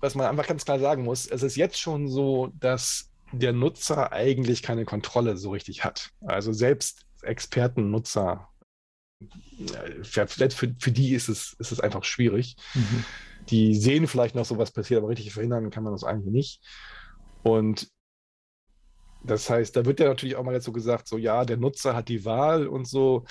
was 0.00 0.14
man 0.14 0.26
einfach 0.26 0.46
ganz 0.46 0.64
klar 0.64 0.78
sagen 0.78 1.04
muss, 1.04 1.26
es 1.26 1.42
ist 1.42 1.56
jetzt 1.56 1.78
schon 1.78 2.08
so, 2.08 2.52
dass 2.58 3.10
der 3.32 3.52
Nutzer 3.52 4.12
eigentlich 4.12 4.62
keine 4.62 4.84
Kontrolle 4.84 5.36
so 5.36 5.50
richtig 5.50 5.84
hat. 5.84 6.10
Also 6.20 6.52
selbst 6.52 7.06
Experten-Nutzer 7.22 8.48
für, 10.02 10.26
für, 10.26 10.48
für 10.50 10.92
die 10.92 11.14
ist 11.14 11.28
es, 11.28 11.54
ist 11.58 11.72
es 11.72 11.80
einfach 11.80 12.04
schwierig. 12.04 12.56
Mhm. 12.74 13.04
Die 13.48 13.74
sehen 13.74 14.06
vielleicht 14.06 14.34
noch 14.34 14.44
so, 14.44 14.58
was 14.58 14.72
passiert, 14.72 14.98
aber 14.98 15.08
richtig 15.08 15.32
verhindern 15.32 15.70
kann 15.70 15.84
man 15.84 15.92
das 15.92 16.04
eigentlich 16.04 16.32
nicht. 16.32 16.60
Und 17.42 17.88
das 19.22 19.50
heißt, 19.50 19.76
da 19.76 19.84
wird 19.84 20.00
ja 20.00 20.08
natürlich 20.08 20.36
auch 20.36 20.44
mal 20.44 20.54
jetzt 20.54 20.64
so 20.64 20.72
gesagt, 20.72 21.08
so 21.08 21.18
ja, 21.18 21.44
der 21.44 21.56
Nutzer 21.56 21.94
hat 21.94 22.08
die 22.08 22.24
Wahl 22.24 22.66
und 22.66 22.86
so 22.88 23.24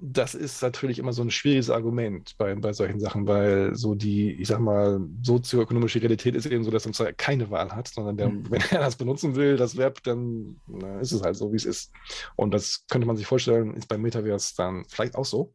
das 0.00 0.34
ist 0.34 0.62
natürlich 0.62 0.98
immer 0.98 1.12
so 1.12 1.22
ein 1.22 1.30
schwieriges 1.30 1.70
Argument 1.70 2.36
bei, 2.38 2.54
bei 2.54 2.72
solchen 2.72 3.00
Sachen, 3.00 3.26
weil 3.26 3.74
so 3.74 3.94
die, 3.94 4.32
ich 4.32 4.48
sag 4.48 4.60
mal, 4.60 5.00
sozioökonomische 5.22 6.00
Realität 6.00 6.34
ist 6.34 6.46
eben 6.46 6.64
so, 6.64 6.70
dass 6.70 6.86
er 6.86 7.12
keine 7.12 7.50
Wahl 7.50 7.72
hat, 7.72 7.88
sondern 7.88 8.16
der, 8.16 8.28
mhm. 8.28 8.50
wenn 8.50 8.62
er 8.70 8.80
das 8.80 8.96
benutzen 8.96 9.34
will, 9.34 9.56
das 9.56 9.76
Web, 9.76 10.02
dann 10.04 10.60
na, 10.66 11.00
ist 11.00 11.12
es 11.12 11.22
halt 11.22 11.36
so, 11.36 11.52
wie 11.52 11.56
es 11.56 11.64
ist. 11.64 11.92
Und 12.36 12.54
das 12.54 12.84
könnte 12.88 13.06
man 13.06 13.16
sich 13.16 13.26
vorstellen, 13.26 13.74
ist 13.74 13.88
beim 13.88 14.02
Metaverse 14.02 14.54
dann 14.56 14.84
vielleicht 14.88 15.16
auch 15.16 15.24
so. 15.24 15.52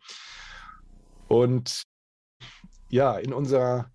Und 1.27 1.83
ja, 2.89 3.17
in 3.17 3.33
unserer 3.33 3.91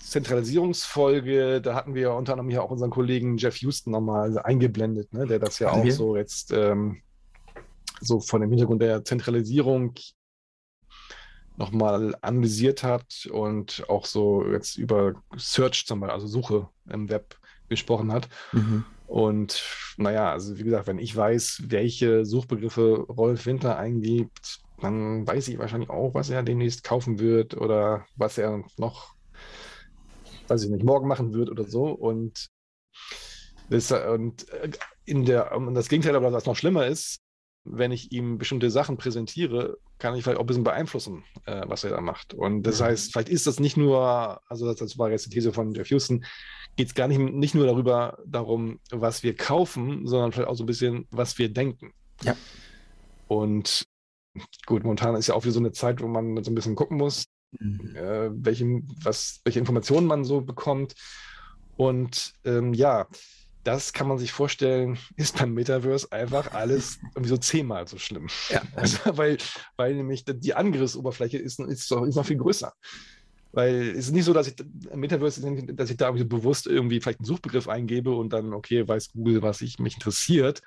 Zentralisierungsfolge, 0.00 1.60
da 1.60 1.74
hatten 1.74 1.94
wir 1.94 2.12
unter 2.12 2.32
anderem 2.32 2.50
hier 2.50 2.62
auch 2.62 2.70
unseren 2.70 2.90
Kollegen 2.90 3.36
Jeff 3.36 3.56
Houston 3.56 3.90
nochmal 3.90 4.38
eingeblendet, 4.38 5.12
ne, 5.12 5.26
der 5.26 5.38
das 5.38 5.58
ja 5.58 5.70
auch 5.70 5.88
so 5.90 6.16
jetzt 6.16 6.52
ähm, 6.52 7.02
so 8.00 8.20
von 8.20 8.40
dem 8.40 8.50
Hintergrund 8.50 8.82
der 8.82 9.04
Zentralisierung 9.04 9.94
nochmal 11.56 12.16
analysiert 12.22 12.82
hat 12.82 13.28
und 13.32 13.84
auch 13.88 14.06
so 14.06 14.46
jetzt 14.46 14.78
über 14.78 15.14
Search 15.36 15.86
zum 15.86 16.00
Beispiel, 16.00 16.14
also 16.14 16.26
Suche 16.26 16.68
im 16.88 17.10
Web 17.10 17.36
gesprochen 17.68 18.12
hat. 18.12 18.28
Mhm. 18.52 18.84
Und 19.06 19.62
naja, 19.96 20.30
also 20.30 20.58
wie 20.58 20.64
gesagt, 20.64 20.86
wenn 20.86 20.98
ich 20.98 21.16
weiß, 21.16 21.64
welche 21.66 22.24
Suchbegriffe 22.24 23.06
Rolf 23.08 23.46
Winter 23.46 23.76
eingibt, 23.76 24.60
dann 24.80 25.26
weiß 25.26 25.48
ich 25.48 25.58
wahrscheinlich 25.58 25.90
auch, 25.90 26.14
was 26.14 26.30
er 26.30 26.42
demnächst 26.42 26.84
kaufen 26.84 27.18
wird 27.18 27.56
oder 27.56 28.06
was 28.16 28.38
er 28.38 28.62
noch, 28.76 29.14
weiß 30.48 30.64
ich 30.64 30.70
nicht, 30.70 30.84
morgen 30.84 31.08
machen 31.08 31.34
wird 31.34 31.50
oder 31.50 31.64
so. 31.64 31.86
Und, 31.90 32.48
das, 33.70 33.92
und 33.92 34.48
äh, 34.50 34.70
in 35.04 35.24
der, 35.24 35.56
und 35.56 35.74
das 35.74 35.88
Gegenteil, 35.88 36.16
aber 36.16 36.32
was 36.32 36.46
noch 36.46 36.56
schlimmer 36.56 36.86
ist, 36.86 37.20
wenn 37.64 37.92
ich 37.92 38.12
ihm 38.12 38.38
bestimmte 38.38 38.70
Sachen 38.70 38.96
präsentiere, 38.96 39.78
kann 39.98 40.14
ich 40.14 40.22
vielleicht 40.22 40.38
auch 40.38 40.44
ein 40.44 40.46
bisschen 40.46 40.64
beeinflussen, 40.64 41.24
äh, 41.44 41.62
was 41.66 41.84
er 41.84 41.90
da 41.90 42.00
macht. 42.00 42.34
Und 42.34 42.62
das 42.62 42.80
mhm. 42.80 42.84
heißt, 42.84 43.12
vielleicht 43.12 43.28
ist 43.28 43.46
das 43.46 43.60
nicht 43.60 43.76
nur, 43.76 44.40
also 44.48 44.72
das 44.72 44.98
war 44.98 45.10
jetzt 45.10 45.26
die 45.26 45.30
These 45.30 45.52
von 45.52 45.74
Jeff 45.74 45.90
Houston, 45.90 46.24
geht 46.76 46.88
es 46.88 46.94
gar 46.94 47.08
nicht, 47.08 47.18
nicht 47.18 47.54
nur 47.54 47.66
darüber, 47.66 48.18
darum, 48.26 48.80
was 48.90 49.22
wir 49.22 49.34
kaufen, 49.34 50.06
sondern 50.06 50.32
vielleicht 50.32 50.48
auch 50.48 50.56
so 50.56 50.64
ein 50.64 50.66
bisschen, 50.66 51.06
was 51.10 51.38
wir 51.38 51.52
denken. 51.52 51.92
Ja. 52.22 52.36
Und 53.26 53.86
gut, 54.66 54.84
momentan 54.84 55.16
ist 55.16 55.26
ja 55.26 55.34
auch 55.34 55.42
wieder 55.42 55.52
so 55.52 55.60
eine 55.60 55.72
Zeit, 55.72 56.00
wo 56.00 56.06
man 56.06 56.42
so 56.42 56.50
ein 56.50 56.54
bisschen 56.54 56.76
gucken 56.76 56.96
muss, 56.96 57.26
mhm. 57.58 57.96
äh, 57.96 58.30
welche, 58.32 58.82
was, 59.02 59.40
welche 59.44 59.58
Informationen 59.58 60.06
man 60.06 60.24
so 60.24 60.40
bekommt. 60.40 60.94
Und 61.76 62.34
ähm, 62.44 62.74
ja, 62.74 63.06
das 63.64 63.92
kann 63.92 64.08
man 64.08 64.18
sich 64.18 64.32
vorstellen, 64.32 64.98
ist 65.16 65.38
beim 65.38 65.54
Metaverse 65.54 66.10
einfach 66.10 66.52
alles 66.52 66.98
irgendwie 67.14 67.28
so 67.28 67.36
zehnmal 67.36 67.86
so 67.86 67.98
schlimm. 67.98 68.28
Ja. 68.50 68.62
Also, 68.76 68.98
weil, 69.16 69.38
weil 69.76 69.94
nämlich 69.94 70.24
die 70.26 70.54
Angriffsoberfläche 70.54 71.38
ist, 71.38 71.60
ist, 71.60 71.90
ist 71.90 72.16
noch 72.16 72.26
viel 72.26 72.38
größer. 72.38 72.72
Weil 73.52 73.90
es 73.90 74.06
ist 74.06 74.12
nicht 74.12 74.24
so, 74.24 74.34
dass 74.34 74.46
ich 74.46 74.54
im 74.90 75.00
Metaverse, 75.00 75.40
dass 75.72 75.90
ich 75.90 75.96
da 75.96 76.10
bewusst 76.10 76.66
irgendwie 76.66 77.00
vielleicht 77.00 77.20
einen 77.20 77.26
Suchbegriff 77.26 77.66
eingebe 77.66 78.14
und 78.14 78.32
dann, 78.32 78.52
okay, 78.52 78.86
weiß 78.86 79.12
Google, 79.12 79.42
was 79.42 79.62
ich, 79.62 79.78
mich 79.78 79.94
interessiert, 79.94 80.60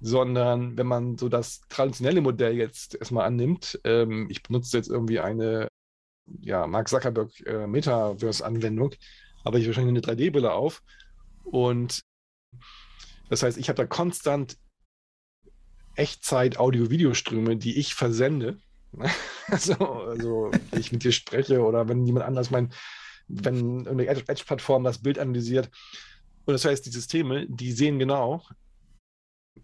sondern 0.00 0.76
wenn 0.76 0.86
man 0.86 1.16
so 1.16 1.28
das 1.28 1.62
traditionelle 1.68 2.20
Modell 2.20 2.56
jetzt 2.56 2.94
erstmal 2.94 3.26
annimmt, 3.26 3.80
ähm, 3.84 4.28
ich 4.30 4.42
benutze 4.42 4.76
jetzt 4.76 4.88
irgendwie 4.88 5.20
eine 5.20 5.68
ja, 6.26 6.66
Mark 6.66 6.88
Zuckerberg 6.88 7.30
äh, 7.46 7.66
Metaverse-Anwendung, 7.66 8.94
habe 9.44 9.58
ich 9.58 9.66
wahrscheinlich 9.66 10.04
eine 10.06 10.16
3D-Brille 10.16 10.52
auf 10.52 10.82
und 11.44 12.02
das 13.28 13.42
heißt, 13.42 13.58
ich 13.58 13.68
habe 13.68 13.76
da 13.76 13.86
konstant 13.86 14.58
Echtzeit-Audio-Videoströme, 15.94 17.56
die 17.56 17.78
ich 17.78 17.94
versende. 17.94 18.58
also, 19.48 19.74
also 19.74 20.50
ich 20.72 20.92
mit 20.92 21.04
dir 21.04 21.12
spreche 21.12 21.60
oder 21.60 21.88
wenn 21.88 22.06
jemand 22.06 22.26
anders 22.26 22.50
mein, 22.50 22.72
wenn 23.28 23.86
eine 23.88 24.06
Edge-Plattform 24.06 24.84
das 24.84 24.98
Bild 24.98 25.18
analysiert. 25.18 25.70
Und 26.44 26.52
das 26.52 26.64
heißt, 26.64 26.84
die 26.84 26.90
Systeme, 26.90 27.46
die 27.48 27.72
sehen 27.72 27.98
genau, 27.98 28.42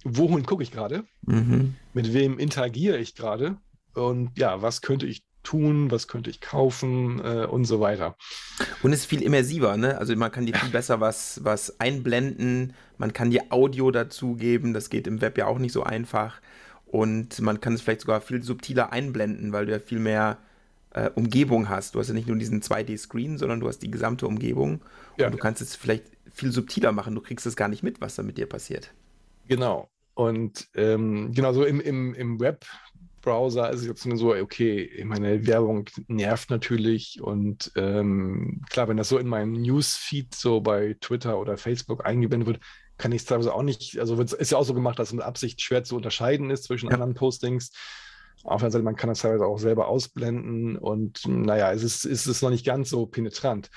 wohin 0.04 0.46
gucke 0.46 0.62
ich 0.62 0.70
gerade, 0.70 1.04
mhm. 1.22 1.74
mit 1.92 2.12
wem 2.12 2.38
interagiere 2.38 2.98
ich 2.98 3.14
gerade 3.14 3.58
und 3.94 4.38
ja, 4.38 4.62
was 4.62 4.80
könnte 4.80 5.06
ich 5.06 5.24
tun, 5.48 5.90
was 5.90 6.08
könnte 6.08 6.28
ich 6.28 6.42
kaufen 6.42 7.22
äh, 7.24 7.46
und 7.46 7.64
so 7.64 7.80
weiter. 7.80 8.16
Und 8.82 8.92
es 8.92 9.00
ist 9.00 9.06
viel 9.06 9.22
immersiver, 9.22 9.78
ne? 9.78 9.96
Also 9.96 10.14
man 10.14 10.30
kann 10.30 10.44
dir 10.44 10.54
viel 10.54 10.68
besser 10.68 11.00
was, 11.00 11.42
was 11.42 11.80
einblenden, 11.80 12.74
man 12.98 13.14
kann 13.14 13.30
dir 13.30 13.44
Audio 13.48 13.90
dazugeben, 13.90 14.74
das 14.74 14.90
geht 14.90 15.06
im 15.06 15.22
Web 15.22 15.38
ja 15.38 15.46
auch 15.46 15.58
nicht 15.58 15.72
so 15.72 15.84
einfach. 15.84 16.42
Und 16.84 17.40
man 17.40 17.62
kann 17.62 17.72
es 17.72 17.80
vielleicht 17.80 18.02
sogar 18.02 18.20
viel 18.20 18.42
subtiler 18.42 18.92
einblenden, 18.92 19.52
weil 19.52 19.64
du 19.64 19.72
ja 19.72 19.78
viel 19.78 20.00
mehr 20.00 20.36
äh, 20.90 21.08
Umgebung 21.14 21.70
hast. 21.70 21.94
Du 21.94 21.98
hast 21.98 22.08
ja 22.08 22.14
nicht 22.14 22.28
nur 22.28 22.36
diesen 22.36 22.60
2D-Screen, 22.60 23.38
sondern 23.38 23.60
du 23.60 23.68
hast 23.68 23.78
die 23.78 23.90
gesamte 23.90 24.26
Umgebung. 24.26 24.82
Ja. 25.16 25.26
Und 25.26 25.32
du 25.32 25.38
kannst 25.38 25.62
es 25.62 25.76
vielleicht 25.76 26.04
viel 26.30 26.52
subtiler 26.52 26.92
machen. 26.92 27.14
Du 27.14 27.22
kriegst 27.22 27.46
es 27.46 27.56
gar 27.56 27.68
nicht 27.68 27.82
mit, 27.82 28.02
was 28.02 28.16
da 28.16 28.22
mit 28.22 28.36
dir 28.36 28.46
passiert. 28.46 28.92
Genau. 29.46 29.88
Und 30.12 30.68
ähm, 30.74 31.32
genau 31.32 31.52
so 31.52 31.64
im, 31.64 31.80
im, 31.80 32.12
im 32.14 32.40
Web 32.40 32.66
Browser 33.20 33.70
ist 33.70 33.80
es 33.80 33.86
jetzt 33.86 34.06
nur 34.06 34.16
so, 34.16 34.34
okay, 34.34 35.02
meine 35.04 35.46
Werbung 35.46 35.88
nervt 36.06 36.50
natürlich 36.50 37.20
und 37.20 37.72
ähm, 37.76 38.62
klar, 38.70 38.88
wenn 38.88 38.96
das 38.96 39.08
so 39.08 39.18
in 39.18 39.28
meinem 39.28 39.52
Newsfeed 39.52 40.34
so 40.34 40.60
bei 40.60 40.96
Twitter 41.00 41.38
oder 41.38 41.56
Facebook 41.56 42.04
eingeblendet 42.04 42.46
wird, 42.46 42.60
kann 42.96 43.12
ich 43.12 43.22
es 43.22 43.26
teilweise 43.26 43.54
auch 43.54 43.62
nicht, 43.62 43.98
also 43.98 44.20
ist 44.20 44.50
ja 44.50 44.58
auch 44.58 44.64
so 44.64 44.74
gemacht, 44.74 44.98
dass 44.98 45.08
es 45.08 45.14
mit 45.14 45.24
Absicht 45.24 45.60
schwer 45.60 45.84
zu 45.84 45.96
unterscheiden 45.96 46.50
ist 46.50 46.64
zwischen 46.64 46.88
ja. 46.88 46.94
anderen 46.94 47.14
Postings. 47.14 47.70
Auf 48.44 48.60
der 48.60 48.70
Seite, 48.70 48.84
man 48.84 48.96
kann 48.96 49.08
das 49.08 49.20
teilweise 49.20 49.46
auch 49.46 49.58
selber 49.58 49.88
ausblenden 49.88 50.76
und 50.76 51.26
naja, 51.26 51.72
es 51.72 51.82
ist, 51.82 52.04
es 52.04 52.26
ist 52.26 52.42
noch 52.42 52.50
nicht 52.50 52.66
ganz 52.66 52.90
so 52.90 53.06
penetrant. 53.06 53.70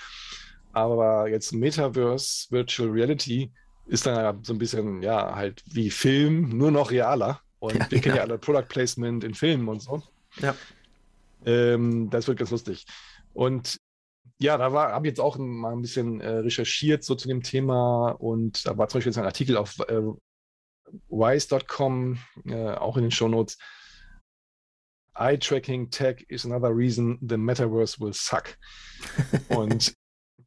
Aber 0.74 1.28
jetzt 1.30 1.52
Metaverse, 1.52 2.48
Virtual 2.50 2.89
Reality, 2.89 3.52
ist 3.88 4.06
dann 4.06 4.44
so 4.44 4.54
ein 4.54 4.60
bisschen, 4.60 5.02
ja, 5.02 5.36
halt 5.36 5.64
wie 5.66 5.89
Film, 5.89 6.58
nur 6.58 6.72
noch 6.72 6.92
realer. 6.92 7.42
Und 7.62 7.76
ja, 7.76 7.91
wir 7.91 8.01
kennen 8.01 8.16
ja 8.16 8.24
alle 8.24 8.39
Product 8.39 8.68
Placement 8.68 9.24
in 9.24 9.36
Filmen 9.36 9.68
und 9.68 9.84
so. 9.84 10.01
Ja. 10.38 10.55
Ähm, 11.45 12.09
das 12.09 12.28
wird 12.28 12.39
ganz 12.39 12.49
lustig. 12.49 12.88
Und 13.34 13.80
ja, 14.39 14.57
da 14.57 14.72
habe 14.72 15.05
ich 15.05 15.12
jetzt 15.12 15.20
auch 15.20 15.38
mal 15.38 15.72
ein 15.72 15.82
bisschen 15.82 16.22
äh, 16.22 16.38
recherchiert 16.38 17.03
so 17.03 17.14
zu 17.14 17.28
dem 17.28 17.43
Thema 17.43 18.09
und 18.09 18.66
da 18.66 18.76
war 18.80 18.88
zum 18.88 18.97
Beispiel 18.97 19.12
jetzt 19.12 19.20
ein 19.20 19.26
Artikel 19.26 19.57
auf 19.57 19.78
äh, 19.88 20.01
wise.com, 21.09 22.18
äh, 22.45 22.72
auch 22.72 22.97
in 22.97 23.03
den 23.03 23.12
Shownotes. 23.12 23.59
Eye 25.14 25.38
Tracking 25.38 25.91
Tech 25.91 26.26
is 26.30 26.45
another 26.45 26.76
reason 26.76 27.20
the 27.22 27.38
Metaverse 27.38 27.99
will 27.99 28.14
suck. 28.14 28.57
und 29.49 29.93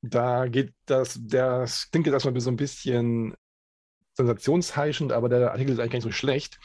da 0.03 0.49
geht 0.49 0.75
das, 0.87 1.17
der 1.23 1.69
klingt 1.93 2.07
jetzt 2.07 2.15
erstmal 2.15 2.41
so 2.41 2.51
ein 2.51 2.57
bisschen 2.57 3.37
sensationsheischend, 4.15 5.13
aber 5.13 5.29
der 5.29 5.53
Artikel 5.53 5.73
ist 5.73 5.79
eigentlich 5.79 5.93
gar 5.93 5.99
nicht 5.99 6.05
so 6.05 6.11
schlecht 6.11 6.59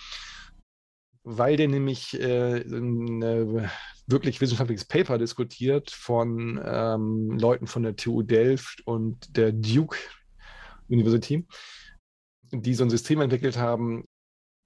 weil 1.23 1.57
der 1.57 1.67
nämlich 1.67 2.19
äh, 2.19 2.61
ein 2.61 3.21
äh, 3.21 3.69
wirklich 4.07 4.41
wissenschaftliches 4.41 4.85
Paper 4.85 5.17
diskutiert 5.17 5.91
von 5.91 6.59
ähm, 6.63 7.37
Leuten 7.37 7.67
von 7.67 7.83
der 7.83 7.95
TU 7.95 8.21
Delft 8.21 8.81
und 8.85 9.35
der 9.37 9.51
Duke 9.51 9.97
University, 10.87 11.45
die 12.51 12.73
so 12.73 12.83
ein 12.83 12.89
System 12.89 13.21
entwickelt 13.21 13.57
haben, 13.57 14.05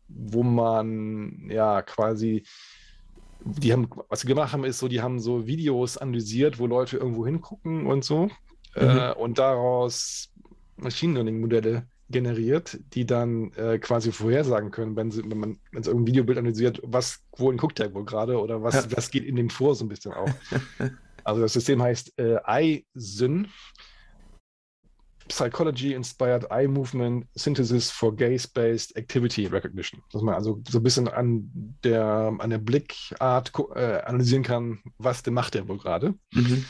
wo 0.08 0.44
man 0.44 1.50
ja 1.50 1.82
quasi, 1.82 2.46
die 3.44 3.74
haben, 3.74 3.90
was 4.10 4.22
sie 4.22 4.28
gemacht 4.28 4.54
haben, 4.54 4.64
ist 4.64 4.80
so, 4.80 4.88
die 4.88 5.02
haben 5.02 5.20
so 5.20 5.48
Videos 5.48 5.98
analysiert, 5.98 6.60
wo 6.60 6.68
Leute 6.68 6.98
irgendwo 6.98 7.26
hingucken 7.26 7.86
und 7.86 8.06
so 8.06 8.26
mhm. 8.26 8.32
äh, 8.76 9.14
und 9.14 9.38
daraus 9.40 10.32
Machine 10.78 11.16
Learning 11.16 11.42
Modelle 11.42 11.88
generiert, 12.14 12.80
die 12.94 13.06
dann 13.06 13.52
äh, 13.54 13.78
quasi 13.80 14.14
vorhersagen 14.14 14.72
können, 14.72 14.96
wenn, 14.96 15.12
sie, 15.12 15.30
wenn 15.30 15.38
man 15.38 15.58
wenn 15.72 15.84
irgendein 15.84 16.08
Videobild 16.08 16.38
analysiert, 16.38 16.80
was, 16.84 17.20
wohin 17.36 17.58
guckt 17.58 17.80
der 17.80 17.94
wohl 17.94 18.06
gerade 18.06 18.40
oder 18.40 18.64
was, 18.64 18.76
ja. 18.76 18.84
was 18.96 19.12
geht 19.12 19.26
in 19.26 19.36
dem 19.36 19.50
vor, 19.50 19.76
so 19.76 19.84
ein 19.84 19.90
bisschen 19.90 20.14
auch. 20.14 20.30
also 21.26 21.42
das 21.42 21.54
System 21.54 21.82
heißt 21.82 22.18
äh, 22.18 22.84
iSyn, 22.96 23.48
Psychology 25.28 25.94
Inspired 25.94 26.50
Eye 26.52 26.68
Movement 26.68 27.26
Synthesis 27.36 27.90
for 27.90 28.16
Gaze-Based 28.16 28.96
Activity 28.96 29.48
Recognition. 29.48 30.02
Dass 30.12 30.22
man 30.22 30.36
also 30.36 30.62
so 30.68 30.80
ein 30.80 30.84
bisschen 30.84 31.08
an 31.08 31.50
der, 31.84 32.34
an 32.38 32.50
der 32.50 32.58
Blickart 32.58 33.52
äh, 33.76 34.02
analysieren 34.02 34.44
kann, 34.44 34.80
was 34.98 35.24
denn 35.24 35.34
macht 35.34 35.54
der 35.54 35.68
wohl 35.68 35.78
gerade. 35.78 36.14
Mhm. 36.34 36.66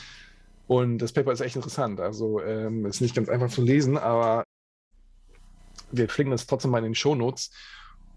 Und 0.66 0.98
das 0.98 1.12
Paper 1.12 1.32
ist 1.32 1.40
echt 1.40 1.56
interessant. 1.56 2.00
Also 2.00 2.40
ähm, 2.40 2.86
ist 2.86 3.00
nicht 3.00 3.14
ganz 3.14 3.28
einfach 3.28 3.50
zu 3.50 3.62
lesen, 3.62 3.98
aber 3.98 4.43
wir 5.92 6.08
fliegen 6.08 6.30
das 6.30 6.46
trotzdem 6.46 6.70
mal 6.70 6.78
in 6.78 6.84
den 6.84 6.94
Shownotes. 6.94 7.50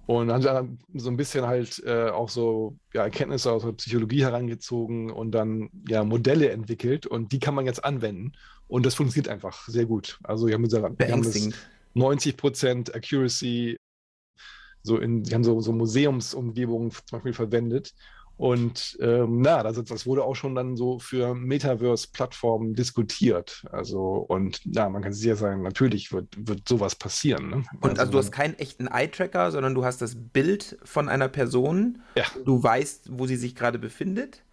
Und 0.08 0.32
haben 0.32 0.80
wir 0.88 1.02
so 1.02 1.10
ein 1.10 1.18
bisschen 1.18 1.46
halt 1.46 1.84
äh, 1.86 2.10
auch 2.10 2.30
so 2.30 2.78
ja, 2.94 3.04
Erkenntnisse 3.04 3.52
aus 3.52 3.64
der 3.64 3.74
Psychologie 3.74 4.24
herangezogen 4.24 5.12
und 5.12 5.32
dann 5.32 5.70
ja 5.88 6.06
Modelle 6.06 6.50
entwickelt 6.50 7.06
und 7.06 7.34
die 7.34 7.40
kann 7.40 7.54
man 7.54 7.66
jetzt 7.66 7.84
anwenden. 7.84 8.32
Und 8.70 8.86
das 8.86 8.96
funktioniert 8.96 9.28
einfach 9.28 9.68
sehr 9.68 9.86
gut. 9.86 10.18
Also 10.24 10.48
wir 10.48 10.54
haben, 10.54 10.64
gesagt, 10.64 10.98
wir 10.98 11.12
haben 11.12 11.24
das 11.24 11.50
90% 11.94 12.96
Accuracy, 12.96 13.78
so 14.82 14.98
in, 14.98 15.24
die 15.24 15.34
haben 15.34 15.44
so, 15.44 15.60
so 15.60 15.74
Museumsumgebungen 15.74 16.92
zum 16.92 17.04
Beispiel 17.12 17.34
verwendet. 17.34 17.94
Und 18.38 18.98
ähm, 19.02 19.42
na, 19.42 19.64
das, 19.64 19.84
das, 19.84 20.06
wurde 20.06 20.24
auch 20.24 20.36
schon 20.36 20.54
dann 20.54 20.76
so 20.76 21.00
für 21.00 21.34
Metaverse-Plattformen 21.34 22.76
diskutiert. 22.76 23.66
Also, 23.72 24.00
und 24.00 24.62
ja, 24.64 24.88
man 24.90 25.02
kann 25.02 25.12
sicher 25.12 25.36
sagen, 25.36 25.64
natürlich 25.64 26.12
wird, 26.14 26.28
wird 26.38 26.68
sowas 26.68 26.96
passieren. 26.96 27.50
Ne? 27.50 27.56
Und 27.82 27.92
also, 27.92 28.02
also 28.02 28.12
du 28.12 28.18
hast 28.20 28.32
keinen 28.32 28.54
echten 28.60 28.88
Eye-Tracker, 28.88 29.52
sondern 29.52 29.74
du 29.74 29.84
hast 29.84 30.04
das 30.04 30.16
Bild 30.16 30.78
von 30.84 31.10
einer 31.10 31.30
Person. 31.30 32.04
Ja. 32.16 32.26
Du 32.46 32.62
weißt, 32.62 33.10
wo 33.12 33.26
sie 33.26 33.38
sich 33.38 33.56
gerade 33.56 33.80
befindet. 33.80 34.44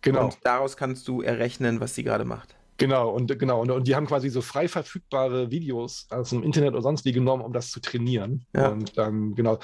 Genau. 0.00 0.24
Und 0.24 0.38
daraus 0.42 0.78
kannst 0.78 1.06
du 1.08 1.20
errechnen, 1.20 1.80
was 1.80 1.94
sie 1.94 2.02
gerade 2.02 2.24
macht. 2.24 2.56
Genau, 2.76 3.10
und 3.10 3.38
genau, 3.38 3.60
und, 3.60 3.70
und, 3.70 3.86
die 3.86 3.94
haben 3.94 4.06
quasi 4.06 4.28
so 4.30 4.40
frei 4.40 4.66
verfügbare 4.68 5.50
Videos 5.50 6.08
aus 6.10 6.30
dem 6.30 6.42
Internet 6.42 6.72
oder 6.72 6.82
sonst 6.82 7.04
wie 7.04 7.12
genommen, 7.12 7.42
um 7.42 7.52
das 7.52 7.70
zu 7.70 7.80
trainieren. 7.80 8.46
Ja. 8.54 8.68
Und 8.68 8.98
dann, 8.98 9.34
genau, 9.34 9.58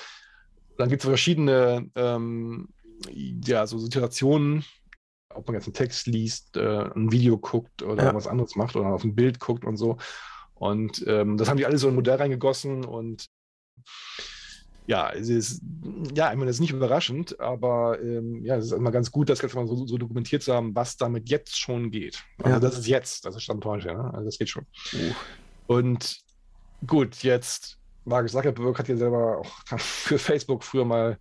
dann 0.78 0.88
gibt 0.88 1.02
es 1.02 1.08
verschiedene 1.08 1.90
ähm, 1.96 2.68
ja, 3.08 3.66
so 3.66 3.78
Situationen, 3.78 4.64
ob 5.34 5.46
man 5.46 5.54
jetzt 5.54 5.66
einen 5.66 5.74
Text 5.74 6.06
liest, 6.06 6.56
äh, 6.56 6.84
ein 6.94 7.12
Video 7.12 7.38
guckt 7.38 7.82
oder 7.82 8.04
ja. 8.04 8.14
was 8.14 8.26
anderes 8.26 8.56
macht 8.56 8.76
oder 8.76 8.88
auf 8.88 9.04
ein 9.04 9.14
Bild 9.14 9.40
guckt 9.40 9.64
und 9.64 9.76
so. 9.76 9.96
Und 10.54 11.04
ähm, 11.06 11.36
das 11.36 11.48
haben 11.48 11.56
die 11.56 11.66
alle 11.66 11.78
so 11.78 11.88
in 11.88 11.94
ein 11.94 11.96
Modell 11.96 12.16
reingegossen 12.16 12.84
und 12.84 13.28
ja, 14.86 15.10
es 15.12 15.28
ist, 15.28 15.62
ja, 16.14 16.32
ich 16.32 16.36
meine, 16.36 16.46
das 16.46 16.56
ist 16.56 16.60
nicht 16.60 16.72
überraschend, 16.72 17.38
aber 17.38 18.00
ähm, 18.02 18.44
ja, 18.44 18.56
es 18.56 18.66
ist 18.66 18.72
immer 18.72 18.90
ganz 18.90 19.12
gut, 19.12 19.28
das 19.28 19.40
jetzt 19.40 19.54
mal 19.54 19.66
so, 19.66 19.86
so, 19.86 19.98
dokumentiert 19.98 20.42
zu 20.42 20.52
haben, 20.52 20.74
was 20.74 20.96
damit 20.96 21.28
jetzt 21.28 21.58
schon 21.60 21.92
geht. 21.92 22.24
Also 22.38 22.50
ja. 22.50 22.60
das 22.60 22.76
ist 22.76 22.88
jetzt, 22.88 23.24
das 23.24 23.36
ist 23.36 23.44
Stand 23.44 23.64
heute, 23.64 23.94
ne? 23.94 24.12
also 24.12 24.24
das 24.24 24.36
geht 24.36 24.48
schon. 24.48 24.66
Uh. 24.92 25.14
Und 25.68 26.18
gut, 26.86 27.22
jetzt, 27.22 27.78
Mark 28.04 28.28
Zuckerberg 28.28 28.78
hat 28.80 28.88
ja 28.88 28.96
selber 28.96 29.38
auch 29.38 29.78
für 29.78 30.18
Facebook 30.18 30.64
früher 30.64 30.84
mal 30.84 31.18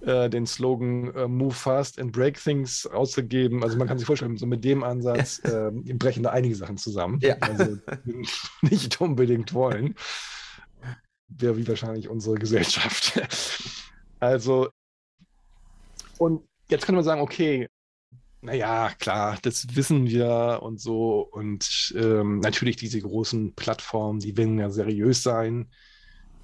äh, 0.00 0.30
den 0.30 0.46
Slogan 0.46 1.14
äh, 1.14 1.28
Move 1.28 1.54
Fast 1.54 1.98
and 1.98 2.12
Break 2.12 2.42
Things 2.42 2.86
ausgegeben. 2.86 3.62
Also 3.62 3.76
man 3.76 3.88
kann 3.88 3.98
sich 3.98 4.06
vorstellen, 4.06 4.36
so 4.36 4.46
mit 4.46 4.64
dem 4.64 4.84
Ansatz 4.84 5.40
äh, 5.40 5.70
brechen 5.94 6.22
da 6.22 6.30
einige 6.30 6.54
Sachen 6.54 6.76
zusammen. 6.76 7.18
Ja. 7.20 7.36
Also 7.40 7.78
nicht 8.62 9.00
unbedingt 9.00 9.52
wollen. 9.54 9.94
Wäre 11.28 11.56
wie 11.56 11.66
wahrscheinlich 11.68 12.08
unsere 12.08 12.36
Gesellschaft. 12.36 13.20
also, 14.20 14.70
und 16.18 16.42
jetzt 16.70 16.86
könnte 16.86 16.96
man 16.96 17.04
sagen, 17.04 17.20
okay, 17.20 17.68
naja, 18.40 18.92
klar, 18.98 19.36
das 19.42 19.74
wissen 19.74 20.06
wir 20.06 20.60
und 20.62 20.80
so. 20.80 21.28
Und 21.32 21.92
ähm, 21.96 22.40
natürlich 22.40 22.76
diese 22.76 23.00
großen 23.00 23.54
Plattformen, 23.54 24.20
die 24.20 24.36
werden 24.36 24.58
ja 24.58 24.70
seriös 24.70 25.22
sein. 25.22 25.70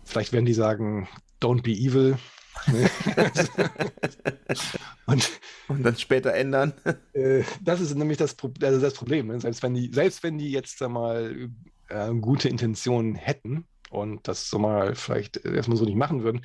Vielleicht 0.05 0.33
werden 0.33 0.45
die 0.45 0.55
sagen, 0.55 1.09
don't 1.41 1.63
be 1.63 1.71
evil. 1.71 2.19
und, 5.07 5.31
und 5.69 5.83
dann 5.83 5.97
später 5.97 6.35
ändern. 6.35 6.73
Äh, 7.13 7.43
das 7.61 7.81
ist 7.81 7.95
nämlich 7.95 8.19
das, 8.19 8.37
also 8.63 8.81
das 8.81 8.95
Problem. 8.95 9.29
Ne? 9.29 9.41
Selbst, 9.41 9.63
wenn 9.63 9.75
die, 9.75 9.91
selbst 9.93 10.23
wenn 10.23 10.39
die 10.39 10.51
jetzt 10.51 10.81
mal 10.81 11.51
äh, 11.89 12.15
gute 12.15 12.49
Intentionen 12.49 13.15
hätten 13.15 13.67
und 13.91 14.27
das 14.27 14.49
so 14.49 14.59
mal 14.59 14.95
vielleicht 14.95 15.45
erstmal 15.45 15.77
so 15.77 15.85
nicht 15.85 15.97
machen 15.97 16.23
würden, 16.23 16.43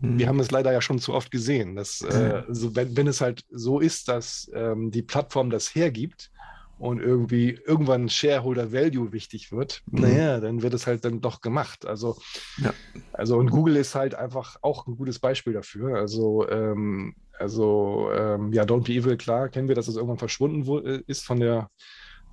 mhm. 0.00 0.18
wir 0.18 0.28
haben 0.28 0.40
es 0.40 0.50
leider 0.50 0.72
ja 0.72 0.80
schon 0.80 0.98
zu 0.98 1.14
oft 1.14 1.30
gesehen, 1.30 1.76
dass 1.76 2.00
äh, 2.02 2.42
so, 2.48 2.74
wenn, 2.74 2.96
wenn, 2.96 3.06
es 3.06 3.20
halt 3.20 3.44
so 3.50 3.80
ist, 3.80 4.08
dass 4.08 4.50
ähm, 4.54 4.90
die 4.90 5.02
Plattform 5.02 5.50
das 5.50 5.74
hergibt, 5.74 6.30
und 6.78 7.00
irgendwie 7.00 7.58
irgendwann 7.66 8.08
Shareholder 8.08 8.72
Value 8.72 9.12
wichtig 9.12 9.50
wird, 9.52 9.82
mhm. 9.86 10.00
naja, 10.02 10.40
dann 10.40 10.62
wird 10.62 10.74
es 10.74 10.86
halt 10.86 11.04
dann 11.04 11.20
doch 11.20 11.40
gemacht. 11.40 11.86
Also, 11.86 12.16
ja. 12.58 12.72
also 13.12 13.36
und 13.36 13.50
Google 13.50 13.76
ist 13.76 13.94
halt 13.94 14.14
einfach 14.14 14.56
auch 14.62 14.86
ein 14.86 14.96
gutes 14.96 15.18
Beispiel 15.18 15.52
dafür. 15.52 15.96
Also, 15.96 16.48
ähm, 16.48 17.14
also 17.38 18.10
ähm, 18.12 18.52
ja, 18.52 18.64
Don't 18.64 18.84
Be 18.84 18.92
Evil, 18.92 19.16
klar, 19.16 19.48
kennen 19.48 19.68
wir, 19.68 19.74
dass 19.74 19.88
es 19.88 19.96
irgendwann 19.96 20.18
verschwunden 20.18 20.86
äh, 20.86 21.02
ist 21.06 21.24
von 21.24 21.40
der 21.40 21.70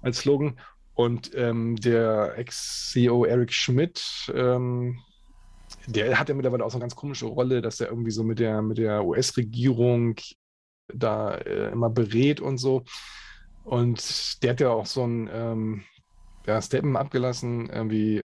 als 0.01 0.19
Slogan. 0.19 0.59
Und 0.93 1.31
ähm, 1.35 1.75
der 1.75 2.37
Ex-CEO 2.37 3.25
Eric 3.25 3.51
Schmidt, 3.51 4.31
ähm, 4.33 4.99
der 5.87 6.17
hat 6.17 6.29
ja 6.29 6.35
mittlerweile 6.35 6.63
auch 6.63 6.71
so 6.71 6.77
eine 6.77 6.83
ganz 6.83 6.95
komische 6.95 7.25
Rolle, 7.25 7.61
dass 7.61 7.81
er 7.81 7.89
irgendwie 7.89 8.11
so 8.11 8.23
mit 8.23 8.39
der, 8.39 8.61
mit 8.61 8.77
der 8.77 9.05
US-Regierung 9.05 10.15
da 10.93 11.35
äh, 11.35 11.71
immer 11.71 11.89
berät 11.89 12.39
und 12.39 12.59
so. 12.59 12.83
Und 13.65 14.43
der 14.43 14.51
hat 14.51 14.59
ja 14.59 14.69
auch 14.69 14.85
so 14.85 15.05
ein 15.05 15.29
ähm, 15.33 15.83
ja, 16.45 16.61
Statement 16.61 16.97
abgelassen, 16.97 17.67
irgendwie, 17.69 18.21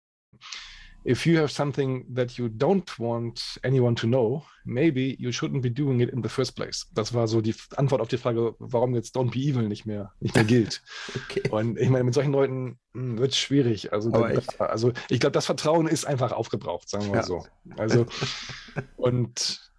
if 1.05 1.25
you 1.25 1.37
have 1.37 1.49
something 1.49 2.05
that 2.13 2.31
you 2.37 2.47
don't 2.49 2.99
want 2.99 3.57
anyone 3.63 3.95
to 3.95 4.05
know, 4.05 4.43
maybe 4.65 5.15
you 5.17 5.31
shouldn't 5.31 5.61
be 5.61 5.71
doing 5.71 6.01
it 6.01 6.09
in 6.09 6.21
the 6.21 6.27
first 6.27 6.57
place. 6.57 6.87
Das 6.93 7.13
war 7.13 7.27
so 7.27 7.39
die 7.39 7.55
Antwort 7.77 8.01
auf 8.01 8.09
die 8.09 8.17
Frage, 8.17 8.53
warum 8.59 8.93
jetzt 8.95 9.15
Don't 9.15 9.31
Be 9.31 9.39
Evil 9.39 9.69
nicht 9.69 9.85
mehr, 9.85 10.11
nicht 10.19 10.35
mehr 10.35 10.43
gilt. 10.43 10.81
okay. 11.15 11.43
Und 11.49 11.79
ich 11.79 11.89
meine, 11.89 12.03
mit 12.03 12.13
solchen 12.13 12.33
Leuten 12.33 12.77
hm, 12.93 13.17
wird 13.17 13.31
es 13.31 13.37
schwierig. 13.37 13.93
Also, 13.93 14.11
da, 14.11 14.29
also 14.57 14.91
ich 15.09 15.21
glaube, 15.21 15.33
das 15.33 15.45
Vertrauen 15.45 15.87
ist 15.87 16.05
einfach 16.05 16.33
aufgebraucht, 16.33 16.89
sagen 16.89 17.07
wir 17.07 17.15
ja. 17.15 17.23
so. 17.23 17.45
Also, 17.77 18.05
und 18.97 19.71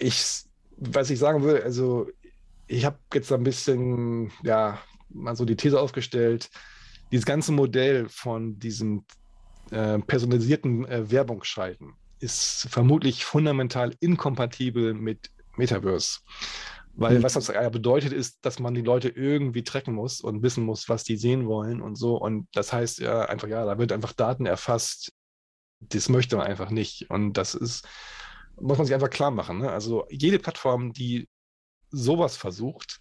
ich, 0.00 0.42
was 0.76 1.10
ich 1.10 1.20
sagen 1.20 1.44
will, 1.44 1.62
also 1.62 2.08
ich 2.66 2.84
habe 2.84 2.98
jetzt 3.12 3.32
ein 3.32 3.44
bisschen, 3.44 4.32
ja, 4.42 4.78
mal 5.08 5.36
so 5.36 5.44
die 5.44 5.56
These 5.56 5.80
aufgestellt, 5.80 6.50
dieses 7.12 7.26
ganze 7.26 7.52
Modell 7.52 8.08
von 8.08 8.58
diesem 8.58 9.04
äh, 9.70 9.98
personalisierten 9.98 10.84
äh, 10.86 11.10
Werbungsschalten 11.10 11.94
ist 12.20 12.66
vermutlich 12.70 13.24
fundamental 13.24 13.94
inkompatibel 14.00 14.94
mit 14.94 15.30
Metaverse. 15.56 16.20
Weil 16.96 17.18
mhm. 17.18 17.22
was 17.22 17.34
das 17.34 17.48
ja 17.48 17.68
bedeutet, 17.68 18.12
ist, 18.12 18.38
dass 18.42 18.60
man 18.60 18.74
die 18.74 18.80
Leute 18.80 19.08
irgendwie 19.08 19.64
tracken 19.64 19.94
muss 19.94 20.20
und 20.20 20.42
wissen 20.42 20.64
muss, 20.64 20.88
was 20.88 21.04
die 21.04 21.16
sehen 21.16 21.46
wollen 21.46 21.82
und 21.82 21.96
so. 21.96 22.16
Und 22.16 22.48
das 22.52 22.72
heißt 22.72 23.00
ja 23.00 23.22
einfach, 23.26 23.48
ja, 23.48 23.64
da 23.64 23.78
wird 23.78 23.92
einfach 23.92 24.12
Daten 24.12 24.46
erfasst. 24.46 25.12
Das 25.80 26.08
möchte 26.08 26.36
man 26.36 26.46
einfach 26.46 26.70
nicht. 26.70 27.10
Und 27.10 27.34
das 27.34 27.54
ist, 27.54 27.86
muss 28.60 28.78
man 28.78 28.86
sich 28.86 28.94
einfach 28.94 29.10
klar 29.10 29.32
machen. 29.32 29.58
Ne? 29.58 29.70
Also 29.70 30.06
jede 30.08 30.38
Plattform, 30.38 30.92
die 30.92 31.28
sowas 31.94 32.36
versucht, 32.36 33.00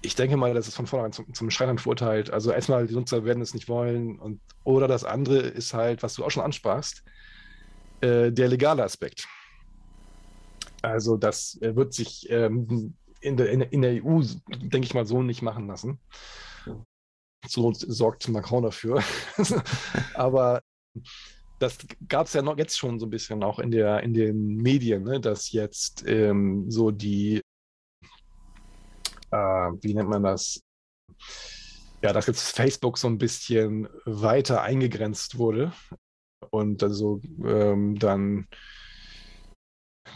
ich 0.00 0.14
denke 0.14 0.36
mal, 0.36 0.54
das 0.54 0.68
ist 0.68 0.76
von 0.76 0.86
vornherein 0.86 1.12
zum, 1.12 1.32
zum 1.34 1.50
Scheitern 1.50 1.78
verurteilt. 1.78 2.30
Also 2.30 2.52
erstmal, 2.52 2.86
die 2.86 2.94
Nutzer 2.94 3.24
werden 3.24 3.42
es 3.42 3.54
nicht 3.54 3.68
wollen. 3.68 4.18
Und, 4.18 4.40
oder 4.64 4.86
das 4.86 5.04
andere 5.04 5.38
ist 5.38 5.74
halt, 5.74 6.02
was 6.02 6.14
du 6.14 6.24
auch 6.24 6.30
schon 6.30 6.44
ansprachst, 6.44 7.02
äh, 8.00 8.30
der 8.30 8.48
legale 8.48 8.84
Aspekt. 8.84 9.26
Also 10.82 11.16
das 11.16 11.60
äh, 11.60 11.74
wird 11.74 11.92
sich 11.92 12.30
ähm, 12.30 12.94
in, 13.20 13.36
der, 13.36 13.50
in, 13.50 13.82
der 13.82 14.04
EU, 14.04 14.22
denke 14.48 14.86
ich 14.86 14.94
mal, 14.94 15.06
so 15.06 15.22
nicht 15.22 15.42
machen 15.42 15.66
lassen. 15.66 15.98
So 17.46 17.72
sorgt 17.72 18.28
Macron 18.28 18.62
dafür. 18.62 19.02
Aber 20.14 20.62
das 21.58 21.78
gab 22.08 22.26
es 22.26 22.34
ja 22.34 22.42
noch 22.42 22.56
jetzt 22.56 22.78
schon 22.78 23.00
so 23.00 23.06
ein 23.06 23.10
bisschen 23.10 23.42
auch 23.42 23.58
in, 23.58 23.72
der, 23.72 24.02
in 24.04 24.14
den 24.14 24.56
Medien, 24.56 25.02
ne, 25.02 25.20
dass 25.20 25.50
jetzt 25.50 26.04
ähm, 26.06 26.70
so 26.70 26.92
die 26.92 27.40
äh, 29.30 29.36
wie 29.36 29.94
nennt 29.94 30.08
man 30.08 30.22
das? 30.22 30.62
Ja, 32.02 32.12
dass 32.12 32.26
jetzt 32.26 32.56
Facebook 32.56 32.98
so 32.98 33.08
ein 33.08 33.18
bisschen 33.18 33.88
weiter 34.04 34.62
eingegrenzt 34.62 35.38
wurde 35.38 35.72
und 36.50 36.82
also 36.82 37.20
ähm, 37.44 37.98
dann 37.98 38.46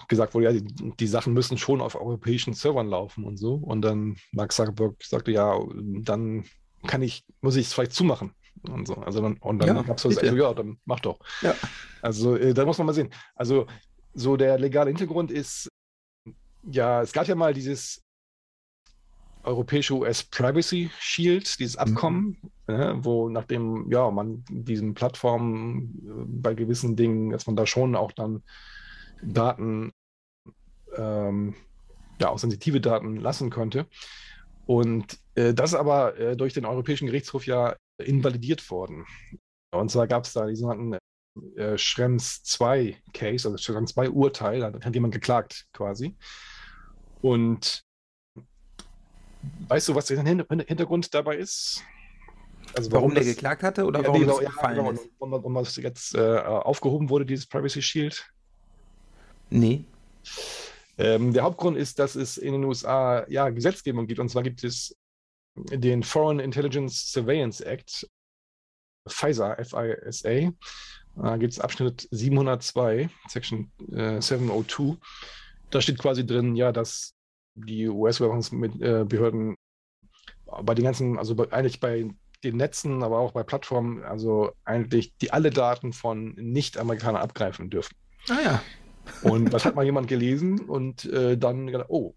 gesagt 0.08 0.34
wurde, 0.34 0.46
ja, 0.46 0.52
die, 0.52 0.94
die, 0.96 1.06
Sachen 1.06 1.32
müssen 1.32 1.58
schon 1.58 1.80
auf 1.80 1.94
europäischen 1.94 2.54
Servern 2.54 2.88
laufen 2.88 3.24
und 3.24 3.36
so. 3.36 3.54
Und 3.54 3.82
dann 3.82 4.16
Mark 4.32 4.52
Zuckerberg 4.52 5.02
sagte, 5.02 5.30
ja, 5.32 5.58
dann 5.74 6.44
kann 6.86 7.02
ich, 7.02 7.24
muss 7.40 7.56
ich 7.56 7.66
es 7.66 7.72
vielleicht 7.72 7.92
zumachen. 7.92 8.34
Und 8.62 8.86
so. 8.86 8.94
Also 8.94 9.20
dann, 9.20 9.38
und 9.38 9.58
dann 9.58 9.76
ja, 9.76 9.82
gab 9.82 9.96
es 9.96 10.02
so, 10.02 10.08
also, 10.08 10.36
ja, 10.36 10.54
dann 10.54 10.78
mach 10.84 11.00
doch. 11.00 11.18
Ja. 11.40 11.54
Also 12.00 12.36
äh, 12.36 12.54
da 12.54 12.64
muss 12.64 12.78
man 12.78 12.86
mal 12.86 12.92
sehen. 12.92 13.10
Also 13.34 13.66
so 14.14 14.36
der 14.36 14.58
legale 14.58 14.90
Hintergrund 14.90 15.30
ist, 15.30 15.68
ja, 16.64 17.02
es 17.02 17.12
gab 17.12 17.26
ja 17.26 17.34
mal 17.34 17.54
dieses 17.54 18.01
europäische 19.44 19.94
US 19.94 20.22
Privacy 20.22 20.90
Shield, 20.98 21.58
dieses 21.58 21.76
mhm. 21.76 21.80
Abkommen, 21.80 22.36
mhm. 22.66 22.74
äh, 22.74 23.04
wo 23.04 23.28
nachdem 23.28 23.90
ja 23.90 24.10
man 24.10 24.44
diesen 24.48 24.94
Plattformen 24.94 26.02
äh, 26.06 26.24
bei 26.26 26.54
gewissen 26.54 26.96
Dingen, 26.96 27.30
dass 27.30 27.46
man 27.46 27.56
da 27.56 27.66
schon 27.66 27.96
auch 27.96 28.12
dann 28.12 28.42
Daten, 29.22 29.92
ähm, 30.96 31.54
ja 32.20 32.28
auch 32.28 32.38
sensitive 32.38 32.80
Daten 32.80 33.16
lassen 33.16 33.50
könnte. 33.50 33.86
Und 34.66 35.18
äh, 35.34 35.54
das 35.54 35.72
ist 35.72 35.78
aber 35.78 36.18
äh, 36.18 36.36
durch 36.36 36.54
den 36.54 36.64
Europäischen 36.64 37.06
Gerichtshof 37.06 37.46
ja 37.46 37.76
invalidiert 37.98 38.68
worden. 38.70 39.06
Und 39.72 39.90
zwar 39.90 40.06
gab 40.06 40.24
es 40.24 40.32
da 40.32 40.46
die 40.46 40.56
sogenannten 40.56 40.98
äh, 41.56 41.78
Schrems 41.78 42.42
2 42.44 42.96
Case, 43.12 43.48
also 43.48 43.56
Schrems 43.56 43.94
2 43.94 44.10
Urteil, 44.10 44.60
da 44.60 44.72
hat 44.72 44.94
jemand 44.94 45.14
geklagt 45.14 45.66
quasi. 45.72 46.16
Und 47.20 47.84
Weißt 49.68 49.88
du, 49.88 49.94
was 49.94 50.06
der 50.06 50.22
Hintergrund 50.22 51.12
dabei 51.14 51.36
ist? 51.36 51.82
Also 52.74 52.90
warum, 52.92 53.10
warum 53.10 53.14
der 53.14 53.24
das, 53.24 53.34
geklagt 53.34 53.62
hatte 53.62 53.84
oder 53.84 54.00
ja, 54.00 54.06
warum 54.06 54.20
nee, 54.20 54.26
das 54.26 54.38
gefallen 54.38 54.76
ja, 54.76 54.90
ist? 54.90 55.08
Warum, 55.18 55.32
warum 55.32 55.54
das 55.54 55.76
jetzt 55.76 56.14
äh, 56.14 56.38
aufgehoben 56.38 57.10
wurde, 57.10 57.26
dieses 57.26 57.46
Privacy 57.46 57.82
Shield? 57.82 58.26
Nee. 59.50 59.84
Ähm, 60.98 61.32
der 61.32 61.42
Hauptgrund 61.42 61.76
ist, 61.76 61.98
dass 61.98 62.14
es 62.14 62.38
in 62.38 62.52
den 62.52 62.64
USA 62.64 63.26
ja 63.28 63.48
Gesetzgebung 63.50 64.06
gibt. 64.06 64.20
Und 64.20 64.30
zwar 64.30 64.42
gibt 64.42 64.64
es 64.64 64.96
den 65.54 66.02
Foreign 66.02 66.38
Intelligence 66.38 67.12
Surveillance 67.12 67.64
Act, 67.64 68.08
FISA, 69.06 69.54
F-I-S-A. 69.54 70.52
Da 71.16 71.36
gibt 71.36 71.52
es 71.52 71.60
Abschnitt 71.60 72.08
702, 72.10 73.10
Section 73.28 73.70
äh, 73.92 74.20
702. 74.20 74.96
Da 75.70 75.80
steht 75.80 75.98
quasi 75.98 76.24
drin, 76.24 76.56
ja, 76.56 76.72
dass 76.72 77.14
die 77.54 77.88
US-Überwachungsbehörden 77.88 79.52
äh, 79.52 80.62
bei 80.62 80.74
den 80.74 80.84
ganzen, 80.84 81.18
also 81.18 81.34
bei, 81.34 81.50
eigentlich 81.52 81.80
bei 81.80 82.08
den 82.44 82.56
Netzen, 82.56 83.02
aber 83.02 83.18
auch 83.18 83.32
bei 83.32 83.42
Plattformen, 83.42 84.02
also 84.02 84.52
eigentlich 84.64 85.16
die 85.18 85.32
alle 85.32 85.50
Daten 85.50 85.92
von 85.92 86.34
Nicht-Amerikanern 86.34 87.22
abgreifen 87.22 87.70
dürfen. 87.70 87.94
Ah 88.28 88.38
ja. 88.44 88.62
Und 89.22 89.52
das 89.52 89.64
hat 89.64 89.74
mal 89.76 89.84
jemand 89.84 90.08
gelesen 90.08 90.60
und 90.60 91.04
äh, 91.06 91.36
dann 91.38 91.66
gedacht, 91.66 91.88
oh, 91.88 92.14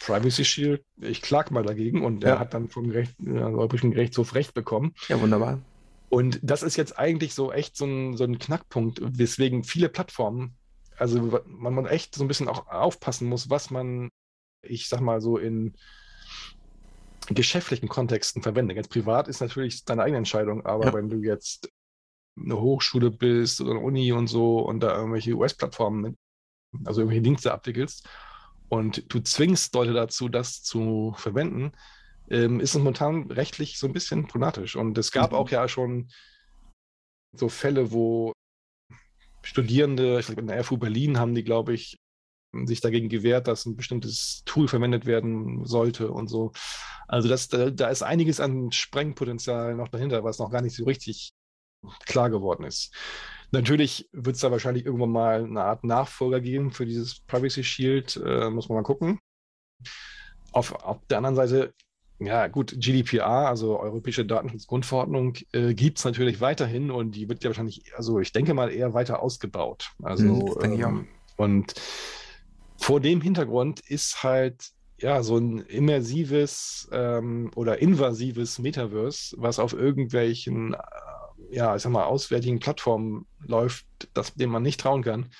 Privacy 0.00 0.44
Shield, 0.44 0.84
ich 1.00 1.22
klag 1.22 1.50
mal 1.50 1.62
dagegen 1.62 2.04
und 2.04 2.24
er 2.24 2.38
hat 2.38 2.54
dann 2.54 2.68
vom 2.68 2.88
Gericht, 2.88 3.14
äh, 3.24 3.38
Europäischen 3.38 3.90
Gerichtshof 3.90 4.34
Recht 4.34 4.54
bekommen. 4.54 4.94
Ja, 5.08 5.20
wunderbar. 5.20 5.60
Und 6.08 6.40
das 6.42 6.62
ist 6.62 6.76
jetzt 6.76 6.98
eigentlich 6.98 7.34
so 7.34 7.52
echt 7.52 7.76
so 7.76 7.84
ein, 7.84 8.16
so 8.16 8.24
ein 8.24 8.38
Knackpunkt, 8.38 9.00
weswegen 9.02 9.64
viele 9.64 9.88
Plattformen, 9.88 10.56
also 10.98 11.42
man, 11.46 11.74
man 11.74 11.86
echt 11.86 12.14
so 12.14 12.24
ein 12.24 12.28
bisschen 12.28 12.48
auch 12.48 12.68
aufpassen 12.68 13.28
muss, 13.28 13.50
was 13.50 13.70
man, 13.70 14.10
ich 14.66 14.88
sag 14.88 15.00
mal 15.00 15.20
so 15.20 15.38
in 15.38 15.74
geschäftlichen 17.28 17.88
Kontexten 17.88 18.42
verwendet. 18.42 18.76
Jetzt 18.76 18.90
privat 18.90 19.28
ist 19.28 19.40
natürlich 19.40 19.84
deine 19.84 20.02
eigene 20.02 20.18
Entscheidung, 20.18 20.64
aber 20.64 20.86
ja. 20.86 20.94
wenn 20.94 21.08
du 21.08 21.18
jetzt 21.18 21.70
eine 22.38 22.60
Hochschule 22.60 23.10
bist 23.10 23.60
oder 23.60 23.72
eine 23.72 23.80
Uni 23.80 24.12
und 24.12 24.28
so 24.28 24.60
und 24.60 24.80
da 24.80 24.96
irgendwelche 24.96 25.34
US-Plattformen, 25.34 26.16
also 26.84 27.00
irgendwelche 27.00 27.22
Dienste 27.22 27.52
abwickelst 27.52 28.08
und 28.68 29.12
du 29.12 29.20
zwingst 29.20 29.74
Leute 29.74 29.92
dazu, 29.92 30.28
das 30.28 30.62
zu 30.62 31.14
verwenden, 31.16 31.72
ähm, 32.30 32.60
ist 32.60 32.70
es 32.70 32.78
momentan 32.78 33.30
rechtlich 33.30 33.78
so 33.78 33.86
ein 33.86 33.92
bisschen 33.92 34.26
problematisch. 34.26 34.76
Und 34.76 34.98
es 34.98 35.12
gab 35.12 35.30
mhm. 35.30 35.36
auch 35.36 35.50
ja 35.50 35.68
schon 35.68 36.08
so 37.32 37.48
Fälle, 37.48 37.92
wo 37.92 38.32
Studierende, 39.42 40.18
ich 40.18 40.26
glaube 40.26 40.40
in 40.40 40.48
der 40.48 40.60
RFU 40.60 40.76
Berlin 40.76 41.18
haben 41.18 41.34
die, 41.34 41.44
glaube 41.44 41.72
ich, 41.72 41.96
sich 42.64 42.80
dagegen 42.80 43.08
gewehrt, 43.08 43.48
dass 43.48 43.66
ein 43.66 43.76
bestimmtes 43.76 44.42
Tool 44.46 44.68
verwendet 44.68 45.06
werden 45.06 45.64
sollte 45.64 46.10
und 46.10 46.28
so. 46.28 46.52
Also 47.08 47.28
das, 47.28 47.48
da, 47.48 47.70
da 47.70 47.88
ist 47.88 48.02
einiges 48.02 48.40
an 48.40 48.72
Sprengpotenzial 48.72 49.74
noch 49.74 49.88
dahinter, 49.88 50.24
was 50.24 50.38
noch 50.38 50.50
gar 50.50 50.62
nicht 50.62 50.76
so 50.76 50.84
richtig 50.84 51.32
klar 52.06 52.30
geworden 52.30 52.64
ist. 52.64 52.94
Natürlich 53.52 54.08
wird 54.12 54.36
es 54.36 54.42
da 54.42 54.50
wahrscheinlich 54.50 54.86
irgendwann 54.86 55.12
mal 55.12 55.44
eine 55.44 55.62
Art 55.62 55.84
Nachfolger 55.84 56.40
geben 56.40 56.72
für 56.72 56.86
dieses 56.86 57.20
Privacy 57.20 57.62
Shield, 57.62 58.20
äh, 58.24 58.50
muss 58.50 58.68
man 58.68 58.76
mal 58.76 58.82
gucken. 58.82 59.20
Auf, 60.52 60.72
auf 60.72 60.98
der 61.08 61.18
anderen 61.18 61.36
Seite 61.36 61.72
ja, 62.18 62.46
gut, 62.46 62.74
GDPR, 62.78 63.48
also 63.48 63.78
Europäische 63.78 64.24
Datenschutzgrundverordnung, 64.24 65.34
äh, 65.52 65.74
gibt 65.74 65.98
es 65.98 66.04
natürlich 66.04 66.40
weiterhin 66.40 66.90
und 66.90 67.12
die 67.12 67.28
wird 67.28 67.44
ja 67.44 67.50
wahrscheinlich, 67.50 67.82
also 67.94 68.20
ich 68.20 68.32
denke 68.32 68.54
mal, 68.54 68.72
eher 68.72 68.94
weiter 68.94 69.22
ausgebaut. 69.22 69.90
Also, 70.02 70.24
mhm, 70.24 70.80
ähm, 70.80 71.08
und 71.36 71.74
vor 72.78 73.00
dem 73.00 73.20
Hintergrund 73.20 73.80
ist 73.80 74.22
halt 74.22 74.70
ja 74.98 75.22
so 75.22 75.36
ein 75.36 75.58
immersives 75.60 76.88
ähm, 76.92 77.50
oder 77.54 77.78
invasives 77.80 78.58
Metaverse, 78.58 79.36
was 79.38 79.58
auf 79.58 79.72
irgendwelchen, 79.72 80.74
äh, 80.74 80.78
ja, 81.50 81.76
ich 81.76 81.82
sag 81.82 81.92
mal, 81.92 82.04
auswärtigen 82.04 82.60
Plattformen 82.60 83.26
läuft, 83.46 83.86
das, 84.14 84.34
dem 84.34 84.50
man 84.50 84.62
nicht 84.62 84.80
trauen 84.80 85.02
kann 85.02 85.30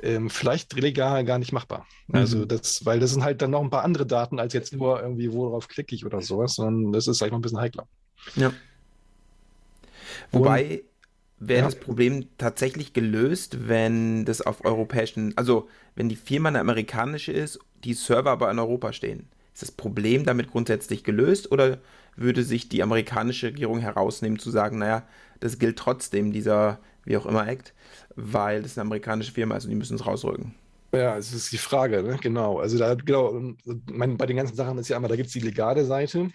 ähm, 0.00 0.30
vielleicht 0.30 0.72
legal 0.74 1.24
gar 1.24 1.38
nicht 1.38 1.52
machbar. 1.52 1.86
Also 2.12 2.38
mhm. 2.38 2.48
das, 2.48 2.84
weil 2.84 3.00
das 3.00 3.12
sind 3.12 3.24
halt 3.24 3.42
dann 3.42 3.50
noch 3.50 3.62
ein 3.62 3.70
paar 3.70 3.84
andere 3.84 4.06
Daten 4.06 4.38
als 4.38 4.52
jetzt 4.52 4.72
nur 4.72 5.00
irgendwie, 5.00 5.32
worauf 5.32 5.68
klicke 5.68 5.94
ich 5.94 6.04
oder 6.04 6.20
sowas, 6.20 6.54
sondern 6.54 6.92
das 6.92 7.06
ist 7.06 7.22
einfach 7.22 7.36
ein 7.36 7.42
bisschen 7.42 7.60
heikler. 7.60 7.86
Ja. 8.34 8.52
Wobei 10.32 10.84
wäre 11.38 11.60
ja. 11.60 11.64
das 11.66 11.76
Problem 11.76 12.26
tatsächlich 12.38 12.92
gelöst, 12.92 13.68
wenn 13.68 14.24
das 14.24 14.40
auf 14.40 14.64
europäischen, 14.64 15.36
also 15.36 15.68
wenn 15.94 16.08
die 16.08 16.16
Firma 16.16 16.48
eine 16.48 16.60
amerikanische 16.60 17.32
ist, 17.32 17.58
die 17.84 17.94
Server 17.94 18.30
aber 18.30 18.50
in 18.50 18.58
Europa 18.58 18.92
stehen. 18.92 19.28
Ist 19.52 19.62
das 19.62 19.72
Problem 19.72 20.24
damit 20.24 20.50
grundsätzlich 20.50 21.04
gelöst 21.04 21.50
oder 21.50 21.78
würde 22.16 22.42
sich 22.42 22.68
die 22.68 22.82
amerikanische 22.82 23.48
Regierung 23.48 23.78
herausnehmen 23.80 24.38
zu 24.38 24.50
sagen, 24.50 24.78
naja, 24.78 25.02
das 25.40 25.58
gilt 25.58 25.78
trotzdem, 25.78 26.32
dieser 26.32 26.78
wie 27.04 27.16
auch 27.16 27.26
immer 27.26 27.46
Act, 27.46 27.72
weil 28.16 28.62
das 28.62 28.76
eine 28.76 28.86
amerikanische 28.86 29.32
Firma 29.32 29.56
ist 29.56 29.64
und 29.64 29.70
die 29.70 29.76
müssen 29.76 29.94
es 29.94 30.06
rausrücken. 30.06 30.54
Ja, 30.92 31.16
es 31.16 31.32
ist 31.32 31.52
die 31.52 31.58
Frage, 31.58 32.02
ne? 32.02 32.18
genau. 32.20 32.58
Also 32.58 32.78
da, 32.78 32.94
genau, 32.94 33.54
mein, 33.86 34.16
bei 34.16 34.26
den 34.26 34.36
ganzen 34.36 34.56
Sachen 34.56 34.78
ist 34.78 34.88
ja 34.88 34.96
einmal, 34.96 35.08
da 35.08 35.16
gibt 35.16 35.28
es 35.28 35.32
die 35.32 35.40
legale 35.40 35.84
Seite 35.84 36.30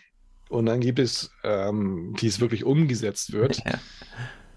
und 0.50 0.66
dann 0.66 0.80
gibt 0.80 1.00
es, 1.00 1.32
ähm, 1.44 2.16
die 2.20 2.28
es 2.28 2.40
wirklich 2.40 2.64
umgesetzt 2.64 3.34
wird. 3.34 3.58
Ja. 3.66 3.80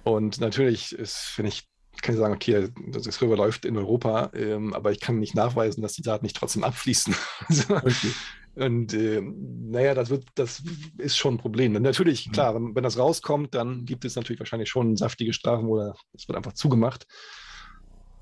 Und 0.04 0.40
natürlich 0.40 0.92
ist, 0.92 1.16
finde 1.16 1.48
ich, 1.48 1.64
kann 2.02 2.14
ich 2.14 2.20
sagen, 2.20 2.34
okay, 2.34 2.68
das 2.88 3.04
Server 3.04 3.36
läuft 3.36 3.64
in 3.64 3.76
Europa, 3.76 4.30
ähm, 4.34 4.74
aber 4.74 4.92
ich 4.92 5.00
kann 5.00 5.18
nicht 5.18 5.34
nachweisen, 5.34 5.82
dass 5.82 5.94
die 5.94 6.02
Daten 6.02 6.24
nicht 6.24 6.36
trotzdem 6.36 6.64
abfließen. 6.64 7.14
also, 7.48 7.74
okay. 7.74 8.12
Und 8.56 8.94
äh, 8.94 9.20
naja, 9.20 9.94
das 9.94 10.10
wird, 10.10 10.26
das 10.36 10.62
ist 10.98 11.16
schon 11.16 11.34
ein 11.34 11.38
Problem. 11.38 11.74
Und 11.74 11.82
natürlich, 11.82 12.28
mhm. 12.28 12.32
klar, 12.32 12.54
wenn, 12.54 12.74
wenn, 12.74 12.84
das 12.84 12.98
rauskommt, 12.98 13.54
dann 13.54 13.84
gibt 13.84 14.04
es 14.04 14.14
natürlich 14.14 14.38
wahrscheinlich 14.38 14.68
schon 14.68 14.96
saftige 14.96 15.32
Strafen 15.32 15.66
oder 15.66 15.94
es 16.12 16.28
wird 16.28 16.36
einfach 16.36 16.52
zugemacht. 16.52 17.06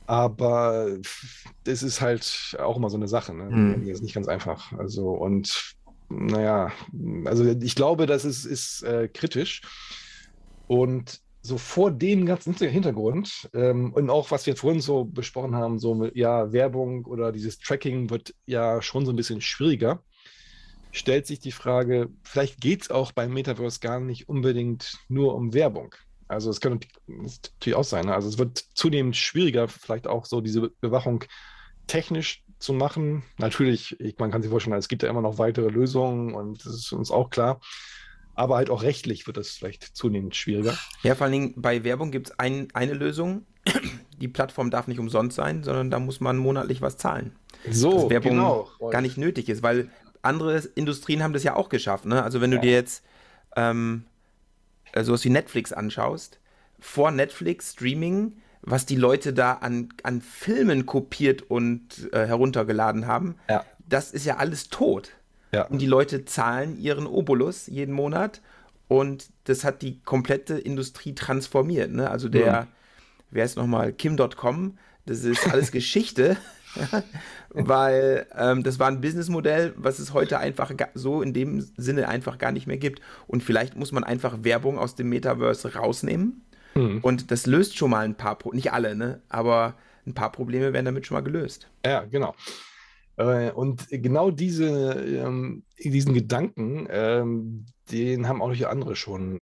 Aber 0.07 0.97
das 1.65 1.83
ist 1.83 2.01
halt 2.01 2.57
auch 2.61 2.77
immer 2.77 2.91
so 2.91 2.97
eine 2.97 3.09
Sache. 3.09 3.35
Ne? 3.35 3.45
Mhm. 3.45 3.87
Das 3.87 3.97
ist 3.97 4.03
nicht 4.03 4.15
ganz 4.15 4.29
einfach. 4.29 4.73
Also, 4.73 5.11
und 5.11 5.75
naja, 6.09 6.73
also 7.25 7.45
ich 7.45 7.75
glaube, 7.75 8.07
das 8.07 8.25
ist, 8.25 8.45
ist 8.45 8.83
äh, 8.83 9.09
kritisch. 9.09 9.63
Und 10.67 11.21
so 11.43 11.59
vor 11.59 11.91
dem 11.91 12.25
ganzen 12.25 12.55
Hintergrund 12.55 13.51
ähm, 13.53 13.93
und 13.93 14.11
auch 14.11 14.31
was 14.31 14.47
wir 14.47 14.57
vorhin 14.57 14.81
so 14.81 15.05
besprochen 15.05 15.55
haben, 15.55 15.79
so 15.79 15.95
mit, 15.95 16.17
ja, 16.17 16.53
Werbung 16.53 17.05
oder 17.05 17.33
dieses 17.33 17.59
Tracking 17.59 18.11
wird 18.11 18.35
ja 18.47 18.81
schon 18.81 19.05
so 19.05 19.13
ein 19.13 19.17
bisschen 19.17 19.41
schwieriger 19.41 20.03
stellt 20.93 21.27
sich 21.27 21.41
die 21.41 21.53
Frage, 21.53 22.11
vielleicht 22.23 22.61
geht 22.61 22.83
es 22.83 22.91
auch 22.91 23.13
beim 23.13 23.33
Metaverse 23.33 23.81
gar 23.81 23.99
nicht 23.99 24.29
unbedingt 24.29 24.99
nur 25.09 25.35
um 25.35 25.55
Werbung. 25.55 25.95
Also 26.29 26.51
es 26.51 26.61
kann 26.61 26.81
natürlich 27.07 27.75
auch 27.75 27.85
sein. 27.85 28.07
Ne? 28.07 28.15
Also 28.15 28.29
es 28.29 28.39
wird 28.39 28.59
zunehmend 28.75 29.17
schwieriger, 29.17 29.69
vielleicht 29.69 30.07
auch 30.07 30.27
so 30.27 30.41
diese 30.41 30.71
Bewachung 30.81 31.25
technisch 31.87 32.45
zu 32.59 32.73
machen. 32.73 33.25
Natürlich, 33.39 33.99
ich, 34.01 34.19
man 34.19 34.31
kann 34.31 34.43
sich 34.43 34.51
vorstellen, 34.51 34.77
es 34.77 34.89
gibt 34.89 35.03
ja 35.03 35.09
immer 35.09 35.23
noch 35.23 35.39
weitere 35.39 35.69
Lösungen 35.69 36.35
und 36.35 36.65
das 36.65 36.75
ist 36.75 36.93
uns 36.93 37.11
auch 37.11 37.31
klar. 37.31 37.61
Aber 38.35 38.57
halt 38.57 38.71
auch 38.71 38.83
rechtlich 38.83 39.27
wird 39.27 39.37
das 39.37 39.51
vielleicht 39.51 39.83
zunehmend 39.97 40.35
schwieriger. 40.37 40.77
Ja, 41.03 41.15
vor 41.15 41.25
allen 41.25 41.33
Dingen 41.33 41.55
bei 41.57 41.85
Werbung 41.85 42.11
gibt 42.11 42.29
es 42.29 42.39
ein, 42.39 42.69
eine 42.73 42.95
Lösung. 42.95 43.47
Die 44.21 44.29
Plattform 44.29 44.71
darf 44.71 44.87
nicht 44.87 45.01
umsonst 45.01 45.37
sein, 45.37 45.65
sondern 45.65 45.91
da 45.91 45.99
muss 45.99 46.21
man 46.21 46.39
monatlich 46.39 46.81
was 46.81 46.97
zahlen. 46.97 47.33
So, 47.69 48.03
dass 48.03 48.11
Werbung 48.11 48.33
genau. 48.33 48.71
gar 48.91 49.01
nicht 49.01 49.19
nötig 49.19 49.49
ist, 49.49 49.63
weil 49.63 49.91
andere 50.23 50.59
Industrien 50.75 51.23
haben 51.23 51.33
das 51.33 51.43
ja 51.43 51.57
auch 51.57 51.69
geschafft. 51.69 52.07
Ne? 52.07 52.23
Also 52.23 52.41
wenn 52.41 52.51
du 52.51 52.57
ja. 52.59 52.63
dir 52.63 52.73
jetzt 52.73 53.05
ähm, 53.57 54.05
äh, 54.93 55.03
sowas 55.03 55.25
wie 55.25 55.31
Netflix 55.31 55.73
anschaust, 55.73 56.39
vor 56.79 57.11
Netflix 57.11 57.73
Streaming, 57.73 58.37
was 58.63 58.87
die 58.87 58.97
Leute 58.97 59.33
da 59.33 59.55
an, 59.55 59.89
an 60.03 60.21
Filmen 60.21 60.87
kopiert 60.87 61.43
und 61.43 62.13
äh, 62.13 62.27
heruntergeladen 62.27 63.07
haben, 63.07 63.37
ja. 63.49 63.65
das 63.89 64.13
ist 64.13 64.25
ja 64.25 64.37
alles 64.37 64.69
tot. 64.69 65.11
Ja. 65.55 65.67
Und 65.67 65.81
die 65.81 65.87
Leute 65.87 66.25
zahlen 66.25 66.79
ihren 66.79 67.07
Obolus 67.07 67.67
jeden 67.67 67.95
Monat 67.95 68.41
und 68.89 69.31
das 69.45 69.65
hat 69.65 69.83
die 69.83 70.01
komplette 70.03 70.59
Industrie 70.59 71.15
transformiert. 71.15 71.93
Ne? 71.93 72.11
Also 72.11 72.29
der, 72.29 72.63
mhm. 72.63 72.67
wer 73.31 73.45
ist 73.45 73.57
nochmal, 73.57 73.93
Kim.com, 73.93 74.79
das 75.07 75.25
ist 75.25 75.49
alles 75.53 75.73
Geschichte. 75.73 76.37
weil 77.51 78.27
ähm, 78.35 78.63
das 78.63 78.79
war 78.79 78.89
ein 78.89 79.03
Businessmodell, 79.03 79.75
was 79.77 79.99
es 79.99 80.15
heute 80.15 80.39
einfach 80.39 80.73
so 80.95 81.21
in 81.21 81.35
dem 81.35 81.61
Sinne 81.77 82.09
einfach 82.09 82.39
gar 82.39 82.51
nicht 82.51 82.67
mehr 82.67 82.79
gibt. 82.79 83.03
Und 83.27 83.43
vielleicht 83.43 83.77
muss 83.77 83.93
man 83.93 84.05
einfach 84.05 84.39
Werbung 84.43 84.79
aus 84.79 84.95
dem 84.95 85.11
Metaverse 85.11 85.75
rausnehmen. 85.75 86.47
Mhm. 86.75 87.01
Und 87.03 87.31
das 87.31 87.47
löst 87.47 87.77
schon 87.77 87.91
mal 87.91 88.05
ein 88.05 88.15
paar, 88.15 88.39
Pro 88.39 88.53
nicht 88.53 88.73
alle, 88.73 88.95
ne? 88.95 89.21
aber 89.29 89.75
ein 90.07 90.15
paar 90.15 90.33
Probleme 90.33 90.73
werden 90.73 90.87
damit 90.87 91.07
schon 91.07 91.17
mal 91.17 91.23
gelöst. 91.23 91.69
Ja, 91.85 92.05
genau. 92.05 92.35
Äh, 93.17 93.51
und 93.51 93.89
genau 93.91 94.31
diese, 94.31 94.93
ähm, 94.93 95.65
diesen 95.79 96.15
Gedanken, 96.15 96.87
ähm, 96.91 97.67
den 97.91 98.29
haben 98.29 98.43
auch 98.43 98.55
andere 98.69 98.97
schon 98.97 99.39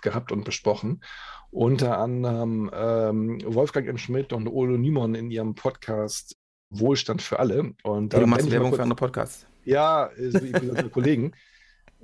gehabt 0.00 0.32
und 0.32 0.44
besprochen. 0.44 1.02
Unter 1.50 1.98
anderem 1.98 2.70
ähm, 2.72 3.40
Wolfgang 3.44 3.88
M. 3.88 3.98
Schmidt 3.98 4.32
und 4.32 4.48
Olo 4.48 4.76
Niemann 4.76 5.14
in 5.14 5.30
ihrem 5.30 5.54
Podcast 5.54 6.36
Wohlstand 6.70 7.22
für 7.22 7.38
alle. 7.38 7.74
Und 7.82 8.12
ja, 8.12 8.20
du 8.20 8.26
machst 8.26 8.50
Werbung 8.50 8.70
kurz, 8.70 8.76
für 8.76 8.82
andere 8.82 8.96
Podcasts. 8.96 9.46
Ja, 9.64 10.10
so 10.16 10.88
Kollegen. 10.90 11.32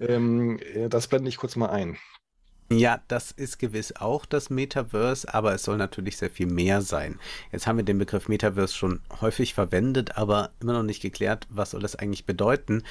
Ähm, 0.00 0.58
äh, 0.72 0.88
das 0.88 1.08
blende 1.08 1.28
ich 1.28 1.36
kurz 1.36 1.56
mal 1.56 1.68
ein. 1.68 1.98
Ja, 2.72 3.00
das 3.08 3.32
ist 3.32 3.58
gewiss 3.58 3.96
auch 3.96 4.24
das 4.24 4.48
Metaverse, 4.48 5.34
aber 5.34 5.52
es 5.54 5.64
soll 5.64 5.76
natürlich 5.76 6.16
sehr 6.16 6.30
viel 6.30 6.46
mehr 6.46 6.82
sein. 6.82 7.18
Jetzt 7.50 7.66
haben 7.66 7.78
wir 7.78 7.84
den 7.84 7.98
Begriff 7.98 8.28
Metaverse 8.28 8.76
schon 8.76 9.00
häufig 9.20 9.54
verwendet, 9.54 10.16
aber 10.16 10.50
immer 10.60 10.74
noch 10.74 10.84
nicht 10.84 11.02
geklärt, 11.02 11.48
was 11.50 11.72
soll 11.72 11.80
das 11.82 11.96
eigentlich 11.96 12.26
bedeuten. 12.26 12.84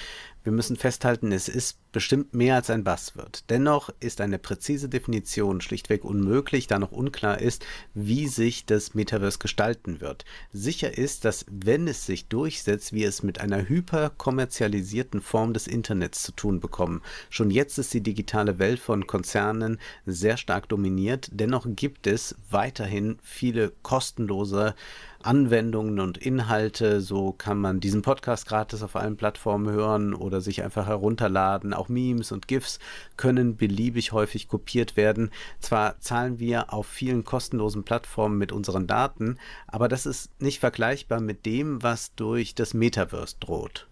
Wir 0.49 0.55
müssen 0.55 0.77
festhalten, 0.77 1.31
es 1.31 1.47
ist 1.47 1.77
bestimmt 1.91 2.33
mehr 2.33 2.55
als 2.55 2.71
ein 2.71 2.83
Buzzword. 2.83 3.43
Dennoch 3.51 3.91
ist 3.99 4.19
eine 4.19 4.39
präzise 4.39 4.89
Definition 4.89 5.61
schlichtweg 5.61 6.03
unmöglich, 6.03 6.65
da 6.65 6.79
noch 6.79 6.91
unklar 6.91 7.39
ist, 7.39 7.63
wie 7.93 8.27
sich 8.27 8.65
das 8.65 8.95
Metaverse 8.95 9.37
gestalten 9.37 10.01
wird. 10.01 10.25
Sicher 10.51 10.97
ist, 10.97 11.23
dass 11.23 11.45
wenn 11.51 11.87
es 11.87 12.07
sich 12.07 12.29
durchsetzt, 12.29 12.93
wir 12.93 13.07
es 13.07 13.21
mit 13.21 13.39
einer 13.39 13.69
hyperkommerzialisierten 13.69 15.21
Form 15.21 15.53
des 15.53 15.67
Internets 15.67 16.23
zu 16.23 16.31
tun 16.31 16.59
bekommen. 16.59 17.03
Schon 17.29 17.51
jetzt 17.51 17.77
ist 17.77 17.93
die 17.93 18.01
digitale 18.01 18.57
Welt 18.57 18.79
von 18.79 19.05
Konzernen 19.05 19.77
sehr 20.07 20.37
stark 20.37 20.67
dominiert, 20.67 21.29
dennoch 21.31 21.67
gibt 21.67 22.07
es 22.07 22.33
weiterhin 22.49 23.19
viele 23.21 23.71
kostenlose 23.83 24.73
Anwendungen 25.21 25.99
und 25.99 26.17
Inhalte. 26.17 27.01
So 27.01 27.31
kann 27.31 27.59
man 27.59 27.79
diesen 27.79 28.01
Podcast 28.01 28.47
gratis 28.47 28.83
auf 28.83 28.95
allen 28.95 29.17
Plattformen 29.17 29.71
hören 29.71 30.13
oder 30.13 30.41
sich 30.41 30.63
einfach 30.63 30.87
herunterladen. 30.87 31.73
Auch 31.73 31.89
Memes 31.89 32.31
und 32.31 32.47
GIFs 32.47 32.79
können 33.17 33.57
beliebig 33.57 34.11
häufig 34.11 34.47
kopiert 34.47 34.97
werden. 34.97 35.31
Zwar 35.59 35.99
zahlen 35.99 36.39
wir 36.39 36.73
auf 36.73 36.87
vielen 36.87 37.23
kostenlosen 37.23 37.83
Plattformen 37.83 38.37
mit 38.37 38.51
unseren 38.51 38.87
Daten, 38.87 39.37
aber 39.67 39.87
das 39.87 40.05
ist 40.05 40.29
nicht 40.41 40.59
vergleichbar 40.59 41.19
mit 41.19 41.45
dem, 41.45 41.83
was 41.83 42.15
durch 42.15 42.55
das 42.55 42.73
Metaverse 42.73 43.35
droht. 43.39 43.87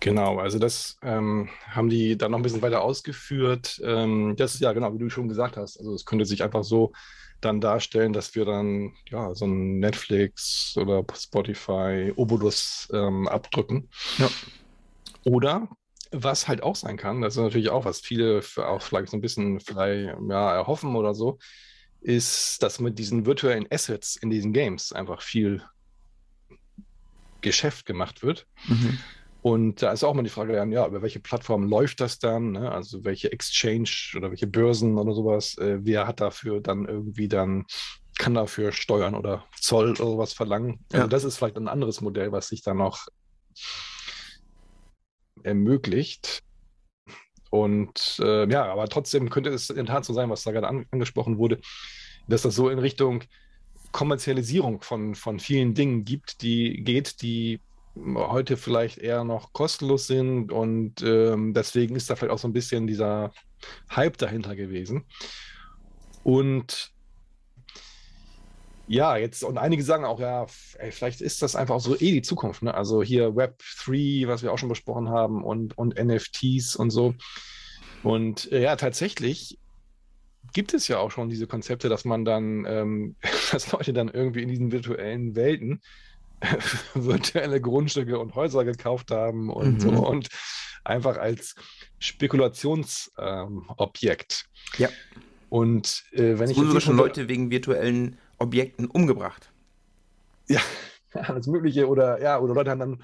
Genau, 0.00 0.38
also 0.38 0.58
das 0.58 0.98
ähm, 1.02 1.48
haben 1.68 1.88
die 1.88 2.16
dann 2.16 2.30
noch 2.30 2.38
ein 2.38 2.42
bisschen 2.42 2.62
weiter 2.62 2.82
ausgeführt. 2.82 3.80
Ähm, 3.82 4.34
das 4.36 4.54
ist 4.54 4.60
ja 4.60 4.72
genau, 4.72 4.92
wie 4.94 4.98
du 4.98 5.08
schon 5.08 5.26
gesagt 5.26 5.56
hast. 5.56 5.78
Also 5.78 5.94
es 5.94 6.04
könnte 6.04 6.26
sich 6.26 6.44
einfach 6.44 6.64
so 6.64 6.92
dann 7.40 7.60
darstellen, 7.60 8.12
dass 8.12 8.34
wir 8.34 8.44
dann 8.44 8.94
ja 9.10 9.34
so 9.34 9.46
ein 9.46 9.78
Netflix 9.78 10.76
oder 10.76 11.04
Spotify, 11.14 12.12
Obolus 12.16 12.88
ähm, 12.92 13.28
abdrücken. 13.28 13.88
Ja. 14.18 14.28
Oder 15.24 15.68
was 16.12 16.48
halt 16.48 16.62
auch 16.62 16.76
sein 16.76 16.96
kann, 16.96 17.20
das 17.20 17.34
ist 17.34 17.42
natürlich 17.42 17.70
auch, 17.70 17.84
was 17.84 18.00
viele 18.00 18.42
auch 18.56 18.82
vielleicht 18.82 19.10
so 19.10 19.16
ein 19.16 19.20
bisschen 19.20 19.60
frei 19.60 20.14
ja, 20.28 20.54
erhoffen 20.54 20.94
oder 20.96 21.14
so, 21.14 21.38
ist, 22.00 22.62
dass 22.62 22.80
mit 22.80 22.98
diesen 22.98 23.26
virtuellen 23.26 23.66
Assets 23.70 24.16
in 24.16 24.30
diesen 24.30 24.52
Games 24.52 24.92
einfach 24.92 25.22
viel 25.22 25.62
Geschäft 27.40 27.86
gemacht 27.86 28.22
wird. 28.22 28.46
Mhm. 28.66 28.98
Und 29.46 29.80
da 29.80 29.92
ist 29.92 30.02
auch 30.02 30.12
mal 30.12 30.24
die 30.24 30.28
Frage, 30.28 30.54
ja, 30.56 30.86
über 30.88 31.02
welche 31.02 31.20
Plattform 31.20 31.68
läuft 31.68 32.00
das 32.00 32.18
dann? 32.18 32.50
Ne? 32.50 32.72
Also 32.72 33.04
welche 33.04 33.30
Exchange 33.30 33.88
oder 34.16 34.30
welche 34.30 34.48
Börsen 34.48 34.98
oder 34.98 35.14
sowas, 35.14 35.56
äh, 35.58 35.78
wer 35.82 36.08
hat 36.08 36.20
dafür 36.20 36.60
dann 36.60 36.84
irgendwie 36.84 37.28
dann, 37.28 37.64
kann 38.18 38.34
dafür 38.34 38.72
Steuern 38.72 39.14
oder 39.14 39.44
Zoll 39.60 39.90
oder 39.90 39.98
sowas 39.98 40.32
verlangen? 40.32 40.84
Ja. 40.90 40.98
Also 40.98 41.10
das 41.10 41.22
ist 41.22 41.36
vielleicht 41.36 41.58
ein 41.58 41.68
anderes 41.68 42.00
Modell, 42.00 42.32
was 42.32 42.48
sich 42.48 42.62
dann 42.62 42.78
noch 42.78 43.06
ermöglicht. 45.44 46.42
Und 47.50 48.18
äh, 48.20 48.50
ja, 48.50 48.64
aber 48.64 48.88
trotzdem 48.88 49.30
könnte 49.30 49.50
es 49.50 49.70
in 49.70 49.76
der 49.76 49.86
Tat 49.86 50.04
so 50.04 50.12
sein, 50.12 50.28
was 50.28 50.42
da 50.42 50.50
gerade 50.50 50.66
an, 50.66 50.86
angesprochen 50.90 51.38
wurde, 51.38 51.60
dass 52.26 52.42
das 52.42 52.56
so 52.56 52.68
in 52.68 52.80
Richtung 52.80 53.22
Kommerzialisierung 53.92 54.82
von, 54.82 55.14
von 55.14 55.38
vielen 55.38 55.74
Dingen 55.74 56.04
gibt, 56.04 56.42
die 56.42 56.82
geht, 56.82 57.22
die 57.22 57.60
heute 58.04 58.56
vielleicht 58.56 58.98
eher 58.98 59.24
noch 59.24 59.52
kostenlos 59.52 60.06
sind 60.06 60.52
und 60.52 61.02
ähm, 61.02 61.54
deswegen 61.54 61.96
ist 61.96 62.10
da 62.10 62.16
vielleicht 62.16 62.32
auch 62.32 62.38
so 62.38 62.48
ein 62.48 62.52
bisschen 62.52 62.86
dieser 62.86 63.32
Hype 63.94 64.18
dahinter 64.18 64.54
gewesen. 64.54 65.04
Und 66.22 66.92
ja, 68.88 69.16
jetzt, 69.16 69.42
und 69.42 69.58
einige 69.58 69.82
sagen 69.82 70.04
auch, 70.04 70.20
ja, 70.20 70.46
ey, 70.78 70.92
vielleicht 70.92 71.20
ist 71.20 71.42
das 71.42 71.56
einfach 71.56 71.80
so 71.80 71.96
eh 71.96 72.12
die 72.12 72.22
Zukunft. 72.22 72.62
Ne? 72.62 72.72
Also 72.72 73.02
hier 73.02 73.34
Web 73.34 73.60
3, 73.84 74.24
was 74.26 74.42
wir 74.42 74.52
auch 74.52 74.58
schon 74.58 74.68
besprochen 74.68 75.08
haben, 75.08 75.42
und, 75.42 75.76
und 75.76 75.98
NFTs 75.98 76.76
und 76.76 76.90
so. 76.90 77.14
Und 78.02 78.50
äh, 78.52 78.62
ja, 78.62 78.76
tatsächlich 78.76 79.58
gibt 80.52 80.72
es 80.74 80.86
ja 80.88 80.98
auch 80.98 81.10
schon 81.10 81.28
diese 81.28 81.46
Konzepte, 81.46 81.88
dass 81.88 82.04
man 82.04 82.24
dann, 82.24 82.64
ähm, 82.66 83.16
dass 83.50 83.72
Leute 83.72 83.92
dann 83.92 84.08
irgendwie 84.08 84.42
in 84.42 84.48
diesen 84.48 84.70
virtuellen 84.70 85.34
Welten 85.34 85.80
virtuelle 86.94 87.60
Grundstücke 87.60 88.18
und 88.18 88.34
Häuser 88.34 88.64
gekauft 88.64 89.10
haben 89.10 89.50
und 89.50 89.74
mhm. 89.74 89.80
so 89.80 89.90
und 89.90 90.28
einfach 90.84 91.18
als 91.18 91.54
Spekulationsobjekt. 91.98 94.46
Ähm, 94.78 94.82
ja. 94.82 94.88
Und 95.48 96.04
äh, 96.12 96.38
wenn 96.38 96.44
es 96.44 96.52
ich. 96.52 96.56
Wurden 96.56 96.80
schon 96.80 96.96
Leute 96.96 97.28
wegen 97.28 97.50
virtuellen 97.50 98.16
Objekten 98.38 98.86
umgebracht. 98.86 99.50
Ja, 100.48 100.60
alles 101.12 101.46
Mögliche. 101.46 101.88
Oder 101.88 102.22
ja, 102.22 102.38
oder 102.38 102.54
Leute 102.54 102.70
haben 102.70 102.80
dann, 102.80 103.02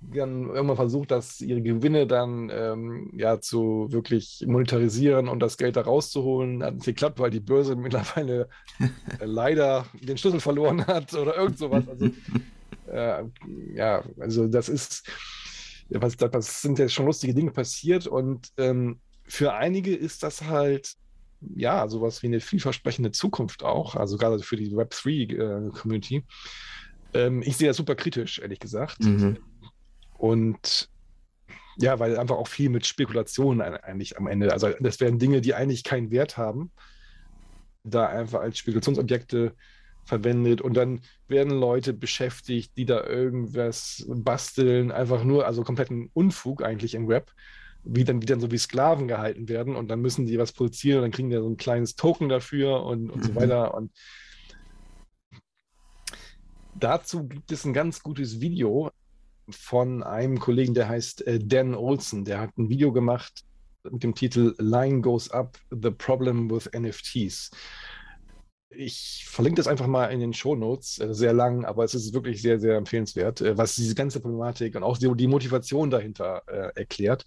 dann 0.00 0.50
irgendwann 0.50 0.76
versucht, 0.76 1.10
dass 1.10 1.40
ihre 1.40 1.62
Gewinne 1.62 2.06
dann 2.06 2.50
ähm, 2.52 3.10
ja 3.16 3.40
zu 3.40 3.86
wirklich 3.90 4.44
monetarisieren 4.46 5.28
und 5.28 5.40
das 5.40 5.56
Geld 5.56 5.76
da 5.76 5.82
rauszuholen. 5.82 6.62
Hat 6.62 6.74
nicht 6.74 6.86
geklappt, 6.86 7.18
weil 7.18 7.30
die 7.30 7.40
Börse 7.40 7.76
mittlerweile 7.76 8.48
äh, 8.80 9.24
leider 9.24 9.86
den 9.94 10.18
Schlüssel 10.18 10.40
verloren 10.40 10.86
hat 10.86 11.14
oder 11.14 11.36
irgend 11.36 11.58
sowas. 11.58 11.88
Also 11.88 12.10
äh, 12.94 13.24
ja, 13.74 14.04
also 14.20 14.46
das 14.46 14.68
ist, 14.68 15.06
was, 15.90 16.16
das 16.16 16.62
sind 16.62 16.78
ja 16.78 16.88
schon 16.88 17.06
lustige 17.06 17.34
Dinge 17.34 17.50
passiert 17.50 18.06
und 18.06 18.48
ähm, 18.56 19.00
für 19.26 19.54
einige 19.54 19.94
ist 19.94 20.22
das 20.22 20.42
halt 20.42 20.94
ja 21.54 21.88
sowas 21.88 22.22
wie 22.22 22.28
eine 22.28 22.40
vielversprechende 22.40 23.10
Zukunft 23.10 23.62
auch, 23.62 23.96
also 23.96 24.16
gerade 24.16 24.38
für 24.40 24.56
die 24.56 24.70
Web3-Community. 24.70 26.24
Äh, 27.12 27.26
ähm, 27.26 27.42
ich 27.42 27.56
sehe 27.56 27.68
das 27.68 27.76
super 27.76 27.94
kritisch, 27.94 28.38
ehrlich 28.38 28.60
gesagt. 28.60 29.00
Mhm. 29.00 29.38
Und 30.16 30.88
ja, 31.76 31.98
weil 31.98 32.16
einfach 32.18 32.36
auch 32.36 32.48
viel 32.48 32.70
mit 32.70 32.86
Spekulationen 32.86 33.60
eigentlich 33.60 34.16
am 34.16 34.26
Ende, 34.26 34.52
also 34.52 34.70
das 34.80 35.00
wären 35.00 35.18
Dinge, 35.18 35.40
die 35.40 35.54
eigentlich 35.54 35.82
keinen 35.84 36.10
Wert 36.10 36.36
haben, 36.36 36.70
da 37.82 38.06
einfach 38.06 38.40
als 38.40 38.58
Spekulationsobjekte 38.58 39.54
verwendet 40.04 40.60
und 40.60 40.74
dann 40.74 41.00
werden 41.28 41.52
Leute 41.52 41.92
beschäftigt, 41.92 42.76
die 42.76 42.84
da 42.84 43.04
irgendwas 43.04 44.04
basteln, 44.08 44.92
einfach 44.92 45.24
nur, 45.24 45.46
also 45.46 45.62
kompletten 45.62 46.10
Unfug 46.12 46.62
eigentlich 46.62 46.94
im 46.94 47.08
Web, 47.08 47.32
wie 47.84 48.04
dann, 48.04 48.20
die 48.20 48.26
dann 48.26 48.40
so 48.40 48.50
wie 48.50 48.58
Sklaven 48.58 49.08
gehalten 49.08 49.48
werden 49.48 49.76
und 49.76 49.88
dann 49.88 50.00
müssen 50.00 50.26
die 50.26 50.38
was 50.38 50.52
produzieren 50.52 50.98
und 50.98 51.02
dann 51.02 51.10
kriegen 51.10 51.30
die 51.30 51.36
so 51.36 51.48
ein 51.48 51.56
kleines 51.56 51.96
Token 51.96 52.28
dafür 52.28 52.84
und, 52.84 53.10
und 53.10 53.22
mhm. 53.22 53.24
so 53.24 53.34
weiter 53.34 53.74
und 53.74 53.92
dazu 56.74 57.26
gibt 57.26 57.52
es 57.52 57.64
ein 57.64 57.72
ganz 57.72 58.02
gutes 58.02 58.40
Video 58.40 58.90
von 59.50 60.02
einem 60.02 60.38
Kollegen, 60.38 60.74
der 60.74 60.88
heißt 60.88 61.26
äh, 61.26 61.38
Dan 61.38 61.74
Olson, 61.74 62.24
der 62.24 62.40
hat 62.40 62.56
ein 62.56 62.68
Video 62.68 62.92
gemacht 62.92 63.44
mit 63.90 64.02
dem 64.02 64.14
Titel 64.14 64.54
Line 64.58 65.02
Goes 65.02 65.30
Up, 65.30 65.58
The 65.70 65.90
Problem 65.90 66.50
with 66.50 66.70
NFTs 66.74 67.50
ich 68.76 69.24
verlinke 69.28 69.58
das 69.58 69.66
einfach 69.66 69.86
mal 69.86 70.06
in 70.06 70.20
den 70.20 70.32
Show 70.32 70.54
Notes, 70.54 70.98
äh, 70.98 71.14
sehr 71.14 71.32
lang, 71.32 71.64
aber 71.64 71.84
es 71.84 71.94
ist 71.94 72.12
wirklich 72.14 72.42
sehr, 72.42 72.58
sehr 72.60 72.76
empfehlenswert, 72.76 73.40
äh, 73.40 73.56
was 73.56 73.74
diese 73.74 73.94
ganze 73.94 74.20
Problematik 74.20 74.74
und 74.76 74.82
auch 74.82 74.98
die, 74.98 75.26
Motivation 75.26 75.90
dahinter 75.90 76.42
äh, 76.46 76.78
erklärt. 76.78 77.24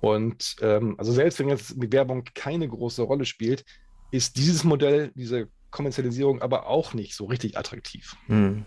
Und 0.00 0.56
ähm, 0.62 0.94
also 0.98 1.12
selbst 1.12 1.38
wenn 1.38 1.48
jetzt 1.48 1.74
die 1.76 1.92
Werbung 1.92 2.24
keine 2.34 2.66
große 2.66 3.02
Rolle 3.02 3.26
spielt, 3.26 3.64
ist 4.10 4.36
dieses 4.36 4.64
Modell, 4.64 5.12
diese 5.14 5.48
Kommerzialisierung 5.70 6.42
aber 6.42 6.66
auch 6.66 6.94
nicht 6.94 7.14
so 7.14 7.26
richtig 7.26 7.56
attraktiv. 7.56 8.16
Hm. 8.26 8.64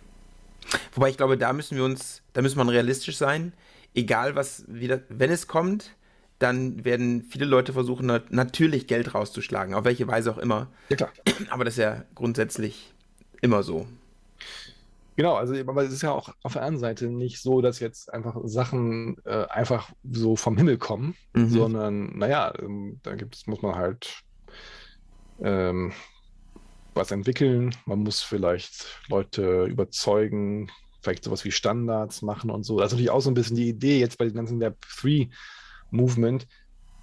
Wobei 0.93 1.09
ich 1.09 1.17
glaube, 1.17 1.37
da 1.37 1.51
müssen 1.51 1.75
wir 1.75 1.83
uns, 1.83 2.21
da 2.33 2.41
müssen 2.41 2.57
wir 2.57 2.71
realistisch 2.71 3.17
sein. 3.17 3.53
Egal 3.93 4.35
was 4.35 4.63
wieder, 4.67 5.01
wenn 5.09 5.31
es 5.31 5.47
kommt, 5.47 5.95
dann 6.43 6.83
werden 6.83 7.23
viele 7.23 7.45
Leute 7.45 7.73
versuchen, 7.73 8.21
natürlich 8.29 8.87
Geld 8.87 9.15
rauszuschlagen, 9.15 9.73
auf 9.73 9.85
welche 9.85 10.07
Weise 10.07 10.31
auch 10.31 10.37
immer. 10.37 10.67
Ja, 10.89 10.97
klar. 10.97 11.11
Aber 11.49 11.63
das 11.63 11.75
ist 11.75 11.79
ja 11.79 12.03
grundsätzlich 12.15 12.93
immer 13.41 13.63
so. 13.63 13.87
Genau, 15.15 15.35
also 15.35 15.55
aber 15.55 15.83
es 15.83 15.93
ist 15.93 16.01
ja 16.01 16.11
auch 16.11 16.29
auf 16.41 16.53
der 16.53 16.63
anderen 16.63 16.79
Seite 16.79 17.07
nicht 17.07 17.39
so, 17.41 17.61
dass 17.61 17.79
jetzt 17.79 18.11
einfach 18.11 18.35
Sachen 18.43 19.17
äh, 19.25 19.45
einfach 19.45 19.91
so 20.11 20.35
vom 20.35 20.57
Himmel 20.57 20.77
kommen, 20.77 21.15
mhm. 21.33 21.49
sondern 21.49 22.17
naja, 22.17 22.51
ähm, 22.59 22.99
da 23.03 23.15
gibt 23.15 23.47
muss 23.47 23.61
man 23.61 23.75
halt 23.75 24.23
ähm, 25.39 25.93
was 26.95 27.11
entwickeln, 27.11 27.75
man 27.85 27.99
muss 27.99 28.21
vielleicht 28.21 28.87
Leute 29.07 29.65
überzeugen, 29.65 30.71
vielleicht 31.01 31.23
sowas 31.23 31.45
wie 31.45 31.51
Standards 31.51 32.21
machen 32.21 32.49
und 32.49 32.63
so. 32.63 32.79
Das 32.79 32.87
ist 32.87 32.93
natürlich 32.93 33.11
auch 33.11 33.21
so 33.21 33.29
ein 33.29 33.35
bisschen 33.35 33.57
die 33.57 33.69
Idee 33.69 33.99
jetzt 33.99 34.17
bei 34.17 34.25
den 34.25 34.35
ganzen 34.35 34.59
Web 34.59 34.77
3 35.01 35.29
Movement, 35.93 36.47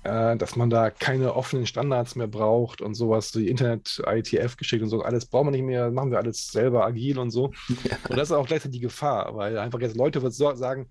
äh, 0.02 0.36
dass 0.36 0.56
man 0.56 0.70
da 0.70 0.90
keine 0.90 1.34
offenen 1.34 1.66
Standards 1.66 2.16
mehr 2.16 2.26
braucht 2.26 2.80
und 2.80 2.94
sowas, 2.94 3.32
die 3.32 3.48
Internet-ITF 3.48 4.56
geschickt 4.56 4.82
und 4.82 4.88
so, 4.88 5.02
alles 5.02 5.26
brauchen 5.26 5.48
wir 5.48 5.52
nicht 5.52 5.64
mehr, 5.64 5.90
machen 5.90 6.10
wir 6.10 6.18
alles 6.18 6.48
selber 6.48 6.86
agil 6.86 7.18
und 7.18 7.30
so. 7.30 7.52
Ja. 7.84 7.96
Und 8.08 8.16
das 8.16 8.30
ist 8.30 8.32
auch 8.32 8.46
gleichzeitig 8.46 8.78
die 8.78 8.86
Gefahr, 8.86 9.34
weil 9.36 9.58
einfach 9.58 9.80
jetzt 9.80 9.96
Leute 9.96 10.28
sagen, 10.30 10.88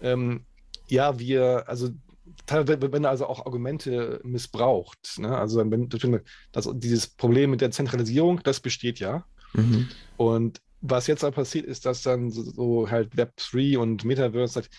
ähm, 0.00 0.44
ja, 0.88 1.18
wir, 1.18 1.64
also 1.68 1.90
wenn 2.48 3.04
er 3.04 3.10
also 3.10 3.26
auch 3.26 3.44
Argumente 3.46 4.20
missbraucht, 4.24 5.18
ne? 5.18 5.36
also 5.36 5.58
wenn, 5.58 5.88
das, 6.52 6.68
dieses 6.74 7.06
Problem 7.06 7.50
mit 7.50 7.60
der 7.60 7.70
Zentralisierung, 7.70 8.40
das 8.42 8.60
besteht 8.60 8.98
ja. 9.00 9.24
Mhm. 9.52 9.88
Und 10.16 10.60
was 10.80 11.06
jetzt 11.06 11.24
aber 11.24 11.34
passiert, 11.34 11.66
ist, 11.66 11.86
dass 11.86 12.02
dann 12.02 12.30
so, 12.30 12.42
so 12.42 12.90
halt 12.90 13.14
Web3 13.14 13.78
und 13.78 14.04
Metaverse 14.04 14.54
sagt, 14.54 14.70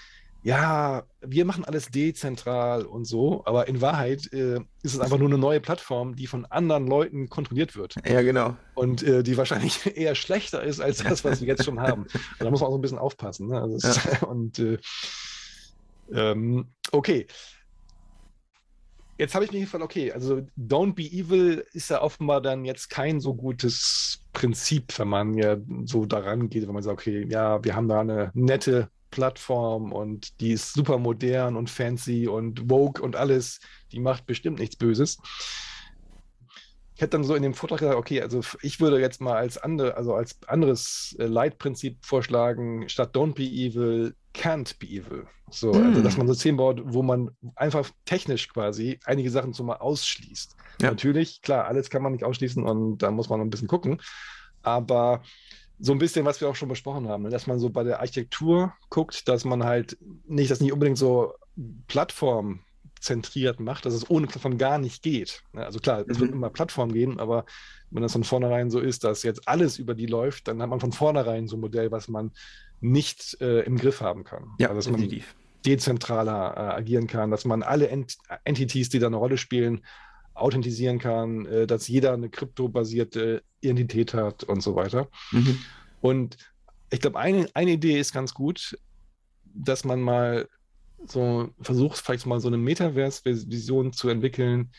ja, 0.43 1.03
wir 1.21 1.45
machen 1.45 1.63
alles 1.63 1.87
dezentral 1.87 2.85
und 2.85 3.05
so, 3.05 3.43
aber 3.45 3.69
in 3.69 3.79
Wahrheit 3.79 4.31
äh, 4.33 4.57
ist 4.81 4.93
es 4.93 4.99
einfach 4.99 5.17
nur 5.17 5.29
eine 5.29 5.37
neue 5.37 5.61
Plattform, 5.61 6.17
die 6.17 6.27
von 6.27 6.45
anderen 6.45 6.85
Leuten 6.85 7.29
kontrolliert 7.29 7.77
wird. 7.77 7.95
Ja, 8.05 8.21
genau. 8.21 8.57
Und 8.75 9.03
äh, 9.03 9.23
die 9.23 9.37
wahrscheinlich 9.37 9.85
eher 9.97 10.15
schlechter 10.15 10.61
ist 10.61 10.81
als 10.81 10.97
das, 10.97 11.23
was 11.23 11.39
wir 11.39 11.47
jetzt 11.47 11.63
schon 11.63 11.79
haben. 11.79 12.03
Und 12.39 12.39
da 12.39 12.51
muss 12.51 12.59
man 12.59 12.67
auch 12.67 12.73
so 12.73 12.77
ein 12.77 12.81
bisschen 12.81 12.97
aufpassen. 12.97 13.47
Ne? 13.47 13.61
Also 13.61 13.87
ja. 13.87 14.23
und 14.27 14.59
äh, 14.59 14.77
ähm, 16.13 16.67
okay. 16.91 17.25
Jetzt 19.17 19.35
habe 19.35 19.45
ich 19.45 19.51
mich 19.51 19.61
gefragt, 19.61 19.83
okay, 19.83 20.11
also 20.11 20.41
Don't 20.57 20.95
Be 20.95 21.03
Evil 21.03 21.65
ist 21.71 21.89
ja 21.89 22.01
offenbar 22.01 22.41
dann 22.41 22.65
jetzt 22.65 22.89
kein 22.89 23.21
so 23.21 23.33
gutes 23.33 24.19
Prinzip, 24.33 24.97
wenn 24.97 25.07
man 25.07 25.35
ja 25.35 25.55
so 25.85 26.05
daran 26.05 26.49
geht, 26.49 26.67
wenn 26.67 26.73
man 26.73 26.83
sagt, 26.83 26.99
okay, 26.99 27.25
ja, 27.29 27.63
wir 27.63 27.75
haben 27.75 27.87
da 27.87 28.01
eine 28.01 28.31
nette 28.33 28.89
Plattform 29.13 29.91
und 29.91 30.41
die 30.41 30.53
ist 30.53 30.73
super 30.73 30.97
modern 30.97 31.55
und 31.55 31.69
fancy 31.69 32.27
und 32.27 32.67
woke 32.67 32.99
und 32.99 33.15
alles, 33.15 33.59
die 33.91 33.99
macht 33.99 34.25
bestimmt 34.25 34.57
nichts 34.57 34.75
Böses. 34.75 35.19
Ich 36.95 37.01
hätte 37.01 37.11
dann 37.11 37.23
so 37.23 37.35
in 37.35 37.43
dem 37.43 37.53
Vortrag 37.53 37.79
gesagt, 37.79 37.97
okay, 37.97 38.21
also 38.21 38.41
ich 38.63 38.79
würde 38.79 38.99
jetzt 38.99 39.21
mal 39.21 39.35
als 39.35 39.59
andere, 39.59 39.95
also 39.95 40.15
als 40.15 40.37
anderes 40.47 41.15
äh, 41.19 41.25
Leitprinzip 41.25 42.03
vorschlagen, 42.03 42.89
statt 42.89 43.15
Don't 43.15 43.35
be 43.35 43.43
evil, 43.43 44.15
can't 44.33 44.77
be 44.79 44.87
evil. 44.87 45.27
So, 45.51 45.71
mm. 45.71 45.85
also 45.87 46.01
dass 46.01 46.17
man 46.17 46.27
so 46.27 46.33
System 46.33 46.57
baut, 46.57 46.81
wo 46.83 47.03
man 47.03 47.29
einfach 47.55 47.87
technisch 48.05 48.47
quasi 48.49 48.99
einige 49.05 49.29
Sachen 49.29 49.53
so 49.53 49.63
mal 49.63 49.75
ausschließt. 49.75 50.55
Ja. 50.81 50.89
Natürlich, 50.89 51.43
klar, 51.43 51.65
alles 51.65 51.91
kann 51.91 52.01
man 52.01 52.13
nicht 52.13 52.23
ausschließen 52.23 52.63
und 52.63 52.97
da 52.97 53.11
muss 53.11 53.29
man 53.29 53.41
ein 53.41 53.51
bisschen 53.51 53.67
gucken. 53.67 54.01
Aber 54.63 55.21
so 55.79 55.91
ein 55.91 55.99
bisschen, 55.99 56.25
was 56.25 56.39
wir 56.41 56.49
auch 56.49 56.55
schon 56.55 56.69
besprochen 56.69 57.07
haben, 57.07 57.23
ne, 57.23 57.29
dass 57.29 57.47
man 57.47 57.59
so 57.59 57.69
bei 57.69 57.83
der 57.83 57.99
Architektur 57.99 58.73
guckt, 58.89 59.27
dass 59.27 59.45
man 59.45 59.63
halt 59.63 59.97
nicht, 60.27 60.51
das 60.51 60.61
nicht 60.61 60.71
unbedingt 60.71 60.97
so 60.97 61.33
plattformzentriert 61.87 63.59
macht, 63.59 63.85
dass 63.85 63.93
es 63.93 64.09
ohne 64.09 64.27
Plattform 64.27 64.57
gar 64.57 64.77
nicht 64.77 65.03
geht. 65.03 65.43
Ne, 65.53 65.65
also 65.65 65.79
klar, 65.79 66.05
es 66.07 66.17
mhm. 66.17 66.21
wird 66.21 66.31
immer 66.31 66.49
Plattform 66.49 66.93
gehen, 66.93 67.19
aber 67.19 67.45
wenn 67.91 68.03
das 68.03 68.13
von 68.13 68.23
vornherein 68.23 68.69
so 68.71 68.79
ist, 68.79 69.03
dass 69.03 69.23
jetzt 69.23 69.47
alles 69.47 69.77
über 69.77 69.93
die 69.93 70.07
läuft, 70.07 70.47
dann 70.47 70.61
hat 70.61 70.69
man 70.69 70.79
von 70.79 70.91
vornherein 70.91 71.47
so 71.47 71.57
ein 71.57 71.61
Modell, 71.61 71.91
was 71.91 72.07
man 72.07 72.31
nicht 72.81 73.39
äh, 73.41 73.61
im 73.61 73.77
Griff 73.77 74.01
haben 74.01 74.23
kann. 74.23 74.51
Ja, 74.59 74.69
also, 74.69 74.79
dass 74.79 74.85
definitiv. 74.85 75.35
man 75.35 75.43
dezentraler 75.65 76.55
äh, 76.57 76.59
agieren 76.79 77.07
kann, 77.07 77.31
dass 77.31 77.45
man 77.45 77.63
alle 77.63 77.87
Ent 77.87 78.17
Entities, 78.43 78.89
die 78.89 78.99
da 78.99 79.07
eine 79.07 79.15
Rolle 79.15 79.37
spielen, 79.37 79.81
authentisieren 80.33 80.99
kann, 80.99 81.45
äh, 81.45 81.67
dass 81.67 81.87
jeder 81.87 82.13
eine 82.13 82.29
kryptobasierte 82.29 83.43
Identität 83.61 84.13
hat 84.13 84.43
und 84.43 84.61
so 84.61 84.75
weiter. 84.75 85.07
Mhm. 85.31 85.59
Und 86.01 86.37
ich 86.89 86.99
glaube, 86.99 87.19
eine, 87.19 87.47
eine 87.53 87.71
Idee 87.71 87.99
ist 87.99 88.13
ganz 88.13 88.33
gut, 88.33 88.77
dass 89.53 89.83
man 89.83 90.01
mal 90.01 90.47
so 91.05 91.49
versucht, 91.61 91.97
vielleicht 91.97 92.25
mal 92.25 92.39
so 92.39 92.47
eine 92.47 92.57
Metaverse-Vision 92.57 93.93
zu 93.93 94.09
entwickeln, 94.09 94.71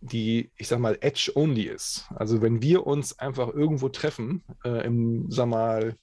die, 0.00 0.50
ich 0.56 0.68
sag 0.68 0.78
mal, 0.78 0.96
Edge-only 1.00 1.64
ist. 1.64 2.06
Also 2.14 2.40
wenn 2.40 2.62
wir 2.62 2.86
uns 2.86 3.18
einfach 3.18 3.48
irgendwo 3.48 3.88
treffen, 3.88 4.42
äh, 4.64 4.86
im, 4.86 5.30
sag 5.30 5.48
mal, 5.48 5.96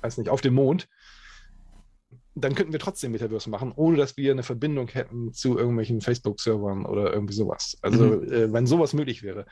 weiß 0.00 0.18
nicht, 0.18 0.30
auf 0.30 0.40
dem 0.40 0.54
Mond, 0.54 0.88
dann 2.34 2.54
könnten 2.54 2.72
wir 2.72 2.80
trotzdem 2.80 3.12
Metaverse 3.12 3.48
machen, 3.48 3.72
ohne 3.74 3.96
dass 3.96 4.16
wir 4.16 4.32
eine 4.32 4.42
Verbindung 4.42 4.88
hätten 4.88 5.32
zu 5.32 5.56
irgendwelchen 5.56 6.00
Facebook-Servern 6.00 6.84
oder 6.84 7.12
irgendwie 7.12 7.34
sowas. 7.34 7.76
Also, 7.82 8.04
mhm. 8.04 8.32
äh, 8.32 8.52
wenn 8.52 8.66
sowas 8.66 8.92
möglich 8.92 9.22
wäre. 9.22 9.46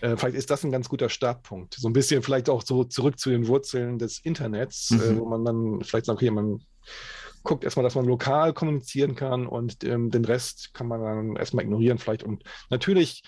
Äh, 0.00 0.16
vielleicht 0.16 0.36
ist 0.36 0.50
das 0.50 0.64
ein 0.64 0.72
ganz 0.72 0.88
guter 0.88 1.08
Startpunkt. 1.08 1.74
So 1.74 1.88
ein 1.88 1.92
bisschen 1.92 2.22
vielleicht 2.22 2.48
auch 2.48 2.62
so 2.62 2.84
zurück 2.84 3.18
zu 3.18 3.30
den 3.30 3.46
Wurzeln 3.48 3.98
des 3.98 4.18
Internets, 4.18 4.90
äh, 4.90 4.94
mhm. 4.94 5.02
äh, 5.02 5.20
wo 5.20 5.26
man 5.26 5.44
dann 5.44 5.80
vielleicht 5.82 6.06
sagt, 6.06 6.18
okay, 6.18 6.30
man 6.30 6.60
guckt 7.42 7.64
erstmal, 7.64 7.84
dass 7.84 7.94
man 7.94 8.04
lokal 8.04 8.52
kommunizieren 8.52 9.14
kann 9.14 9.46
und 9.46 9.84
ähm, 9.84 10.10
den 10.10 10.24
Rest 10.24 10.74
kann 10.74 10.88
man 10.88 11.00
dann 11.00 11.36
erstmal 11.36 11.64
ignorieren 11.64 11.98
vielleicht. 11.98 12.24
Und 12.24 12.42
natürlich 12.70 13.22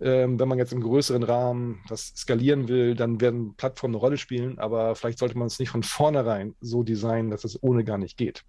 ähm, 0.00 0.38
wenn 0.38 0.48
man 0.48 0.58
jetzt 0.58 0.72
im 0.72 0.80
größeren 0.80 1.22
Rahmen 1.22 1.80
das 1.88 2.12
skalieren 2.16 2.68
will, 2.68 2.94
dann 2.94 3.20
werden 3.20 3.54
Plattformen 3.56 3.94
eine 3.94 4.00
Rolle 4.00 4.16
spielen, 4.16 4.58
aber 4.58 4.94
vielleicht 4.94 5.18
sollte 5.18 5.36
man 5.36 5.46
es 5.46 5.58
nicht 5.58 5.70
von 5.70 5.82
vornherein 5.82 6.54
so 6.60 6.82
designen, 6.82 7.30
dass 7.30 7.44
es 7.44 7.62
ohne 7.62 7.84
gar 7.84 7.98
nicht 7.98 8.16
geht. 8.16 8.44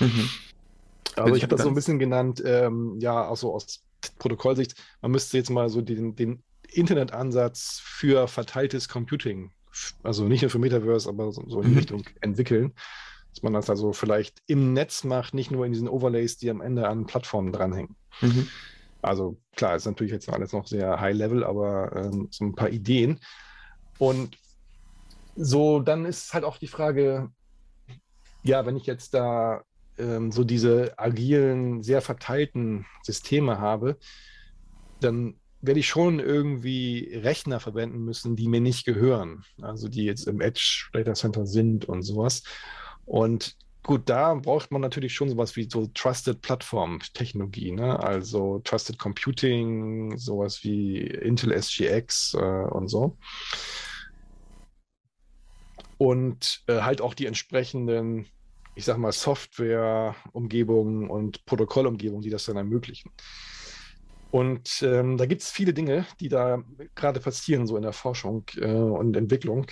Mhm. 0.00 0.28
Aber 1.16 1.36
ich 1.36 1.42
habe 1.42 1.54
das 1.54 1.62
so 1.62 1.68
ein 1.68 1.74
bisschen 1.74 1.98
genannt, 1.98 2.42
ähm, 2.44 2.98
ja, 3.00 3.28
auch 3.28 3.36
so 3.36 3.54
aus 3.54 3.84
Protokollsicht, 4.18 4.74
man 5.00 5.12
müsste 5.12 5.36
jetzt 5.36 5.50
mal 5.50 5.68
so 5.68 5.80
den, 5.80 6.16
den 6.16 6.42
Internetansatz 6.72 7.80
für 7.82 8.26
verteiltes 8.26 8.88
Computing, 8.88 9.52
also 10.02 10.24
nicht 10.24 10.42
nur 10.42 10.50
für 10.50 10.58
Metaverse, 10.58 11.08
aber 11.08 11.30
so, 11.32 11.44
so 11.46 11.60
in 11.60 11.66
die 11.66 11.70
mhm. 11.72 11.78
Richtung 11.78 12.02
entwickeln 12.20 12.74
dass 13.34 13.42
man 13.42 13.52
das 13.52 13.68
also 13.68 13.92
vielleicht 13.92 14.42
im 14.46 14.74
Netz 14.74 15.02
macht, 15.02 15.34
nicht 15.34 15.50
nur 15.50 15.66
in 15.66 15.72
diesen 15.72 15.88
Overlays, 15.88 16.36
die 16.36 16.50
am 16.50 16.60
Ende 16.60 16.86
an 16.88 17.06
Plattformen 17.06 17.50
dranhängen. 17.50 17.96
Mhm. 18.20 18.48
Also 19.04 19.38
klar, 19.54 19.76
ist 19.76 19.86
natürlich 19.86 20.12
jetzt 20.12 20.28
alles 20.28 20.52
noch 20.52 20.66
sehr 20.66 21.00
high 21.00 21.14
level, 21.14 21.44
aber 21.44 21.94
ähm, 21.94 22.28
so 22.30 22.44
ein 22.44 22.54
paar 22.54 22.70
Ideen. 22.70 23.20
Und 23.98 24.36
so, 25.36 25.80
dann 25.80 26.04
ist 26.04 26.32
halt 26.32 26.44
auch 26.44 26.58
die 26.58 26.68
Frage, 26.68 27.30
ja, 28.42 28.66
wenn 28.66 28.76
ich 28.76 28.86
jetzt 28.86 29.14
da 29.14 29.62
ähm, 29.98 30.32
so 30.32 30.44
diese 30.44 30.98
agilen, 30.98 31.82
sehr 31.82 32.02
verteilten 32.02 32.86
Systeme 33.02 33.58
habe, 33.58 33.98
dann 35.00 35.40
werde 35.60 35.80
ich 35.80 35.88
schon 35.88 36.20
irgendwie 36.20 37.14
Rechner 37.14 37.58
verwenden 37.58 38.04
müssen, 38.04 38.36
die 38.36 38.48
mir 38.48 38.60
nicht 38.60 38.84
gehören. 38.84 39.44
Also 39.62 39.88
die 39.88 40.04
jetzt 40.04 40.26
im 40.26 40.40
Edge 40.40 40.88
Data 40.92 41.14
Center 41.14 41.46
sind 41.46 41.86
und 41.86 42.02
sowas. 42.02 42.42
Und 43.06 43.56
Gut, 43.84 44.08
da 44.08 44.32
braucht 44.32 44.70
man 44.70 44.80
natürlich 44.80 45.14
schon 45.14 45.28
sowas 45.28 45.56
wie 45.56 45.68
so 45.70 45.86
Trusted 45.88 46.40
Plattform 46.40 47.00
Technologie, 47.12 47.70
ne? 47.70 48.02
Also 48.02 48.60
Trusted 48.60 48.98
Computing, 48.98 50.16
sowas 50.16 50.64
wie 50.64 51.02
Intel 51.02 51.52
SGX 51.52 52.32
äh, 52.32 52.38
und 52.38 52.88
so. 52.88 53.18
Und 55.98 56.62
äh, 56.66 56.80
halt 56.80 57.02
auch 57.02 57.12
die 57.12 57.26
entsprechenden, 57.26 58.26
ich 58.74 58.86
sag 58.86 58.96
mal, 58.96 59.12
Software-Umgebungen 59.12 61.10
und 61.10 61.44
Protokollumgebungen, 61.44 62.22
die 62.22 62.30
das 62.30 62.46
dann 62.46 62.56
ermöglichen. 62.56 63.10
Und 64.30 64.82
ähm, 64.82 65.18
da 65.18 65.26
gibt 65.26 65.42
es 65.42 65.50
viele 65.50 65.74
Dinge, 65.74 66.06
die 66.20 66.30
da 66.30 66.64
gerade 66.94 67.20
passieren, 67.20 67.66
so 67.66 67.76
in 67.76 67.82
der 67.82 67.92
Forschung 67.92 68.46
äh, 68.56 68.64
und 68.64 69.14
Entwicklung. 69.14 69.66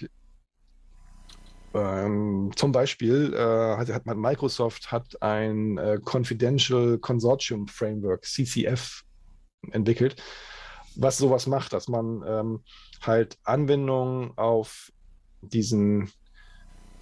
Ähm, 1.74 2.50
zum 2.54 2.72
Beispiel 2.72 3.32
äh, 3.34 3.76
hat, 3.76 3.88
hat 3.88 4.04
Microsoft 4.06 4.92
hat 4.92 5.22
ein 5.22 5.78
äh, 5.78 5.98
Confidential 6.04 6.98
Consortium 6.98 7.66
Framework, 7.66 8.24
CCF, 8.24 9.02
entwickelt, 9.70 10.16
was 10.96 11.18
sowas 11.18 11.46
macht, 11.46 11.72
dass 11.72 11.88
man 11.88 12.22
ähm, 12.26 12.60
halt 13.00 13.38
Anwendungen 13.44 14.36
auf 14.36 14.92
diesen 15.40 16.10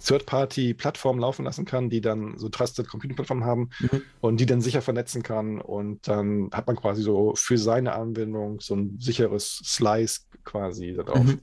Third-Party-Plattformen 0.03 1.19
laufen 1.19 1.45
lassen 1.45 1.65
kann, 1.65 1.89
die 1.89 2.01
dann 2.01 2.37
so 2.37 2.49
Trusted 2.49 2.87
Computing-Plattformen 2.87 3.45
haben 3.45 3.69
mhm. 3.79 4.01
und 4.19 4.39
die 4.39 4.45
dann 4.45 4.61
sicher 4.61 4.81
vernetzen 4.81 5.21
kann. 5.21 5.61
Und 5.61 6.07
dann 6.07 6.49
hat 6.53 6.67
man 6.67 6.75
quasi 6.75 7.03
so 7.03 7.33
für 7.35 7.57
seine 7.57 7.93
Anwendung 7.93 8.59
so 8.61 8.75
ein 8.75 8.97
sicheres 8.99 9.61
Slice 9.63 10.21
quasi 10.43 10.93
darauf. 10.93 11.23
Mhm 11.23 11.41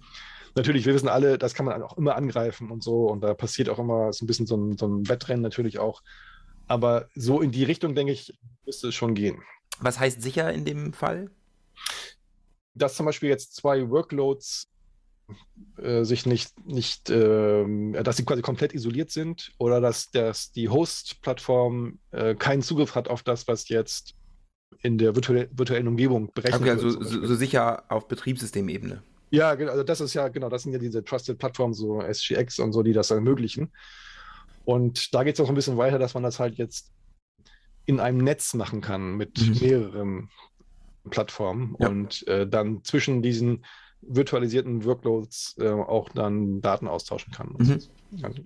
natürlich, 0.59 0.87
wir 0.87 0.95
wissen 0.95 1.09
alle, 1.09 1.39
das 1.39 1.55
kann 1.55 1.67
man 1.67 1.83
auch 1.83 1.97
immer 1.97 2.17
angreifen 2.17 2.71
und 2.71 2.83
so. 2.83 3.07
Und 3.07 3.23
da 3.23 3.35
passiert 3.35 3.69
auch 3.69 3.79
immer 3.79 4.13
so 4.13 4.25
ein 4.25 4.27
bisschen 4.27 4.47
so 4.47 4.57
ein, 4.57 4.77
so 4.77 4.87
ein 4.87 5.09
Wettrennen 5.09 5.43
natürlich 5.43 5.79
auch. 5.79 6.03
Aber 6.67 7.09
so 7.15 7.41
in 7.41 7.51
die 7.51 7.65
Richtung, 7.65 7.95
denke 7.95 8.13
ich, 8.13 8.39
müsste 8.67 8.89
es 8.89 8.95
schon 8.95 9.15
gehen. 9.15 9.43
Was 9.81 9.99
heißt 9.99 10.21
sicher 10.21 10.53
in 10.53 10.65
dem 10.65 10.93
Fall? 10.93 11.31
Dass 12.75 12.95
zum 12.95 13.07
Beispiel 13.07 13.31
jetzt 13.31 13.57
zwei 13.57 13.89
Workloads 13.89 14.69
äh, 15.79 16.05
sich 16.05 16.27
nicht, 16.27 16.53
nicht 16.67 17.11
äh, 17.11 18.03
dass 18.03 18.17
sie 18.17 18.25
quasi 18.25 18.43
komplett 18.43 18.75
isoliert 18.75 19.11
sind 19.11 19.53
oder 19.59 19.81
dass, 19.81 20.11
dass 20.11 20.53
die 20.53 20.69
Host-Plattform 20.69 21.99
äh, 22.11 22.35
keinen 22.35 22.63
Zugriff 22.63 22.95
hat 22.95 23.09
auf 23.09 23.23
das, 23.23 23.49
was 23.49 23.69
jetzt 23.69 24.15
in 24.83 24.99
der 24.99 25.15
virtuell, 25.15 25.49
virtuellen 25.53 25.89
Umgebung 25.89 26.33
berechnet 26.33 26.61
okay, 26.61 26.71
also 26.71 26.89
wird. 26.89 26.99
Also 26.99 27.21
so, 27.21 27.27
so 27.27 27.35
sicher 27.35 27.85
auf 27.89 28.09
Betriebssystemebene. 28.09 29.03
Ja, 29.31 29.51
also 29.51 29.83
das 29.83 30.01
ist 30.01 30.14
ja, 30.14 30.29
genau, 30.29 30.49
das 30.49 30.62
sind 30.62 30.72
ja 30.72 30.79
diese 30.79 31.05
Trusted 31.05 31.39
Plattformen, 31.39 31.74
so 31.74 32.01
SGX 32.01 32.59
und 32.61 32.72
so, 32.72 32.83
die 32.83 32.93
das 32.93 33.11
ermöglichen. 33.11 33.72
Und 34.64 35.14
da 35.14 35.24
geht 35.24 35.35
es 35.35 35.41
auch 35.41 35.49
ein 35.49 35.55
bisschen 35.55 35.76
weiter, 35.76 35.99
dass 35.99 36.14
man 36.14 36.22
das 36.22 36.39
halt 36.39 36.57
jetzt 36.57 36.93
in 37.87 38.01
einem 38.01 38.18
Netz 38.18 38.55
machen 38.55 38.81
kann 38.81 39.16
mit 39.16 39.41
mhm. 39.41 39.59
mehreren 39.61 40.31
Plattformen 41.09 41.74
ja. 41.79 41.89
und 41.89 42.26
äh, 42.29 42.47
dann 42.47 42.85
zwischen 42.85 43.22
diesen 43.22 43.64
virtualisierten 44.03 44.85
Workloads 44.85 45.57
äh, 45.59 45.70
auch 45.70 46.09
dann 46.11 46.61
Daten 46.61 46.87
austauschen 46.87 47.33
kann. 47.33 47.55
Mhm. 47.59 47.81
Also, 48.22 48.43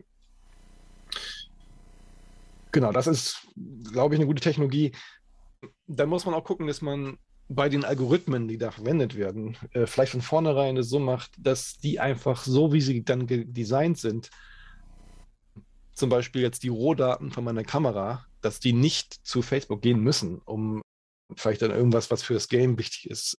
genau, 2.71 2.93
das 2.93 3.07
ist, 3.07 3.47
glaube 3.93 4.15
ich, 4.15 4.21
eine 4.21 4.27
gute 4.27 4.43
Technologie. 4.43 4.93
Dann 5.87 6.09
muss 6.09 6.25
man 6.25 6.35
auch 6.35 6.45
gucken, 6.45 6.67
dass 6.67 6.81
man 6.81 7.19
bei 7.49 7.69
den 7.69 7.85
Algorithmen, 7.85 8.49
die 8.49 8.59
da 8.59 8.71
verwendet 8.71 9.17
werden, 9.17 9.57
äh, 9.73 9.87
vielleicht 9.87 10.13
von 10.13 10.23
vornherein 10.23 10.77
es 10.77 10.89
so 10.89 10.99
macht, 10.99 11.33
dass 11.39 11.79
die 11.79 12.01
einfach 12.01 12.45
so, 12.45 12.73
wie 12.73 12.81
sie 12.81 13.05
dann 13.05 13.27
designt 13.29 13.99
sind, 13.99 14.31
zum 15.95 16.09
Beispiel 16.09 16.43
jetzt 16.43 16.63
die 16.63 16.69
Rohdaten 16.69 17.31
von 17.31 17.45
meiner 17.45 17.65
Kamera, 17.65 18.27
dass 18.41 18.61
die 18.61 18.73
nicht 18.73 19.15
zu 19.27 19.43
Facebook 19.43 19.83
gehen 19.83 20.01
müssen, 20.01 20.39
um 20.39 20.83
vielleicht 21.37 21.63
dann 21.63 21.71
irgendwas, 21.71 22.11
was 22.11 22.23
für 22.23 22.35
das 22.35 22.49
Game 22.49 22.79
wichtig 22.79 23.11
ist, 23.11 23.39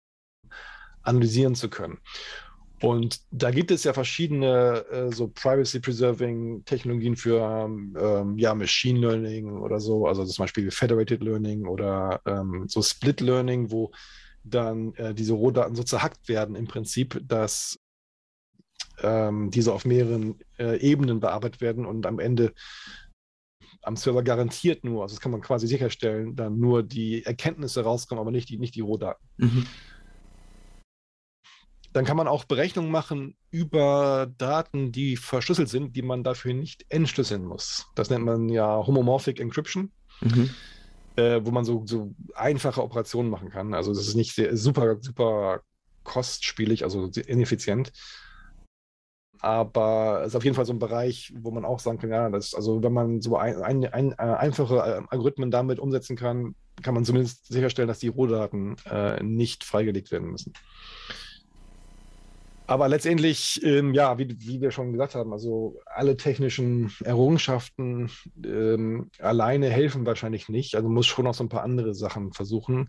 analysieren 1.02 1.56
zu 1.56 1.70
können. 1.70 2.00
Und 2.84 3.22
da 3.32 3.50
gibt 3.50 3.72
es 3.72 3.86
ja 3.86 3.94
verschiedene 3.94 4.86
äh, 4.92 5.10
so 5.10 5.30
Privacy-Preserving-Technologien 5.30 7.16
für 7.16 7.40
ähm, 7.40 8.38
ja, 8.38 8.54
Machine 8.54 9.00
Learning 9.00 9.58
oder 9.58 9.80
so, 9.80 10.06
also 10.06 10.26
zum 10.26 10.44
Beispiel 10.44 10.70
Federated 10.70 11.24
Learning 11.24 11.66
oder 11.66 12.20
ähm, 12.26 12.66
so 12.68 12.82
Split 12.82 13.22
Learning, 13.22 13.72
wo 13.72 13.92
dann 14.44 14.94
äh, 14.96 15.14
diese 15.14 15.32
Rohdaten 15.32 15.76
so 15.76 15.84
zerhackt 15.84 16.28
werden 16.28 16.58
im 16.58 16.68
Prinzip, 16.68 17.22
dass 17.26 17.80
ähm, 19.02 19.50
diese 19.50 19.72
auf 19.72 19.86
mehreren 19.86 20.40
äh, 20.60 20.78
Ebenen 20.80 21.22
bearbeitet 21.22 21.62
werden 21.62 21.86
und 21.86 22.06
am 22.06 22.20
Ende 22.20 22.54
am 23.82 23.96
Server 23.96 24.24
garantiert 24.24 24.84
nur, 24.84 25.04
also 25.04 25.16
das 25.16 25.22
kann 25.22 25.32
man 25.32 25.40
quasi 25.40 25.68
sicherstellen, 25.68 26.36
dann 26.36 26.60
nur 26.60 26.84
die 26.84 27.26
Erkenntnisse 27.26 27.84
rauskommen, 27.84 28.22
aber 28.22 28.32
nicht 28.32 28.50
die, 28.50 28.58
nicht 28.58 28.76
die 28.76 28.82
Rohdaten. 28.82 29.26
Mhm. 29.38 29.68
Dann 31.94 32.06
kann 32.06 32.18
man 32.18 32.28
auch 32.28 32.44
Berechnungen 32.46 32.92
machen 32.92 33.36
über 33.52 34.28
Daten, 34.38 34.92
die 34.92 35.16
verschlüsselt 35.16 35.70
sind, 35.70 35.96
die 35.96 36.02
man 36.02 36.24
dafür 36.24 36.54
nicht 36.54 36.86
entschlüsseln 36.90 37.46
muss. 37.46 37.86
Das 37.96 38.10
nennt 38.10 38.26
man 38.26 38.50
ja 38.50 38.86
Homomorphic 38.86 39.40
Encryption, 39.40 39.92
mhm. 40.22 40.50
äh, 41.16 41.40
wo 41.44 41.52
man 41.52 41.66
so, 41.66 41.84
so, 41.86 42.16
einfache 42.34 42.82
Operationen 42.84 43.30
machen 43.30 43.50
kann. 43.50 43.76
Also 43.76 43.94
das 43.94 44.08
ist 44.08 44.16
nicht 44.16 44.34
sehr, 44.34 44.58
super, 44.58 44.98
super 45.02 45.62
kostspielig, 46.04 46.84
also 46.84 47.10
ineffizient. 47.28 47.94
Aber 49.40 50.22
es 50.22 50.30
ist 50.30 50.36
auf 50.36 50.46
jeden 50.46 50.56
Fall 50.56 50.66
so 50.66 50.74
ein 50.74 50.80
Bereich, 50.80 51.34
wo 51.36 51.52
man 51.52 51.66
auch 51.66 51.80
sagen 51.80 52.00
kann, 52.00 52.10
ja, 52.10 52.30
das, 52.30 52.56
also 52.56 52.82
wenn 52.82 52.94
man 52.94 53.22
so 53.22 53.38
ein, 53.38 53.62
ein, 53.62 53.86
ein, 53.86 54.12
äh, 54.14 54.16
einfache 54.16 54.78
äh, 54.78 55.02
Algorithmen 55.10 55.52
damit 55.52 55.80
umsetzen 55.80 56.16
kann, 56.16 56.56
kann 56.82 56.94
man 56.96 57.06
zumindest 57.06 57.48
sicherstellen, 57.48 57.88
dass 57.88 58.00
die 58.00 58.08
Rohdaten 58.08 58.78
äh, 58.90 59.22
nicht 59.22 59.64
freigelegt 59.64 60.12
werden 60.12 60.32
müssen. 60.32 60.54
Aber 62.66 62.88
letztendlich, 62.88 63.62
ähm, 63.64 63.94
ja, 63.94 64.18
wie, 64.18 64.36
wie, 64.40 64.62
wir 64.62 64.72
schon 64.72 64.94
gesagt 64.94 65.16
haben, 65.16 65.34
also 65.34 65.80
alle 65.86 66.16
technischen 66.16 66.94
Errungenschaften 67.04 68.10
ähm, 68.44 69.12
alleine 69.20 69.70
helfen 69.70 70.06
wahrscheinlich 70.06 70.48
nicht. 70.48 70.76
Also 70.76 70.88
muss 70.88 71.06
schon 71.06 71.26
noch 71.26 71.34
so 71.34 71.44
ein 71.44 71.50
paar 71.50 71.64
andere 71.64 71.94
Sachen 71.94 72.32
versuchen. 72.32 72.88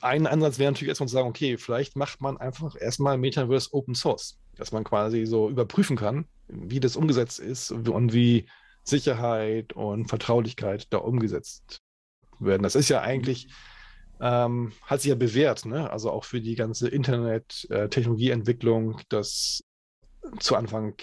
Ein 0.00 0.26
Ansatz 0.26 0.58
wäre 0.58 0.72
natürlich 0.72 0.88
erstmal 0.88 1.08
zu 1.08 1.14
sagen, 1.14 1.28
okay, 1.28 1.58
vielleicht 1.58 1.96
macht 1.96 2.20
man 2.20 2.38
einfach 2.38 2.74
erstmal 2.80 3.18
Metaverse 3.18 3.70
Open 3.72 3.94
Source, 3.94 4.38
dass 4.56 4.72
man 4.72 4.84
quasi 4.84 5.26
so 5.26 5.50
überprüfen 5.50 5.96
kann, 5.96 6.26
wie 6.46 6.80
das 6.80 6.96
umgesetzt 6.96 7.40
ist 7.40 7.70
und 7.70 8.12
wie 8.12 8.48
Sicherheit 8.84 9.74
und 9.74 10.06
Vertraulichkeit 10.06 10.86
da 10.90 10.98
umgesetzt 10.98 11.80
werden. 12.38 12.62
Das 12.62 12.76
ist 12.76 12.88
ja 12.88 13.02
eigentlich 13.02 13.48
ähm, 14.20 14.72
hat 14.82 15.00
sich 15.00 15.10
ja 15.10 15.14
bewährt, 15.14 15.64
ne? 15.64 15.90
Also 15.90 16.10
auch 16.10 16.24
für 16.24 16.40
die 16.40 16.54
ganze 16.54 16.88
Internet-Technologieentwicklung, 16.88 18.98
äh, 18.98 19.02
das 19.08 19.64
zu 20.40 20.56
Anfang 20.56 20.94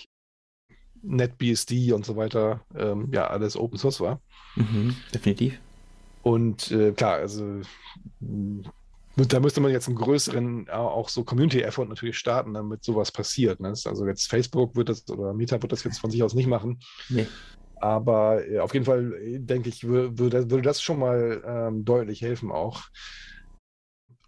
NetBSD 1.01 1.93
und 1.93 2.05
so 2.05 2.16
weiter 2.16 2.61
ähm, 2.76 3.09
ja 3.13 3.28
alles 3.28 3.57
Open 3.57 3.78
Source 3.78 3.99
war. 3.99 4.22
Mhm, 4.55 4.95
definitiv. 5.13 5.59
Und 6.24 6.72
äh, 6.72 6.91
klar, 6.91 7.18
also 7.18 7.61
da 8.20 9.39
müsste 9.39 9.61
man 9.61 9.72
jetzt 9.72 9.88
einen 9.88 9.95
größeren, 9.95 10.70
auch 10.70 11.09
so 11.09 11.24
Community-Effort 11.24 11.86
natürlich 11.86 12.18
starten, 12.18 12.53
damit 12.53 12.84
sowas 12.84 13.11
passiert. 13.11 13.59
Ne? 13.59 13.70
Also 13.70 14.07
jetzt 14.07 14.30
Facebook 14.30 14.76
wird 14.76 14.89
das 14.89 15.07
oder 15.09 15.34
Meta 15.34 15.61
wird 15.61 15.72
das 15.72 15.84
jetzt 15.84 15.99
von 15.99 16.11
sich 16.11 16.24
aus 16.24 16.34
nicht 16.34 16.47
machen. 16.47 16.80
Nee. 17.09 17.28
Aber 17.78 18.47
äh, 18.47 18.59
auf 18.59 18.73
jeden 18.73 18.86
Fall, 18.86 19.13
äh, 19.13 19.39
denke 19.39 19.69
ich, 19.69 19.86
würde, 19.86 20.17
würde 20.17 20.61
das 20.61 20.82
schon 20.82 20.99
mal 20.99 21.43
ähm, 21.45 21.86
deutlich 21.86 22.21
helfen 22.21 22.51
auch. 22.51 22.84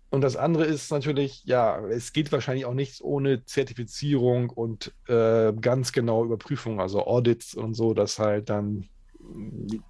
Und 0.09 0.21
das 0.21 0.37
andere 0.37 0.63
ist 0.63 0.89
natürlich, 0.89 1.43
ja, 1.43 1.79
es 1.87 2.13
geht 2.13 2.31
wahrscheinlich 2.31 2.65
auch 2.65 2.73
nichts 2.73 3.01
ohne 3.01 3.43
Zertifizierung 3.43 4.49
und 4.49 4.93
äh, 5.07 5.51
ganz 5.59 5.91
genaue 5.91 6.25
Überprüfung, 6.25 6.79
also 6.79 7.05
Audits 7.05 7.53
und 7.53 7.73
so, 7.73 7.93
dass 7.93 8.17
halt 8.17 8.49
dann, 8.49 8.87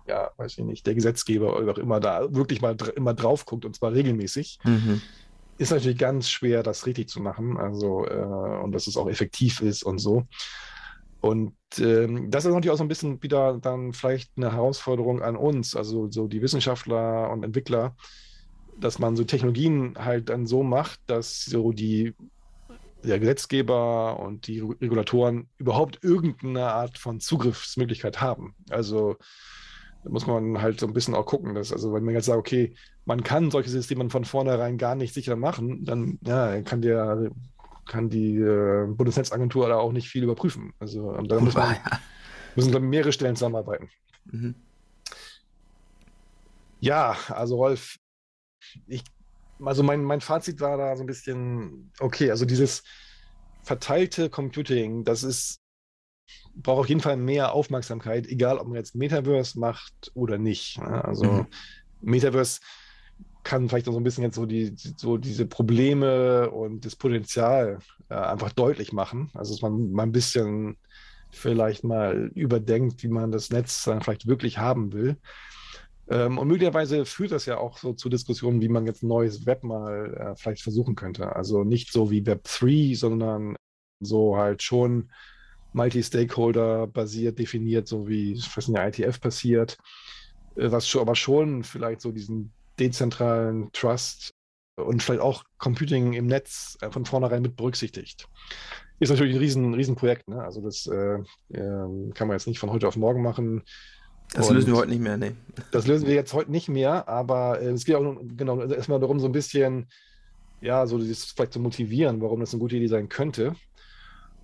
ja, 0.08 0.32
weiß 0.38 0.58
ich 0.58 0.66
nicht, 0.66 0.88
der 0.88 0.95
Gesetzgeber 0.95 1.55
oder 1.55 1.72
auch 1.72 1.78
immer 1.78 1.99
da 1.99 2.34
wirklich 2.34 2.62
mal 2.62 2.76
dr 2.76 2.97
immer 2.97 3.14
drauf 3.14 3.45
guckt 3.45 3.64
und 3.64 3.76
zwar 3.76 3.93
regelmäßig. 3.93 4.58
Mhm. 4.64 5.01
Ist 5.60 5.72
natürlich 5.72 5.99
ganz 5.99 6.30
schwer, 6.30 6.64
das 6.64 6.88
richtig 6.88 7.10
zu 7.10 7.20
machen, 7.20 7.58
also 7.58 8.08
äh, 8.08 8.64
und 8.64 8.72
dass 8.72 8.88
es 8.88 8.97
auch 8.97 9.08
effektiv 9.08 9.62
ist 9.62 9.84
und 9.84 9.99
so. 9.99 10.26
Und 11.22 11.53
ähm, 11.80 12.30
das 12.30 12.45
ist 12.45 12.53
natürlich 12.53 12.72
auch 12.72 12.78
so 12.78 12.84
ein 12.84 12.89
bisschen 12.89 13.22
wieder 13.24 13.57
dann 13.59 13.93
vielleicht 13.93 14.32
eine 14.38 14.51
Herausforderung 14.51 15.22
an 15.22 15.36
uns, 15.36 15.76
also 15.76 16.09
so 16.11 16.28
die 16.28 16.41
Wissenschaftler 16.41 17.30
und 17.32 17.43
Entwickler, 17.43 17.95
dass 18.80 18.99
man 18.99 19.15
so 19.15 19.24
Technologien 19.24 19.95
halt 19.97 20.30
dann 20.30 20.45
so 20.45 20.63
macht, 20.63 20.99
dass 21.07 21.45
so 21.45 21.72
die 21.72 22.13
der 23.03 23.20
Gesetzgeber 23.20 24.20
und 24.20 24.47
die 24.47 24.59
Regulatoren 24.59 25.49
überhaupt 25.57 26.03
irgendeine 26.03 26.68
Art 26.68 26.97
von 26.97 27.20
Zugriffsmöglichkeit 27.20 28.22
haben. 28.22 28.55
Also 28.70 29.18
da 30.03 30.09
muss 30.09 30.28
man 30.28 30.61
halt 30.61 30.80
so 30.80 30.88
ein 30.88 30.93
bisschen 30.93 31.15
auch 31.15 31.26
gucken, 31.26 31.55
dass, 31.55 31.72
also 31.72 31.93
wenn 31.93 32.03
man 32.03 32.15
jetzt 32.15 32.26
sagt, 32.26 32.39
okay, 32.39 32.76
man 33.05 33.24
kann 33.24 33.51
solche 33.51 33.70
Systeme 33.70 34.09
von 34.09 34.26
vornherein 34.26 34.78
gar 34.78 34.95
nicht 34.95 35.13
sicher 35.13 35.36
machen, 35.36 35.86
dann 35.86 36.20
ja, 36.26 36.61
kann 36.61 36.82
der 36.82 37.32
kann 37.88 38.10
die 38.10 38.38
äh, 38.38 38.86
Bundesnetzagentur 38.88 39.68
da 39.68 39.78
auch 39.78 39.92
nicht 39.92 40.10
viel 40.10 40.24
überprüfen. 40.24 40.74
Also 40.80 41.12
da 41.24 41.40
muss 41.40 41.56
man, 41.56 41.76
müssen 42.56 42.72
glaube 42.72 42.86
ich, 42.86 42.90
mehrere 42.90 43.12
Stellen 43.12 43.36
zusammenarbeiten. 43.36 43.90
Mhm. 44.26 44.56
Ja, 46.80 47.18
also 47.30 47.56
Rolf, 47.56 47.98
ich, 48.88 49.04
also 49.64 49.84
mein, 49.84 50.04
mein 50.04 50.22
Fazit 50.22 50.60
war 50.60 50.78
da 50.78 50.96
so 50.96 51.04
ein 51.04 51.08
bisschen, 51.08 51.92
okay, 52.00 52.30
also 52.30 52.46
dieses 52.46 52.84
verteilte 53.64 54.30
Computing, 54.30 55.04
das 55.04 55.24
ist, 55.24 55.62
braucht 56.56 56.82
auf 56.82 56.90
jeden 56.90 57.02
Fall 57.02 57.18
mehr 57.18 57.54
Aufmerksamkeit, 57.54 58.28
egal 58.28 58.60
ob 58.60 58.68
man 58.68 58.78
jetzt 58.78 58.96
Metaverse 58.96 59.60
macht 59.60 60.12
oder 60.14 60.38
nicht. 60.38 60.80
Ne? 60.80 61.04
Also 61.04 61.24
mhm. 61.26 61.48
Metaverse 62.02 62.60
kann 63.44 63.70
vielleicht 63.70 63.88
auch 63.88 63.94
so 63.94 64.00
ein 64.00 64.04
bisschen 64.04 64.24
jetzt 64.24 64.36
so, 64.36 64.46
die, 64.46 64.74
so 64.76 65.18
diese 65.18 65.46
Probleme 65.46 66.50
und 66.50 66.86
das 66.86 66.96
Potenzial 66.96 67.80
äh, 68.10 68.16
einfach 68.16 68.52
deutlich 68.52 68.94
machen. 68.94 69.30
Also 69.34 69.54
dass 69.54 69.62
man 69.62 69.92
mal 69.92 70.04
ein 70.04 70.12
bisschen 70.12 70.78
vielleicht 71.32 71.84
mal 71.84 72.32
überdenkt, 72.36 73.04
wie 73.04 73.10
man 73.10 73.32
das 73.32 73.50
Netz 73.50 73.84
dann 73.84 74.02
vielleicht 74.02 74.28
wirklich 74.28 74.58
haben 74.58 74.94
will. 74.94 75.18
Ähm, 76.10 76.38
und 76.38 76.48
möglicherweise 76.48 77.06
führt 77.06 77.32
das 77.32 77.46
ja 77.46 77.58
auch 77.58 77.78
so 77.78 77.94
zu 77.94 78.10
Diskussionen, 78.10 78.62
wie 78.62 78.70
man 78.70 78.86
jetzt 78.86 79.04
ein 79.04 79.08
neues 79.08 79.46
Web 79.46 79.64
mal 79.64 80.14
äh, 80.14 80.36
vielleicht 80.38 80.62
versuchen 80.62 80.96
könnte. 80.96 81.36
Also 81.36 81.64
nicht 81.64 81.92
so 81.92 82.10
wie 82.10 82.26
Web 82.26 82.44
3, 82.44 82.94
sondern 82.96 83.56
so 84.00 84.38
halt 84.38 84.64
schon 84.64 85.12
multi-stakeholder 85.74 86.88
basiert 86.88 87.40
definiert, 87.40 87.88
so 87.88 88.08
wie 88.08 88.42
was 88.56 88.68
in 88.68 88.76
der 88.76 88.88
ITF 88.88 89.20
passiert, 89.20 89.78
äh, 90.56 90.72
was 90.72 90.94
aber 90.96 91.16
schon 91.16 91.64
vielleicht 91.64 92.02
so 92.02 92.12
diesen 92.12 92.54
dezentralen 92.80 93.72
Trust 93.74 94.32
und 94.76 95.02
vielleicht 95.02 95.22
auch 95.22 95.44
Computing 95.58 96.14
im 96.14 96.28
Netz 96.28 96.78
äh, 96.82 96.92
von 96.92 97.06
vornherein 97.06 97.42
mit 97.42 97.56
berücksichtigt. 97.56 98.28
Ist 99.00 99.10
natürlich 99.10 99.36
ein 99.36 99.40
riesen, 99.40 99.74
riesen 99.74 99.96
Projekt. 99.96 100.28
Ne? 100.28 100.42
Also 100.42 100.62
das 100.62 100.88
äh, 100.88 101.18
äh, 101.54 102.12
kann 102.14 102.28
man 102.28 102.32
jetzt 102.32 102.48
nicht 102.48 102.60
von 102.60 102.72
heute 102.72 102.88
auf 102.88 102.96
morgen 102.96 103.22
machen. 103.22 103.64
Das 104.34 104.50
und 104.50 104.56
lösen 104.56 104.68
wir 104.68 104.78
heute 104.78 104.90
nicht 104.90 105.02
mehr, 105.02 105.18
ne? 105.18 105.36
Das 105.72 105.88
lösen 105.88 106.08
wir 106.08 106.14
jetzt 106.14 106.34
heute 106.34 106.52
nicht 106.52 106.68
mehr, 106.68 107.08
aber 107.08 107.62
äh, 107.62 107.70
es 107.70 107.86
geht 107.86 107.96
auch 107.96 108.18
genau 108.36 108.62
erstmal 108.62 109.00
darum, 109.00 109.20
so 109.20 109.28
ein 109.28 109.32
bisschen, 109.32 109.88
ja, 110.60 110.86
so 110.86 110.98
dieses 110.98 111.26
vielleicht 111.26 111.54
zu 111.54 111.60
motivieren, 111.60 112.22
warum 112.22 112.42
das 112.42 112.54
eine 112.54 112.60
gute 112.60 112.76
Idee 112.76 112.88
sein 112.88 113.08
könnte. 113.08 113.56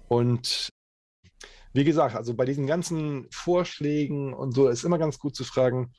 Und 0.07 0.69
wie 1.73 1.83
gesagt, 1.83 2.15
also 2.15 2.33
bei 2.35 2.45
diesen 2.45 2.67
ganzen 2.67 3.27
Vorschlägen 3.31 4.33
und 4.33 4.53
so 4.53 4.69
ist 4.69 4.83
immer 4.83 4.99
ganz 4.99 5.19
gut 5.19 5.35
zu 5.35 5.43
fragen, 5.43 5.91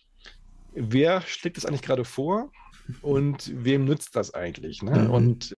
wer 0.74 1.20
schlägt 1.22 1.58
es 1.58 1.66
eigentlich 1.66 1.82
gerade 1.82 2.04
vor 2.04 2.50
und 3.02 3.50
wem 3.54 3.84
nützt 3.84 4.16
das 4.16 4.34
eigentlich? 4.34 4.82
Ne? 4.82 5.04
Mhm. 5.04 5.10
Und 5.10 5.56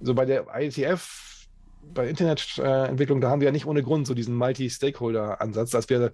so 0.00 0.14
bei 0.14 0.24
der 0.24 0.46
IETF, 0.54 1.46
bei 1.94 2.08
Internetentwicklung, 2.08 3.20
da 3.20 3.30
haben 3.30 3.40
wir 3.40 3.46
ja 3.46 3.52
nicht 3.52 3.66
ohne 3.66 3.82
Grund 3.82 4.06
so 4.06 4.14
diesen 4.14 4.34
Multi-Stakeholder-Ansatz, 4.34 5.70
dass 5.70 5.88
wir 5.88 6.12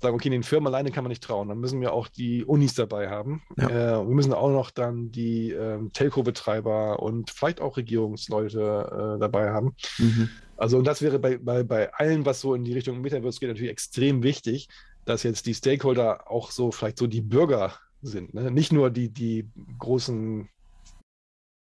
sagen, 0.00 0.14
okay, 0.14 0.30
den 0.30 0.42
Firmen 0.42 0.68
alleine 0.68 0.90
kann 0.90 1.04
man 1.04 1.08
nicht 1.08 1.24
trauen. 1.24 1.48
Dann 1.48 1.58
müssen 1.58 1.80
wir 1.80 1.92
auch 1.92 2.08
die 2.08 2.44
Unis 2.44 2.74
dabei 2.74 3.08
haben. 3.08 3.42
Ja. 3.56 3.68
Äh, 3.68 4.06
wir 4.06 4.14
müssen 4.14 4.32
auch 4.32 4.50
noch 4.50 4.70
dann 4.70 5.10
die 5.10 5.50
ähm, 5.50 5.92
Telco-Betreiber 5.92 7.02
und 7.02 7.30
vielleicht 7.30 7.60
auch 7.60 7.76
Regierungsleute 7.76 9.16
äh, 9.16 9.20
dabei 9.20 9.50
haben. 9.50 9.74
Mhm. 9.98 10.28
Also, 10.56 10.78
und 10.78 10.86
das 10.86 11.02
wäre 11.02 11.18
bei, 11.18 11.38
bei, 11.38 11.62
bei 11.62 11.92
allem, 11.94 12.26
was 12.26 12.40
so 12.40 12.54
in 12.54 12.64
die 12.64 12.74
Richtung 12.74 13.00
Metaverse 13.00 13.40
geht, 13.40 13.48
natürlich 13.48 13.70
extrem 13.70 14.22
wichtig, 14.22 14.68
dass 15.08 15.22
jetzt 15.22 15.46
die 15.46 15.54
Stakeholder 15.54 16.30
auch 16.30 16.50
so 16.50 16.70
vielleicht 16.70 16.98
so 16.98 17.06
die 17.06 17.22
Bürger 17.22 17.72
sind. 18.02 18.34
Ne? 18.34 18.50
Nicht 18.50 18.72
nur 18.72 18.90
die, 18.90 19.08
die 19.08 19.50
großen 19.78 20.48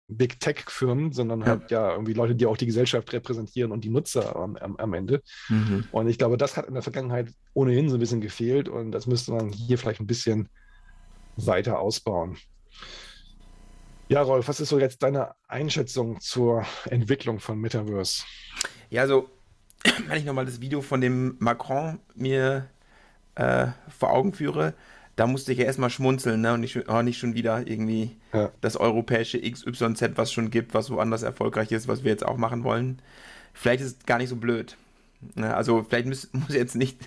Big 0.07 0.39
Tech-Firmen, 0.39 1.11
sondern 1.11 1.41
ja. 1.41 1.45
halt 1.47 1.71
ja 1.71 1.91
irgendwie 1.91 2.13
Leute, 2.13 2.35
die 2.35 2.47
auch 2.47 2.57
die 2.57 2.65
Gesellschaft 2.65 3.13
repräsentieren 3.13 3.71
und 3.71 3.83
die 3.83 3.89
Nutzer 3.89 4.35
am, 4.35 4.55
am, 4.55 4.75
am 4.77 4.93
Ende. 4.93 5.21
Mhm. 5.49 5.85
Und 5.91 6.07
ich 6.07 6.17
glaube, 6.17 6.37
das 6.37 6.57
hat 6.57 6.67
in 6.67 6.73
der 6.73 6.83
Vergangenheit 6.83 7.29
ohnehin 7.53 7.89
so 7.89 7.97
ein 7.97 7.99
bisschen 7.99 8.21
gefehlt 8.21 8.67
und 8.67 8.91
das 8.91 9.05
müsste 9.05 9.31
man 9.31 9.51
hier 9.51 9.77
vielleicht 9.77 9.99
ein 9.99 10.07
bisschen 10.07 10.49
weiter 11.35 11.79
ausbauen. 11.79 12.37
Ja, 14.09 14.21
Rolf, 14.21 14.47
was 14.47 14.59
ist 14.59 14.69
so 14.69 14.79
jetzt 14.79 15.03
deine 15.03 15.33
Einschätzung 15.47 16.19
zur 16.19 16.65
Entwicklung 16.89 17.39
von 17.39 17.59
Metaverse? 17.59 18.23
Ja, 18.89 19.03
also, 19.03 19.29
wenn 20.07 20.17
ich 20.17 20.25
nochmal 20.25 20.45
das 20.45 20.61
Video 20.61 20.81
von 20.81 21.01
dem 21.01 21.35
Macron 21.39 21.99
mir 22.15 22.69
äh, 23.35 23.67
vor 23.97 24.11
Augen 24.11 24.33
führe, 24.33 24.73
da 25.15 25.27
musste 25.27 25.53
ich 25.53 25.59
ja 25.59 25.65
erstmal 25.65 25.89
schmunzeln, 25.89 26.41
ne? 26.41 26.53
Und 26.53 26.61
nicht, 26.61 26.89
oh, 26.89 27.01
nicht 27.01 27.17
schon 27.17 27.35
wieder 27.35 27.65
irgendwie 27.67 28.11
ja. 28.33 28.51
das 28.61 28.75
europäische 28.75 29.39
XYZ, 29.39 30.11
was 30.15 30.31
schon 30.31 30.51
gibt, 30.51 30.73
was 30.73 30.89
woanders 30.91 31.23
erfolgreich 31.23 31.71
ist, 31.71 31.87
was 31.87 32.03
wir 32.03 32.11
jetzt 32.11 32.25
auch 32.25 32.37
machen 32.37 32.63
wollen. 32.63 32.99
Vielleicht 33.53 33.81
ist 33.81 33.99
es 33.99 34.05
gar 34.05 34.17
nicht 34.17 34.29
so 34.29 34.35
blöd. 34.35 34.75
Ne? 35.35 35.55
Also, 35.55 35.83
vielleicht 35.83 36.07
muss, 36.07 36.29
muss 36.33 36.53
jetzt 36.53 36.75
nicht 36.75 36.97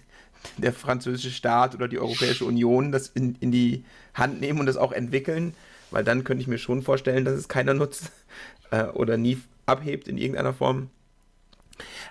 der 0.56 0.72
französische 0.72 1.30
Staat 1.30 1.74
oder 1.74 1.88
die 1.88 1.98
Europäische 1.98 2.44
Union 2.44 2.92
das 2.92 3.08
in, 3.08 3.36
in 3.40 3.52
die 3.52 3.84
Hand 4.14 4.40
nehmen 4.40 4.60
und 4.60 4.66
das 4.66 4.76
auch 4.76 4.92
entwickeln, 4.92 5.54
weil 5.90 6.04
dann 6.04 6.24
könnte 6.24 6.40
ich 6.42 6.48
mir 6.48 6.58
schon 6.58 6.82
vorstellen, 6.82 7.24
dass 7.24 7.34
es 7.34 7.48
keiner 7.48 7.74
nutzt 7.74 8.10
äh, 8.70 8.84
oder 8.84 9.16
nie 9.16 9.38
abhebt 9.66 10.08
in 10.08 10.16
irgendeiner 10.16 10.54
Form. 10.54 10.88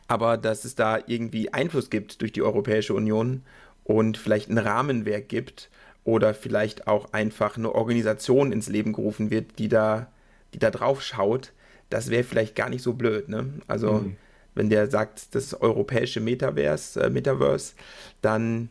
Aber 0.08 0.38
dass 0.38 0.64
es 0.64 0.76
da 0.76 1.00
irgendwie 1.08 1.54
Einfluss 1.54 1.90
gibt 1.90 2.22
durch 2.22 2.32
die 2.32 2.42
Europäische 2.42 2.94
Union 2.94 3.42
und 3.88 4.18
vielleicht 4.18 4.50
ein 4.50 4.58
Rahmenwerk 4.58 5.30
gibt 5.30 5.70
oder 6.04 6.34
vielleicht 6.34 6.88
auch 6.88 7.14
einfach 7.14 7.56
eine 7.56 7.74
Organisation 7.74 8.52
ins 8.52 8.68
Leben 8.68 8.92
gerufen 8.92 9.32
wird, 9.32 9.60
die 9.60 9.70
da, 9.70 10.08
die 10.54 10.60
da 10.60 10.72
drauf 10.72 11.02
schaut, 11.02 11.54
das 11.90 12.10
wäre 12.10 12.26
vielleicht 12.26 12.54
gar 12.54 12.70
nicht 12.70 12.82
so 12.82 12.94
blöd. 12.94 13.30
Ne? 13.30 13.48
Also 13.68 13.94
mhm. 13.94 14.18
wenn 14.56 14.70
der 14.70 14.92
sagt, 14.92 15.34
das 15.36 15.54
europäische 15.54 16.20
Metaverse, 16.20 17.02
äh, 17.02 17.10
Metaverse, 17.10 17.76
dann, 18.22 18.68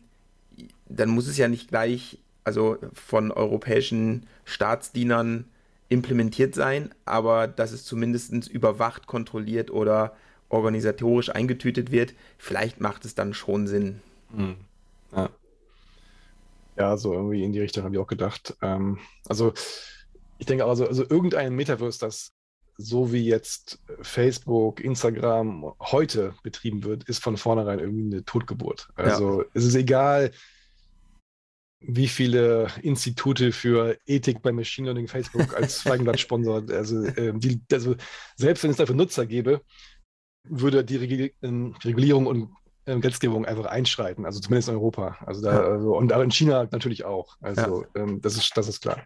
dann 0.87 1.09
muss 1.09 1.27
es 1.27 1.37
ja 1.37 1.47
nicht 1.47 1.69
gleich 1.69 2.19
also 2.43 2.77
von 2.93 3.31
europäischen 3.31 4.27
Staatsdienern 4.45 5.45
implementiert 5.89 6.53
sein, 6.53 6.91
aber 7.05 7.47
dass 7.47 7.71
es 7.71 7.85
zumindest 7.85 8.47
überwacht, 8.47 9.07
kontrolliert 9.07 9.71
oder 9.71 10.15
organisatorisch 10.49 11.29
eingetütet 11.29 11.91
wird, 11.91 12.13
vielleicht 12.37 12.79
macht 12.79 13.03
es 13.03 13.15
dann 13.15 13.33
schon 13.33 13.65
Sinn. 13.65 14.01
Mhm. 14.31 14.57
Ja. 15.15 15.29
ja, 16.77 16.97
so 16.97 17.13
irgendwie 17.13 17.43
in 17.43 17.51
die 17.51 17.59
Richtung 17.59 17.83
habe 17.83 17.95
ich 17.95 18.01
auch 18.01 18.07
gedacht. 18.07 18.55
Ähm, 18.61 18.99
also 19.27 19.53
ich 20.37 20.45
denke 20.45 20.65
also, 20.65 20.87
also 20.87 21.03
irgendein 21.09 21.55
Metaverse, 21.55 21.99
das 21.99 22.33
so 22.77 23.11
wie 23.11 23.25
jetzt 23.25 23.79
Facebook, 24.01 24.79
Instagram 24.81 25.73
heute 25.79 26.35
betrieben 26.43 26.83
wird, 26.83 27.05
ist 27.05 27.23
von 27.23 27.35
vornherein 27.35 27.79
irgendwie 27.79 28.15
eine 28.15 28.23
Totgeburt. 28.23 28.89
Also 28.95 29.41
ja. 29.41 29.47
es 29.55 29.65
ist 29.65 29.75
egal, 29.75 30.31
wie 31.79 32.07
viele 32.07 32.67
Institute 32.81 33.51
für 33.51 33.97
Ethik 34.05 34.41
bei 34.41 34.51
Machine 34.51 34.87
Learning 34.87 35.07
Facebook 35.07 35.55
als 35.55 35.81
Feigenblatt 35.81 36.19
sponsort. 36.19 36.71
Also, 36.71 37.05
äh, 37.05 37.33
die, 37.35 37.61
also, 37.71 37.95
selbst 38.35 38.63
wenn 38.63 38.71
es 38.71 38.77
dafür 38.77 38.95
Nutzer 38.95 39.25
gäbe, 39.25 39.61
würde 40.43 40.83
die, 40.83 41.33
ähm, 41.41 41.75
Regulierung 41.83 42.25
und 42.25 42.49
Gesetzgebung 42.87 43.45
einfach 43.45 43.65
einschreiten, 43.65 44.25
also 44.25 44.39
zumindest 44.39 44.69
in 44.69 44.75
Europa. 44.75 45.17
Also 45.25 45.41
da, 45.41 45.59
also, 45.59 45.95
und 45.95 46.11
in 46.11 46.31
China 46.31 46.67
natürlich 46.71 47.05
auch. 47.05 47.35
Also 47.41 47.83
ja. 47.83 48.01
ähm, 48.01 48.21
das, 48.21 48.37
ist, 48.37 48.55
das 48.55 48.67
ist 48.67 48.81
klar. 48.81 49.03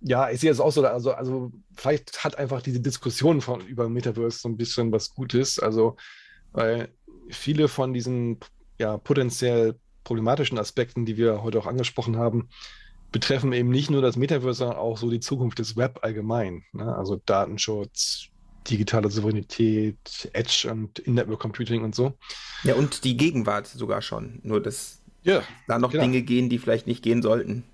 Ja, 0.00 0.30
ich 0.30 0.40
sehe 0.40 0.50
es 0.50 0.60
auch 0.60 0.72
so, 0.72 0.84
also, 0.84 1.12
also 1.12 1.52
vielleicht 1.74 2.24
hat 2.24 2.36
einfach 2.36 2.62
diese 2.62 2.80
Diskussion 2.80 3.40
von, 3.40 3.60
über 3.66 3.88
Metaverse 3.88 4.38
so 4.38 4.48
ein 4.48 4.56
bisschen 4.56 4.92
was 4.92 5.14
Gutes. 5.14 5.58
Also, 5.58 5.96
weil 6.52 6.88
viele 7.30 7.68
von 7.68 7.92
diesen 7.92 8.38
ja, 8.78 8.98
potenziell 8.98 9.78
problematischen 10.04 10.58
Aspekten, 10.58 11.06
die 11.06 11.16
wir 11.16 11.42
heute 11.42 11.58
auch 11.58 11.66
angesprochen 11.66 12.16
haben, 12.16 12.48
betreffen 13.12 13.52
eben 13.52 13.70
nicht 13.70 13.90
nur 13.90 14.02
das 14.02 14.16
Metaverse, 14.16 14.58
sondern 14.58 14.78
auch 14.78 14.98
so 14.98 15.10
die 15.10 15.20
Zukunft 15.20 15.58
des 15.58 15.76
Web 15.76 16.00
allgemein. 16.02 16.64
Ne? 16.72 16.94
Also 16.94 17.16
Datenschutz, 17.24 18.28
digitale 18.70 19.10
Souveränität, 19.10 20.30
Edge 20.32 20.68
und 20.70 20.98
In-Network 20.98 21.40
Computing 21.40 21.84
und 21.84 21.94
so. 21.94 22.14
Ja, 22.64 22.74
und 22.74 23.04
die 23.04 23.16
Gegenwart 23.16 23.66
sogar 23.66 24.02
schon. 24.02 24.40
Nur, 24.42 24.62
dass 24.62 25.02
ja, 25.22 25.42
da 25.66 25.78
noch 25.78 25.90
genau. 25.90 26.04
Dinge 26.04 26.22
gehen, 26.22 26.48
die 26.48 26.58
vielleicht 26.58 26.86
nicht 26.86 27.02
gehen 27.02 27.22
sollten. 27.22 27.64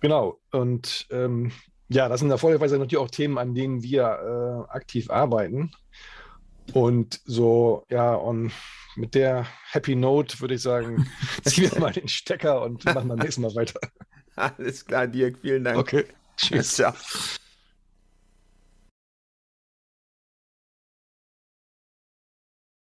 Genau. 0.00 0.38
Und 0.50 1.06
ähm, 1.10 1.52
ja, 1.88 2.08
das 2.08 2.20
sind 2.20 2.30
erfolgreicherweise 2.30 2.78
natürlich 2.78 3.02
auch 3.02 3.10
Themen, 3.10 3.38
an 3.38 3.54
denen 3.54 3.82
wir 3.82 4.66
äh, 4.70 4.72
aktiv 4.72 5.10
arbeiten. 5.10 5.70
Und 6.72 7.20
so, 7.24 7.84
ja, 7.90 8.14
und 8.14 8.52
mit 8.96 9.14
der 9.14 9.46
Happy 9.70 9.94
Note 9.94 10.40
würde 10.40 10.54
ich 10.54 10.62
sagen, 10.62 11.08
ziehen 11.44 11.70
wir 11.70 11.80
mal 11.80 11.92
den 11.92 12.08
Stecker 12.08 12.62
und 12.62 12.84
machen 12.84 13.08
beim 13.08 13.18
nächsten 13.18 13.42
Mal 13.42 13.54
weiter. 13.54 13.80
Alles 14.34 14.84
klar, 14.84 15.06
Dirk, 15.06 15.38
vielen 15.40 15.64
Dank. 15.64 15.78
Okay, 15.78 16.04
tschüss. 16.36 16.74
Ciao. 16.74 16.92